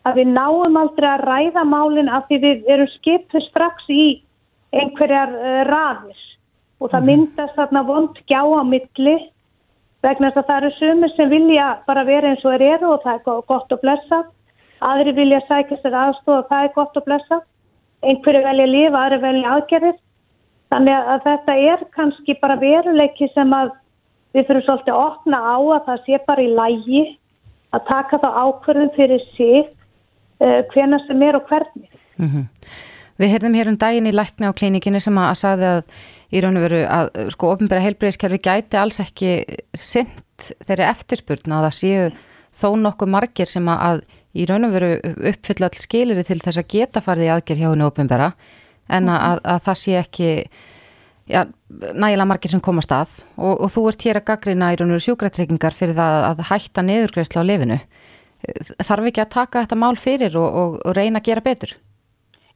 að 0.04 0.20
við 0.20 0.34
náum 0.34 0.80
aldrei 0.82 1.08
að 1.14 1.24
ræða 1.30 1.64
málinn 1.68 2.12
af 2.12 2.26
því 2.28 2.42
við 2.44 2.68
erum 2.76 2.90
skipuð 2.98 3.46
strax 3.48 3.88
í 3.88 4.04
einhverjar 4.76 5.32
uh, 5.32 5.62
raðir. 5.70 6.26
Og 6.80 6.92
það 6.92 7.08
myndast 7.08 7.56
þarna 7.56 7.86
vond 7.88 8.20
gjá 8.28 8.40
á 8.44 8.64
milli 8.68 9.16
vegna 10.04 10.30
þess 10.32 10.42
að 10.44 10.50
það 10.50 10.60
eru 10.60 10.74
sumir 10.76 11.16
sem 11.16 11.32
vilja 11.32 11.70
bara 11.88 12.06
vera 12.08 12.30
eins 12.32 12.44
og 12.48 12.54
er 12.56 12.66
eru 12.76 12.94
og 12.94 13.02
það 13.04 13.16
er 13.16 13.24
go- 13.26 13.42
gott 13.48 13.74
að 13.76 13.82
blessa. 13.84 14.20
Aðri 14.80 15.16
vilja 15.16 15.42
sækja 15.48 15.80
sér 15.82 15.98
aðstofa 16.04 16.38
og 16.44 16.52
það 16.52 16.68
er 16.68 16.76
gott 16.76 17.00
að 17.00 17.08
blessa. 17.10 17.42
Einhverju 18.04 18.44
velja 18.46 18.68
að 18.68 18.72
lifa, 18.76 19.02
aðri 19.02 19.20
velja 19.26 19.56
aðgerðir. 19.56 19.98
Þannig 20.70 21.10
að 21.14 21.24
þetta 21.26 21.56
er 21.74 21.86
kannski 21.96 22.36
bara 22.42 22.60
veruleiki 22.62 23.30
sem 23.34 23.54
að 23.58 23.72
við 24.38 24.46
fyrir 24.46 24.66
svolítið 24.68 24.94
að 24.94 25.06
opna 25.08 25.40
á 25.42 25.58
að 25.58 25.88
það 25.88 26.06
sé 26.06 26.20
bara 26.28 26.46
í 26.46 26.52
lægi 26.54 27.02
að 27.74 27.86
taka 27.90 28.20
það 28.22 28.38
ákvörðum 28.44 28.94
fyrir 28.94 29.26
sig 29.34 29.60
uh, 29.66 30.62
hvena 30.74 31.02
sem 31.08 31.26
er 31.26 31.40
og 31.40 31.50
hvernig. 31.50 31.90
Við 33.20 33.34
heyrðum 33.34 33.58
hér 33.58 33.72
um 33.72 33.80
daginn 33.82 34.08
í 34.10 34.16
lækni 34.16 34.48
á 34.48 34.56
klínikinni 34.56 35.02
sem 35.04 35.18
að, 35.18 35.32
að 35.34 35.40
sagði 35.42 35.70
að 35.74 35.82
í 36.30 36.44
raun 36.44 36.60
og 36.60 36.66
veru 36.68 36.84
að 36.86 37.10
sko 37.34 37.52
ofnbæra 37.56 37.84
heilbreyðiskerfi 37.84 38.40
gæti 38.46 38.80
alls 38.80 39.02
ekki 39.04 39.34
sint 39.74 40.52
þeirri 40.68 40.88
eftirspurn 40.88 41.58
að 41.58 41.66
það 41.68 41.78
séu 41.80 42.06
þó 42.60 42.70
nokkuð 42.86 43.14
margir 43.16 43.50
sem 43.50 43.68
að 43.74 44.06
í 44.38 44.46
raun 44.50 44.70
og 44.70 44.76
veru 44.78 44.94
uppfylla 45.32 45.70
all 45.70 45.82
skiliri 45.82 46.24
til 46.28 46.40
þess 46.44 46.62
að 46.62 46.72
geta 46.76 47.04
farið 47.04 47.28
í 47.28 47.32
aðgerð 47.34 47.64
hjá 47.64 47.70
henni 47.72 47.88
ofnbæra 47.88 48.32
en 48.90 49.10
að, 49.10 49.24
að, 49.30 49.42
að 49.54 49.64
það 49.68 49.80
sé 49.84 49.98
ekki 50.00 50.30
ja, 51.30 51.44
nægilega 51.94 52.30
margir 52.30 52.54
sem 52.54 52.64
komast 52.64 52.94
að 52.96 53.20
og, 53.38 53.54
og 53.54 53.70
þú 53.74 53.86
ert 53.92 54.08
hér 54.08 54.22
að 54.22 54.28
gaggrina 54.32 54.72
í 54.74 54.80
raun 54.80 54.90
og 54.90 54.98
veru 54.98 55.06
sjúkratryggingar 55.08 55.78
fyrir 55.78 55.98
það 56.00 56.26
að 56.32 56.44
hætta 56.50 56.86
niðurgreðslu 56.86 57.44
á 57.44 57.50
lifinu. 57.50 57.80
Þarf 58.80 59.10
ekki 59.10 59.24
að 59.24 59.34
taka 59.36 59.64
þetta 59.66 59.78
mál 59.80 59.96
fyrir 60.00 60.36
og, 60.40 60.50
og, 60.50 60.76
og 60.88 60.96
reyna 60.96 61.20
að 61.20 61.30
gera 61.30 61.46
betur? 61.46 61.76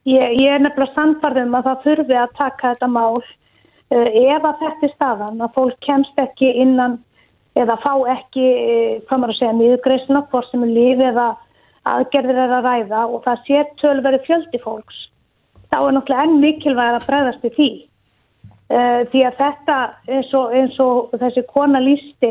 Ég, 0.08 0.36
ég 0.42 0.52
er 0.52 0.64
nefnilega 0.64 0.96
sannfarðum 0.98 1.56
að 1.56 1.70
það 1.70 1.88
þurfi 1.88 2.20
að 2.20 2.36
taka 2.40 2.74
þetta 2.74 2.92
mál 2.92 3.20
uh, 3.22 4.10
ef 4.10 4.48
að 4.50 4.62
þetta 4.64 4.88
er 4.88 4.94
staðan 4.98 5.44
að 5.44 5.58
fólk 5.58 5.80
kemst 5.86 6.20
ekki 6.20 6.50
innan 6.64 6.98
eða 7.60 7.78
fá 7.84 7.94
ekki, 8.16 8.44
uh, 8.44 8.94
hvað 9.08 9.22
maður 9.22 9.36
að 9.36 9.40
segja, 9.40 9.56
niðurgreysna, 9.60 10.24
hvort 10.32 10.50
sem 10.52 10.66
er 10.66 10.74
líf 10.76 11.04
eða 11.12 11.30
aðgerðir 11.94 12.42
er 12.46 12.56
að 12.58 12.68
ræða 12.68 13.06
og 13.12 13.24
það 13.28 13.48
sé 13.48 13.64
tölveri 13.82 14.20
fjöldi 14.28 14.62
fólks. 14.64 15.00
Þá 15.74 15.80
er 15.82 15.94
náttúrulega 15.96 16.24
enn 16.28 16.36
mikilvæg 16.38 16.96
að 17.00 17.06
bregðast 17.08 17.46
við 17.48 17.54
því. 17.58 17.68
Uh, 18.74 19.00
því 19.10 19.22
að 19.26 19.38
þetta 19.40 19.78
eins 20.14 20.34
og, 20.38 20.52
eins 20.54 20.76
og 20.82 21.16
þessi 21.18 21.44
kona 21.50 21.80
lísti, 21.82 22.30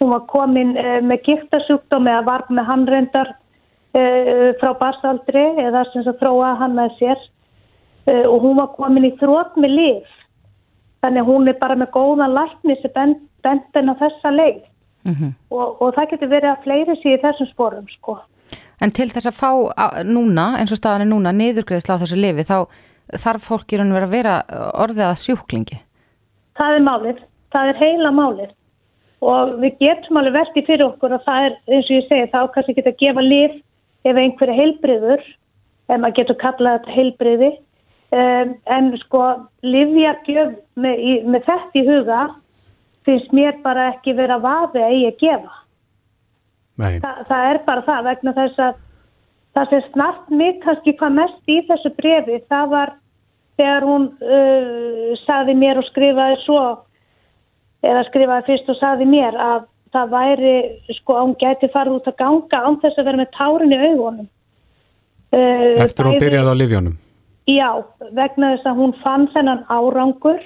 hún 0.00 0.10
var 0.12 0.26
komin 0.28 0.74
uh, 0.76 0.98
með 1.00 1.22
giftasjúkdóm 1.30 2.10
eða 2.12 2.26
var 2.26 2.44
með 2.52 2.68
handrendar 2.68 3.30
uh, 3.32 4.50
frá 4.60 4.74
barsaldri 4.80 5.44
eða 5.64 5.86
sem 5.88 6.04
að 6.04 6.20
þróa 6.20 6.52
hann 6.60 6.76
með 6.76 6.98
sér 7.00 7.28
og 8.02 8.42
hún 8.42 8.56
var 8.58 8.72
komin 8.74 9.04
í 9.06 9.12
þrótt 9.20 9.54
með 9.62 9.76
lif. 9.78 10.14
Þannig 11.04 11.22
að 11.22 11.28
hún 11.28 11.48
er 11.48 11.58
bara 11.60 11.76
með 11.78 11.92
góðan 11.94 12.34
lækni 12.34 12.74
sem 12.80 12.90
bend, 12.96 13.20
bendin 13.46 13.92
á 13.92 13.94
þessa 14.00 14.32
leið 14.34 14.64
og, 15.54 15.68
og 15.78 15.92
það 15.94 16.08
getur 16.10 16.32
verið 16.32 16.50
að 16.50 16.64
fleiri 16.64 16.96
sé 16.98 17.12
í 17.14 17.20
þessum 17.22 17.50
sporum 17.52 17.86
sko. 17.94 18.16
En 18.82 18.90
til 18.90 19.08
þess 19.12 19.30
að 19.30 19.38
fá 19.38 19.50
núna, 20.06 20.56
eins 20.58 20.72
og 20.74 20.80
staðan 20.80 21.06
er 21.06 21.12
núna, 21.12 21.32
niðurgreðsla 21.36 21.98
á 21.98 22.02
þessu 22.02 22.18
lifi, 22.18 22.46
þá 22.48 22.66
þarf 23.22 23.46
fólk 23.46 23.72
í 23.72 23.78
raun 23.78 23.94
að 23.94 24.08
vera 24.10 24.40
orðið 24.82 25.06
að 25.06 25.20
sjúklingi. 25.22 25.78
Það 26.58 26.78
er 26.78 26.84
málið, 26.86 27.22
það 27.54 27.70
er 27.70 27.80
heila 27.82 28.12
málið 28.16 28.50
og 29.22 29.52
við 29.62 29.76
getum 29.78 30.18
alveg 30.18 30.34
velti 30.34 30.64
fyrir 30.66 30.88
okkur 30.88 31.14
og 31.14 31.22
það 31.26 31.44
er 31.46 31.58
eins 31.70 31.90
og 31.90 31.94
ég 31.94 32.08
segi 32.08 32.30
þá 32.32 32.40
kannski 32.54 32.74
geta 32.78 32.90
að 32.90 33.02
gefa 33.02 33.22
lif 33.22 33.54
ef 34.02 34.18
einhverju 34.18 34.56
heilbriður 34.58 35.22
ef 35.22 36.00
maður 36.02 36.16
getur 36.16 36.38
kallað 36.40 36.78
þetta 36.78 36.96
heilbriði 36.96 37.50
um, 38.18 38.54
en 38.76 38.90
sko 39.04 39.22
livjargjöf 39.62 40.56
með, 40.74 41.04
með 41.30 41.46
þetta 41.46 41.78
í 41.78 41.84
huga 41.86 42.22
finnst 43.06 43.34
mér 43.34 43.60
bara 43.62 43.92
ekki 43.92 44.16
vera 44.18 44.40
vafi 44.42 44.82
að 44.82 44.98
ég 45.04 45.18
gefa. 45.22 45.61
Þa, 46.80 47.12
það 47.28 47.50
er 47.50 47.60
bara 47.66 47.84
það 47.86 48.06
vegna 48.08 48.34
þess 48.38 48.62
að 48.64 48.80
það 49.52 49.72
sem 49.72 49.82
snart 49.90 50.30
mig 50.32 50.60
kannski 50.62 50.94
hvað 50.96 51.18
mest 51.18 51.52
í 51.52 51.58
þessu 51.68 51.92
brefi 51.98 52.38
það 52.48 52.70
var 52.72 52.94
þegar 53.60 53.86
hún 53.86 54.08
uh, 54.24 55.12
saði 55.26 55.56
mér 55.58 55.82
og 55.82 55.88
skrifaði 55.90 56.38
svo 56.46 56.62
eða 57.84 58.06
skrifaði 58.08 58.48
fyrst 58.48 58.72
og 58.72 58.78
saði 58.80 59.08
mér 59.10 59.36
að 59.36 59.68
það 59.92 60.14
væri 60.14 60.54
sko 60.96 61.18
að 61.18 61.26
hún 61.26 61.38
gæti 61.42 61.68
farið 61.74 61.98
út 61.98 62.08
að 62.08 62.18
ganga 62.22 62.62
án 62.64 62.80
þess 62.80 63.00
að 63.00 63.08
vera 63.10 63.20
með 63.20 63.30
tárin 63.36 63.74
í 63.74 63.80
augunum. 63.82 64.28
Uh, 65.32 65.82
Eftir 65.84 66.08
hún 66.08 66.20
byrjaði 66.22 66.52
á 66.52 66.56
livjónum. 66.56 66.96
Já, 67.50 67.68
vegna 68.16 68.54
þess 68.54 68.70
að 68.70 68.80
hún 68.80 68.94
fann 69.02 69.28
þennan 69.34 69.64
árangur 69.68 70.40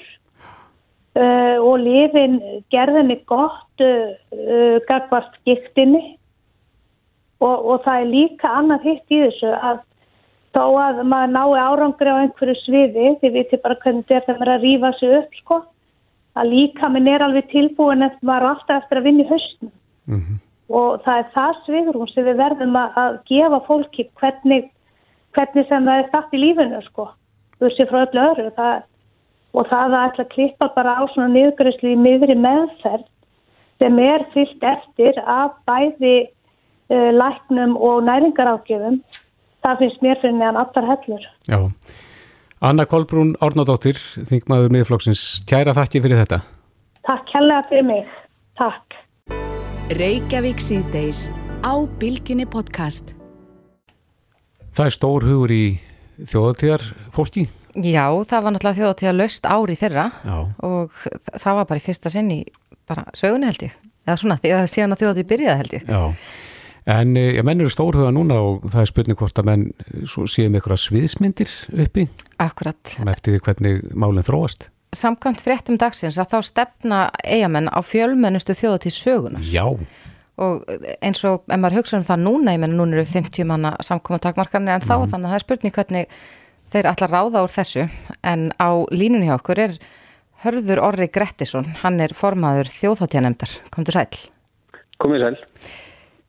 uh, 1.17 1.57
og 1.63 1.81
lifin 1.83 2.39
gerðinni 2.73 3.19
gott 3.29 3.85
uh, 3.85 4.15
uh, 4.37 4.79
gagvart 4.89 5.37
giktinni 5.49 6.03
og, 7.41 7.57
og 7.57 7.85
það 7.85 8.01
er 8.01 8.11
líka 8.13 8.53
annað 8.61 8.89
hitt 8.91 9.13
í 9.13 9.23
þessu 9.27 9.53
að 9.55 9.83
þó 10.57 10.65
að 10.81 11.03
maður 11.05 11.33
nái 11.35 11.61
árangri 11.61 12.13
á 12.13 12.17
einhverju 12.23 12.57
sviði, 12.63 13.11
þið 13.21 13.35
viti 13.35 13.59
bara 13.61 13.77
hvernig 13.83 14.07
þetta 14.09 14.17
er 14.17 14.25
þegar 14.25 14.39
maður 14.41 14.53
er 14.53 14.55
að 14.55 14.65
rífa 14.65 14.93
sig 14.97 15.17
upp 15.19 15.39
sko, 15.43 15.59
að 16.37 16.53
líka 16.53 16.89
minn 16.93 17.11
er 17.13 17.25
alveg 17.25 17.51
tilbúin 17.53 18.07
eftir 18.07 18.31
maður 18.31 18.49
alltaf 18.55 18.83
eftir 18.83 19.01
að 19.01 19.09
vinna 19.11 19.27
í 19.27 19.31
haustum 19.31 19.73
og 20.67 21.03
það 21.05 21.21
er 21.21 21.29
það 21.35 21.61
svigrún 21.67 22.11
sem 22.11 22.27
við 22.27 22.41
verðum 22.41 22.77
að, 22.81 22.97
að 23.03 23.19
gefa 23.31 23.61
fólki 23.69 24.09
hvernig, 24.19 24.71
hvernig 25.37 25.69
sem 25.69 25.87
það 25.87 26.01
er 26.01 26.09
statt 26.09 26.35
í 26.35 26.43
lífinu 26.43 26.81
sko, 26.89 27.09
þú 27.61 27.71
sé 27.75 27.87
frá 27.91 28.01
öllu 28.03 28.25
öðru 28.25 28.51
það, 28.57 28.81
og 29.57 29.69
það 29.71 29.97
að 29.97 30.07
ætla 30.11 30.25
að 30.27 30.33
klippa 30.35 30.71
bara 30.77 30.97
á 31.01 31.03
svona 31.13 31.29
niðurgræslu 31.35 31.93
í 31.93 32.01
miðri 32.01 32.37
meðferð 32.39 33.07
sem 33.81 34.01
er 34.01 34.25
fyllt 34.33 34.67
eftir 34.73 35.21
af 35.25 35.57
bæði 35.69 36.17
uh, 36.27 37.11
læknum 37.17 37.77
og 37.77 38.05
næringarákjöfum 38.09 39.01
það 39.65 39.81
finnst 39.83 40.05
mér 40.05 40.21
fyrir 40.23 40.37
neðan 40.39 40.61
allar 40.65 40.91
hellur 40.93 41.25
Já. 41.49 41.59
Anna 42.65 42.87
Kolbrún 42.89 43.35
Árnadóttir, 43.45 43.99
þingmaður 44.25 44.73
miðflokksins, 44.73 45.43
kæra 45.45 45.75
þakki 45.77 46.01
fyrir 46.07 46.23
þetta. 46.23 46.39
Takk 47.05 47.27
kærlega 47.29 47.67
fyrir 47.69 47.85
mig, 47.85 48.15
takk 48.57 48.97
Reykjavík 49.87 50.59
síðdeis 50.59 51.29
á 51.63 51.79
Bilginni 52.01 52.43
podcast. 52.43 53.13
Það 54.75 54.89
er 54.89 54.95
stór 54.97 55.27
hugur 55.29 55.53
í 55.55 55.79
þjóðatíðar 56.19 56.83
fólki. 57.15 57.45
Já, 57.85 58.07
það 58.25 58.45
var 58.45 58.55
náttúrulega 58.55 58.79
þjóðatíða 58.81 59.15
löst 59.17 59.49
ári 59.49 59.77
fyrra 59.77 60.07
Já. 60.25 60.37
og 60.65 60.95
það 61.37 61.59
var 61.59 61.69
bara 61.69 61.81
í 61.81 61.85
fyrsta 61.85 62.13
sinn 62.13 62.31
í 62.33 62.41
bara 62.89 63.05
sögunni 63.17 63.51
held 63.51 63.67
ég. 63.67 63.75
Eða 64.07 64.19
svona, 64.23 64.37
því 64.41 64.53
að 64.57 64.67
síðan 64.73 64.95
að 64.95 65.03
þjóðatíð 65.03 65.29
byrjaði 65.33 65.63
held 65.63 65.75
ég. 65.77 65.89
Já. 65.91 66.03
En 66.87 67.17
eh, 67.19 67.33
ja, 67.35 67.43
menn 67.43 67.61
eru 67.61 67.73
stórhuga 67.73 68.13
núna 68.15 68.39
og 68.47 68.69
það 68.71 68.85
er 68.85 68.91
spurning 68.93 69.19
hvort 69.19 69.41
að 69.43 69.49
menn 69.49 69.67
eh, 69.75 70.05
svo 70.07 70.29
séu 70.31 70.47
með 70.47 70.61
einhverja 70.61 70.83
sviðsmyndir 70.85 71.55
uppi. 71.85 72.07
Akkurat. 72.43 72.79
Svona 72.95 73.17
eftir 73.17 73.35
því 73.35 73.43
hvernig 73.49 73.85
málinn 73.99 74.27
þróast. 74.27 74.69
Samkvæmt 74.95 75.43
fréttum 75.43 75.81
dagsins 75.83 76.17
að 76.23 76.31
þá 76.37 76.39
stefna 76.47 77.01
eigamenn 77.27 77.67
á 77.69 77.83
fjölmennustu 77.83 78.55
þjóðatíð 78.57 78.95
sögunar. 79.01 79.51
Já. 79.51 79.67
og 80.37 80.67
eins 81.01 81.23
og 81.25 81.47
ef 81.49 81.59
maður 81.59 81.79
hugsa 81.81 81.97
um 81.97 82.05
það 82.05 82.23
núna, 82.23 82.53
ég 82.53 82.61
menna 82.61 82.77
núna 82.77 82.99
eru 82.99 83.09
50 83.09 83.47
manna 83.49 83.71
samkoma 83.81 84.21
takmarkanir 84.21 84.77
en 84.77 84.85
þá 84.85 85.09
þannig 85.09 85.25
að 85.25 85.31
það 85.31 85.37
er 85.39 85.45
spurning 85.47 85.75
hvernig 85.75 86.19
þeir 86.75 86.91
að 86.93 87.07
ráða 87.11 87.45
úr 87.47 87.53
þessu 87.53 87.87
en 88.27 88.51
á 88.59 88.71
línunni 88.91 89.29
hjá 89.29 89.37
okkur 89.39 89.63
er 89.67 89.79
Hörður 90.45 90.83
Orri 90.85 91.09
Grettisson, 91.09 91.67
hann 91.81 91.97
er 92.05 92.13
formaður 92.15 92.69
þjóðháttjanemdar, 92.69 93.57
komdu 93.73 93.95
sæl. 93.95 94.11
Komið 95.01 95.25
sæl. 95.25 95.39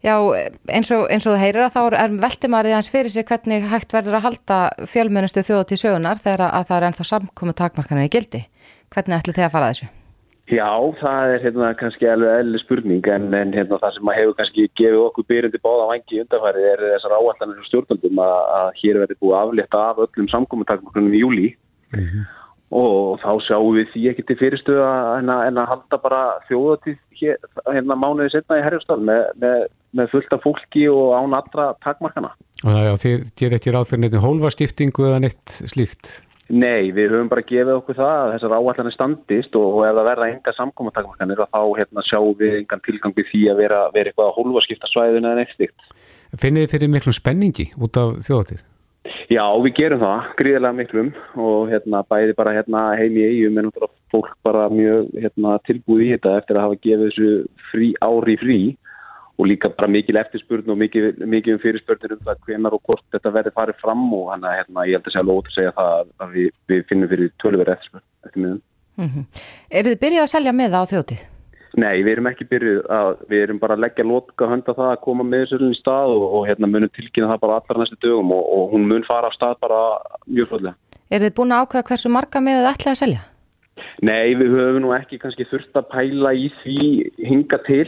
Já, 0.06 0.14
eins 0.72 0.92
og, 0.94 1.08
eins 1.12 1.26
og 1.28 1.36
þú 1.36 1.42
heyrir 1.42 1.66
að 1.66 1.74
þá 1.76 1.98
er 2.00 2.16
velti 2.22 2.50
maður 2.54 2.70
í 2.72 2.76
hans 2.78 2.90
fyrir 2.94 3.12
sig 3.12 3.28
hvernig 3.28 3.66
hægt 3.68 3.96
verður 3.96 4.20
að 4.20 4.28
halda 4.28 4.60
fjölmennustu 4.88 5.44
þjóðháttið 5.44 5.82
sögunar 5.84 6.22
þegar 6.22 6.46
að 6.48 6.68
það 6.70 6.78
er 6.78 6.88
ennþá 6.90 7.08
samkoma 7.12 7.56
takmarkanir 7.58 8.08
í 8.08 8.14
gildi. 8.14 8.44
Hvernig 8.94 9.18
ætli 9.18 9.36
þið 9.36 9.48
að 9.48 9.56
fara 9.58 9.68
að 9.68 9.74
þessu? 9.74 9.90
Já, 10.48 10.72
það 11.02 11.34
er 11.34 11.42
hérna 11.44 11.74
kannski 11.76 12.08
alveg 12.08 12.42
eðli 12.42 12.60
spurning 12.62 13.08
en, 13.12 13.26
en 13.36 13.50
hérna 13.52 13.80
það 13.82 13.98
sem 13.98 14.12
hefur 14.16 14.38
kannski 14.38 14.68
gefið 14.80 15.02
okkur 15.02 15.28
byrjandi 15.28 15.60
báða 15.60 15.90
vangi 15.90 16.16
í 16.16 16.22
undanfærið 16.24 16.68
er 16.70 16.84
þessar 16.94 17.16
áallanir 17.18 17.60
og 17.60 17.68
stjórnaldum 17.68 18.22
að, 18.24 18.38
að 18.60 18.70
hér 18.80 19.00
verði 19.02 19.18
búið 19.20 19.38
aflétta 19.42 19.82
af 19.90 20.00
öllum 20.06 20.30
samkomintakmöknum 20.32 21.12
í 21.12 21.20
júli 21.20 21.50
og 22.78 23.20
þá 23.24 23.30
sjáum 23.44 23.76
við 23.76 23.92
því 23.92 24.06
ekki 24.12 24.26
til 24.28 24.38
fyrirstöða 24.40 24.94
en, 25.18 25.32
en 25.32 25.60
að 25.60 25.70
halda 25.72 26.00
bara 26.04 26.22
þjóðatíð 26.48 26.98
hér, 27.22 27.38
hérna 27.68 27.98
mánuði 28.00 28.34
setna 28.36 28.60
í 28.60 28.64
Herjastall 28.66 29.00
með, 29.08 29.24
með, 29.44 29.66
með 30.00 30.12
fullta 30.14 30.40
fólki 30.44 30.88
og 30.92 31.14
án 31.16 31.36
allra 31.38 31.70
takmarkana. 31.86 32.32
Það, 32.64 32.82
já, 32.88 32.94
þið 33.04 33.28
gerir 33.40 33.58
ekki 33.60 33.76
ráð 33.76 33.90
fyrir 33.92 34.04
neitt 34.04 34.18
hólfaskiptingu 34.24 35.08
eða 35.08 35.22
neitt 35.24 35.60
slíkt. 35.72 36.12
Nei, 36.48 36.94
við 36.96 37.12
höfum 37.12 37.28
bara 37.28 37.44
gefið 37.44 37.74
okkur 37.74 37.98
það 37.98 38.14
að 38.22 38.30
þessar 38.34 38.54
áallanir 38.56 38.94
standist 38.96 39.58
og, 39.60 39.82
ef 39.84 39.98
það 39.98 40.08
verða 40.08 40.30
enga 40.32 40.54
samkomatakmarkanir 40.56 41.42
þá 41.44 41.60
hérna, 41.76 42.04
sjáum 42.08 42.38
við 42.40 42.56
engan 42.62 42.84
tilgang 42.86 43.16
við 43.18 43.28
því 43.34 43.42
að 43.52 43.62
vera, 43.66 43.82
vera 43.92 44.12
eitthvað 44.14 44.30
að 44.30 44.38
hólfaskipta 44.38 44.92
svæðinu 44.94 45.28
eða 45.28 45.42
neitt 45.42 45.54
stíkt. 45.58 45.92
Finnið 46.40 46.64
þið 46.64 46.74
fyrir 46.76 46.94
miklum 46.94 47.18
spenningi 47.18 47.68
út 47.76 48.00
af 48.00 48.16
þjóðatíð? 48.28 48.64
Já, 49.28 49.44
við 49.60 49.74
gerum 49.76 50.00
það, 50.00 50.32
gríðarlega 50.40 50.78
miklum 50.78 51.10
og 51.36 51.72
hérna, 51.72 52.04
bæði 52.08 52.36
bara 52.40 52.56
hérna, 52.56 52.84
heim 52.96 53.20
í 53.20 53.28
eigum 53.28 53.60
en 53.60 53.70
fólk 54.14 54.32
bara 54.48 54.70
mjög 54.72 55.10
hérna, 55.20 55.58
tilbúið 55.68 56.06
í 56.06 56.12
þetta 56.14 56.36
eftir 56.40 56.60
að 56.60 56.64
hafa 56.64 56.82
gefið 56.88 57.10
þessu 57.10 57.32
frí, 57.72 57.90
ári 58.08 58.38
frí 58.40 58.60
og 59.38 59.46
líka 59.46 59.70
bara 59.70 59.88
mikil 59.88 60.18
eftirspurn 60.18 60.70
og 60.74 60.78
mikil, 60.82 61.12
mikil 61.30 61.54
um 61.56 61.62
fyrirspurnir 61.62 62.16
um 62.16 62.24
það 62.26 62.40
hvenar 62.48 62.74
og 62.74 62.82
hvort 62.88 63.04
þetta 63.14 63.34
verði 63.36 63.54
farið 63.54 63.80
fram 63.84 64.06
og 64.18 64.32
hann 64.34 64.46
að 64.50 64.58
hérna, 64.58 64.86
ég 64.90 64.98
held 64.98 65.10
að 65.12 65.14
segja 65.14 65.28
lót 65.30 65.50
að 65.52 65.58
segja 65.60 65.74
það 65.78 65.94
að- 66.26 66.34
við, 66.34 66.52
við 66.74 66.86
finnum 66.90 67.10
fyrir 67.14 67.32
tölver 67.44 67.74
eftirspurn 67.76 68.06
eftir 68.26 68.42
miðum. 68.44 68.62
Mm 68.98 69.26
Eru 69.70 69.90
þið 69.94 70.00
byrjað 70.02 70.24
að 70.26 70.34
selja 70.34 70.54
með 70.58 70.74
á 70.74 70.82
þjóðatíð? 70.90 71.26
Nei, 71.78 72.02
við 72.02 72.12
erum 72.16 72.28
ekki 72.32 72.48
byrjuð 72.50 72.78
að, 72.90 73.10
við 73.30 73.42
erum 73.44 73.60
bara 73.62 73.76
að 73.78 73.84
leggja 73.84 74.06
lotka 74.08 74.48
hönda 74.50 74.74
það 74.74 74.92
að 74.96 75.02
koma 75.04 75.24
með 75.28 75.44
þessu 75.46 75.68
í 75.70 75.78
stað 75.78 76.14
og, 76.16 76.24
og 76.40 76.48
hérna 76.50 76.70
munum 76.72 76.90
tilkynna 76.96 77.30
það 77.36 77.42
bara 77.44 77.58
allra 77.60 77.82
næstu 77.84 77.98
dögum 78.02 78.32
og, 78.34 78.44
og 78.56 78.72
hún 78.74 78.88
mun 78.90 79.06
fara 79.06 79.30
af 79.30 79.36
stað 79.38 79.60
bara 79.62 79.82
mjög 80.26 80.50
flóðlega. 80.50 80.74
Eru 81.12 81.28
þið 81.28 81.36
búin 81.38 81.54
að 81.54 81.62
ákveða 81.68 81.88
hversu 81.92 82.10
marga 82.16 82.42
með 82.42 82.58
þið 82.58 82.70
ætlaði 82.72 82.96
að 82.96 83.02
selja? 83.04 83.22
Nei, 84.02 84.34
við 84.40 84.56
höfum 84.58 84.82
nú 84.88 84.94
ekki 84.98 85.20
kannski 85.22 85.46
þurft 85.52 85.78
að 85.78 85.90
pæla 85.94 86.34
í 86.34 86.50
því 86.64 86.88
hinga 87.30 87.60
til. 87.68 87.86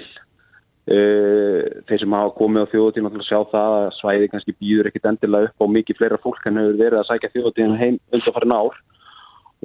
Uh, 0.89 1.83
þeir 1.85 1.99
sem 2.01 2.13
hafa 2.17 2.31
komið 2.33 2.63
á 2.65 2.71
þjóðutíð 2.71 3.03
náttúrulega 3.05 3.27
sjá 3.27 3.51
það 3.51 3.73
að 3.77 3.89
svæði 3.99 4.29
kannski 4.31 4.53
býður 4.57 4.87
ekkit 4.89 5.03
endilega 5.05 5.49
upp 5.51 5.61
á 5.61 5.65
mikið 5.69 5.99
fleira 5.99 6.17
fólk 6.23 6.47
en 6.49 6.57
hefur 6.57 6.79
verið 6.79 6.97
að 6.97 7.09
sækja 7.11 7.29
þjóðutíðin 7.35 7.75
heim 7.77 7.99
undanfarið 8.09 8.53
ár 8.55 8.79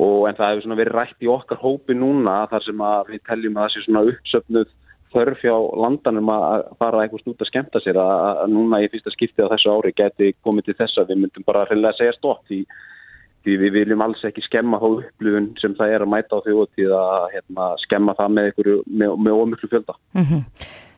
og 0.04 0.26
en 0.28 0.36
það 0.36 0.50
hefur 0.50 0.64
svona 0.66 0.78
verið 0.82 0.98
rætt 0.98 1.24
í 1.24 1.30
okkar 1.32 1.62
hópi 1.62 1.96
núna 1.96 2.34
þar 2.50 2.66
sem 2.66 2.84
við 3.08 3.24
teljum 3.30 3.56
að 3.56 3.64
það 3.64 3.72
sé 3.72 3.84
svona 3.86 4.04
uppsöfnuð 4.10 4.76
þörf 5.14 5.44
hjá 5.46 5.56
landanum 5.86 6.32
að 6.34 6.68
fara 6.82 7.02
eitthvað 7.06 7.24
snút 7.24 7.44
að 7.44 7.50
skemmta 7.54 7.84
sér 7.86 8.02
að, 8.04 8.44
núna 8.52 8.82
í 8.84 8.92
fyrsta 8.92 9.14
skiptið 9.14 9.48
á 9.48 9.52
þessu 9.54 9.72
ári 9.72 9.96
geti 9.96 10.32
komið 10.44 10.68
til 10.68 10.78
þess 10.82 11.00
að 11.00 11.14
við 11.14 11.22
myndum 11.24 11.48
bara 11.48 11.64
reynilega 11.70 11.94
að 11.94 12.00
segja 12.02 12.16
stopp 12.18 12.44
því, 12.50 12.64
því 13.46 13.58
við 13.64 13.76
viljum 13.80 14.04
alls 14.04 14.28
ekki 14.28 14.44
skemma 14.44 14.82
þá 14.82 14.88
upplifun 14.90 15.52
sem 15.62 15.76
það 15.78 15.96
er 15.96 16.04
að 16.04 16.16
mæta 16.18 16.36
á 16.36 16.44
þjóðutíð 16.44 16.96
að 17.00 17.28
hérna, 17.38 17.74
skemma 17.86 18.18
það 18.18 18.40
með, 18.40 18.64
með, 18.84 19.20
með 19.24 19.44
ómiklu 19.44 19.72
fjölda. 19.72 20.02
Mm 20.18 20.42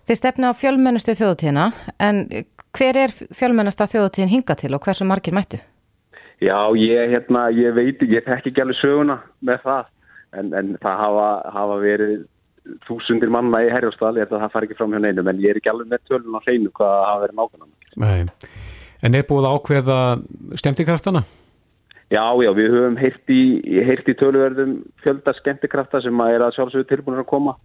Þið 0.07 0.19
stefna 0.21 0.53
á 0.55 0.59
fjölmennustu 0.59 1.17
þjóðatíðina 1.19 1.71
en 1.99 2.21
hver 2.77 2.99
er 3.01 3.15
fjölmennasta 3.35 3.89
þjóðatíðin 3.91 4.31
hinga 4.37 4.55
til 4.59 4.71
og 4.77 4.85
hversu 4.85 5.07
margir 5.09 5.35
mættu? 5.35 5.59
Já, 6.39 6.59
ég, 6.79 7.11
hérna, 7.11 7.49
ég 7.51 7.75
veit, 7.75 8.03
ég 8.05 8.23
þekki 8.27 8.53
ekki 8.53 8.63
alveg 8.63 8.79
söguna 8.79 9.17
með 9.49 9.63
það, 9.65 9.91
en, 10.37 10.53
en 10.61 10.73
það 10.83 11.01
hafa, 11.01 11.29
hafa 11.57 11.79
verið 11.83 12.15
þúsundir 12.87 13.33
manna 13.33 13.63
í 13.65 13.71
herjastal, 13.73 14.13
ég 14.19 14.27
held 14.27 14.37
að 14.37 14.45
það 14.45 14.55
fari 14.55 14.69
ekki 14.69 14.79
fram 14.79 14.95
hjá 14.95 15.01
neinum, 15.03 15.31
en 15.33 15.41
ég 15.43 15.55
er 15.55 15.61
ekki 15.61 15.73
alveg 15.73 15.91
með 15.91 16.05
tölun 16.11 16.39
á 16.39 16.45
hreinu 16.45 16.73
hvað 16.77 16.95
hafa 17.09 17.23
verið 17.25 17.41
nákvæmlega. 17.41 17.75
Nei. 18.05 18.53
En 19.07 19.17
er 19.17 19.27
búið 19.27 19.49
að 19.49 19.57
ákveða 19.57 20.01
stemtikraftana? 20.61 21.23
Já, 22.13 22.23
já, 22.45 22.51
við 22.55 22.75
höfum 22.77 22.99
heyrt 23.01 23.33
í, 23.33 23.43
heyrt 23.87 24.07
í 24.07 24.15
töluverðum 24.21 24.77
fjölda 25.03 25.35
skemmtikrafta 25.41 26.05
sem 26.05 26.21
að 26.23 26.37
er 26.37 26.45
að 26.47 26.59
sjálfsögur 26.61 26.91
tilbúinir 26.93 27.25
að 27.25 27.33
koma. 27.33 27.57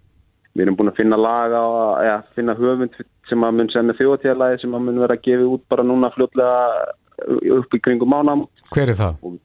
Við 0.52 0.66
erum 0.66 0.76
búin 0.76 0.92
að 0.92 0.98
finna 1.00 1.16
laga 1.16 1.60
og 1.64 2.02
ja, 2.04 2.16
finna 2.36 2.56
höfund 2.58 2.98
sem 3.30 3.46
að 3.46 3.54
mun 3.56 3.70
semja 3.72 3.96
þjóðtíðalagi 3.96 4.60
sem 4.60 4.74
að 4.76 4.84
mun 4.88 5.00
vera 5.00 5.16
að 5.16 5.24
gefa 5.24 5.46
út 5.54 5.64
bara 5.72 5.86
núna 5.86 6.10
fljótlega 6.12 6.58
upp 7.56 7.76
í 7.76 7.80
kringum 7.80 8.12
mánam. 8.12 8.44
Hver 8.74 8.92
er 8.92 8.98
það? 8.98 9.16
Og 9.24 9.38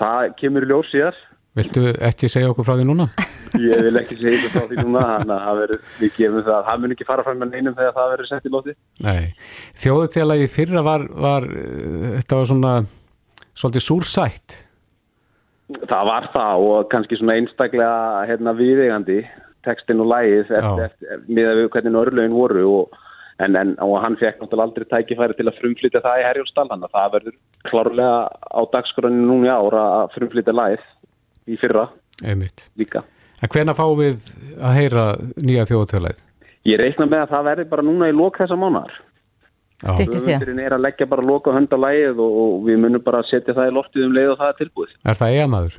það 0.00 0.34
kemur 0.40 0.66
í 0.66 0.70
ljós 0.72 0.90
síðar. 0.90 1.22
Viltu 1.54 1.92
ekki 2.02 2.30
segja 2.32 2.50
okkur 2.50 2.66
frá 2.66 2.74
því 2.74 2.88
núna? 2.88 3.06
Ég 3.62 3.84
vil 3.86 3.94
ekki 4.00 4.18
segja 4.18 4.40
ykkur 4.40 4.54
frá 4.56 4.64
því 4.66 4.80
núna, 4.80 5.04
þannig 5.12 5.34
að 5.36 5.44
það 5.44 5.60
verður, 5.60 5.82
við 6.00 6.12
gefum 6.16 6.46
það, 6.48 6.60
það 6.66 6.82
mun 6.82 6.94
ekki 6.96 7.06
fara 7.06 7.26
fram 7.28 7.40
með 7.44 7.52
neinum 7.52 7.76
þegar 7.78 7.94
það 7.94 8.12
verður 8.14 8.30
sett 8.30 8.48
í 8.48 8.52
lóti. 8.54 8.76
Nei. 9.06 9.22
Þjóðtíðalagi 9.84 10.50
fyrra 10.50 10.82
var, 10.82 11.06
var, 11.28 11.46
þetta 12.16 12.40
var 12.40 12.50
svona, 12.50 12.72
svolítið 13.54 13.86
súrsætt. 13.86 14.58
Það 15.78 16.10
var 16.10 16.26
það 16.34 16.66
og 16.66 16.90
kannski 16.90 17.20
svona 17.20 17.38
einstaklega 17.38 18.26
hérna, 18.28 18.58
viðegandi 18.58 19.20
textin 19.64 20.02
og 20.04 20.10
lægið 20.12 20.52
eftir, 20.58 20.84
eftir, 20.88 21.24
með 21.28 21.50
að 21.50 21.60
við 21.60 21.70
hvernig 21.76 21.98
örlögin 22.02 22.36
voru 22.36 22.64
og 22.70 22.98
en, 23.42 23.56
en 23.58 23.72
og 23.82 23.96
hann 24.02 24.18
fekk 24.20 24.42
náttúrulega 24.42 24.68
aldrei 24.68 24.86
tækifæri 24.90 25.38
til 25.38 25.48
að 25.50 25.58
frumflytja 25.60 26.02
það 26.04 26.20
í 26.20 26.26
Herjólfsdal 26.28 26.66
þannig 26.70 26.90
að 26.90 26.98
það 26.98 27.14
verður 27.16 27.38
klárlega 27.70 28.18
á 28.30 28.60
dagskráninu 28.74 29.30
núna 29.30 29.48
í 29.48 29.54
ára 29.54 29.86
að 30.02 30.12
frumflytja 30.18 30.54
læð 30.54 30.84
í 31.50 31.58
fyrra 31.60 31.88
Einmitt. 32.22 32.68
líka. 32.78 33.02
En 33.42 33.50
hvena 33.50 33.74
fá 33.76 33.84
við 33.98 34.30
að 34.62 34.78
heyra 34.78 35.08
nýja 35.42 35.66
þjóðtjóðleið? 35.72 36.22
Ég 36.64 36.80
reikna 36.80 37.08
með 37.10 37.24
að 37.24 37.34
það 37.34 37.48
verður 37.50 37.72
bara 37.74 37.84
núna 37.84 38.08
í 38.08 38.14
lok 38.16 38.38
þessa 38.40 38.56
mánar. 38.56 38.94
Höfundurinn 39.84 40.62
er 40.62 40.72
að 40.72 40.84
leggja 40.86 41.08
bara 41.10 41.24
loka 41.26 41.52
hönd 41.52 41.74
á 41.74 41.76
lægið 41.76 42.22
og, 42.22 42.36
og 42.40 42.52
við 42.68 42.78
munum 42.80 43.02
bara 43.04 43.24
setja 43.28 43.56
það 43.56 43.68
í 43.68 43.74
loftið 43.74 44.06
um 44.06 44.14
leið 44.16 44.30
og 44.32 44.38
það 44.40 44.52
er 44.52 44.60
tilbúið. 44.62 44.94
Er 45.04 45.18
það 45.18 45.34
eigamæður? 45.34 45.74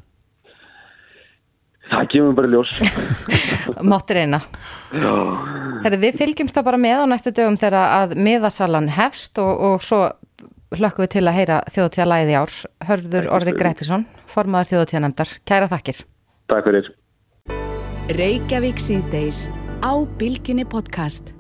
Það 1.91 2.07
kemur 2.11 2.35
bara 2.37 2.49
ljós. 2.49 2.71
Máttir 3.91 4.21
eina. 4.23 4.39
Herri, 4.91 5.99
við 6.01 6.19
fylgjumst 6.21 6.57
þá 6.57 6.63
bara 6.65 6.79
með 6.81 7.03
á 7.03 7.11
næstu 7.11 7.33
dögum 7.35 7.59
þegar 7.61 7.77
að 7.83 8.15
miðasalan 8.25 8.89
hefst 8.95 9.37
og, 9.43 9.51
og 9.53 9.85
svo 9.85 10.01
hlökkum 10.75 11.05
við 11.05 11.13
til 11.15 11.25
að 11.27 11.37
heyra 11.39 11.61
þjóðtíðalæði 11.75 12.33
í 12.33 12.39
ár. 12.41 12.57
Hörður 12.89 13.29
Orri 13.37 13.55
Grettisson, 13.59 14.07
formaður 14.31 14.73
þjóðtíðanemdar. 14.73 15.37
Kæra 15.45 15.69
þakkir. 15.71 16.01
Takk 16.51 16.69
fyrir. 16.71 16.91
Reykjavík 18.17 18.81
síðdeis 18.81 19.47
á 19.85 19.93
Bilginni 20.17 20.65
podcast. 20.65 21.34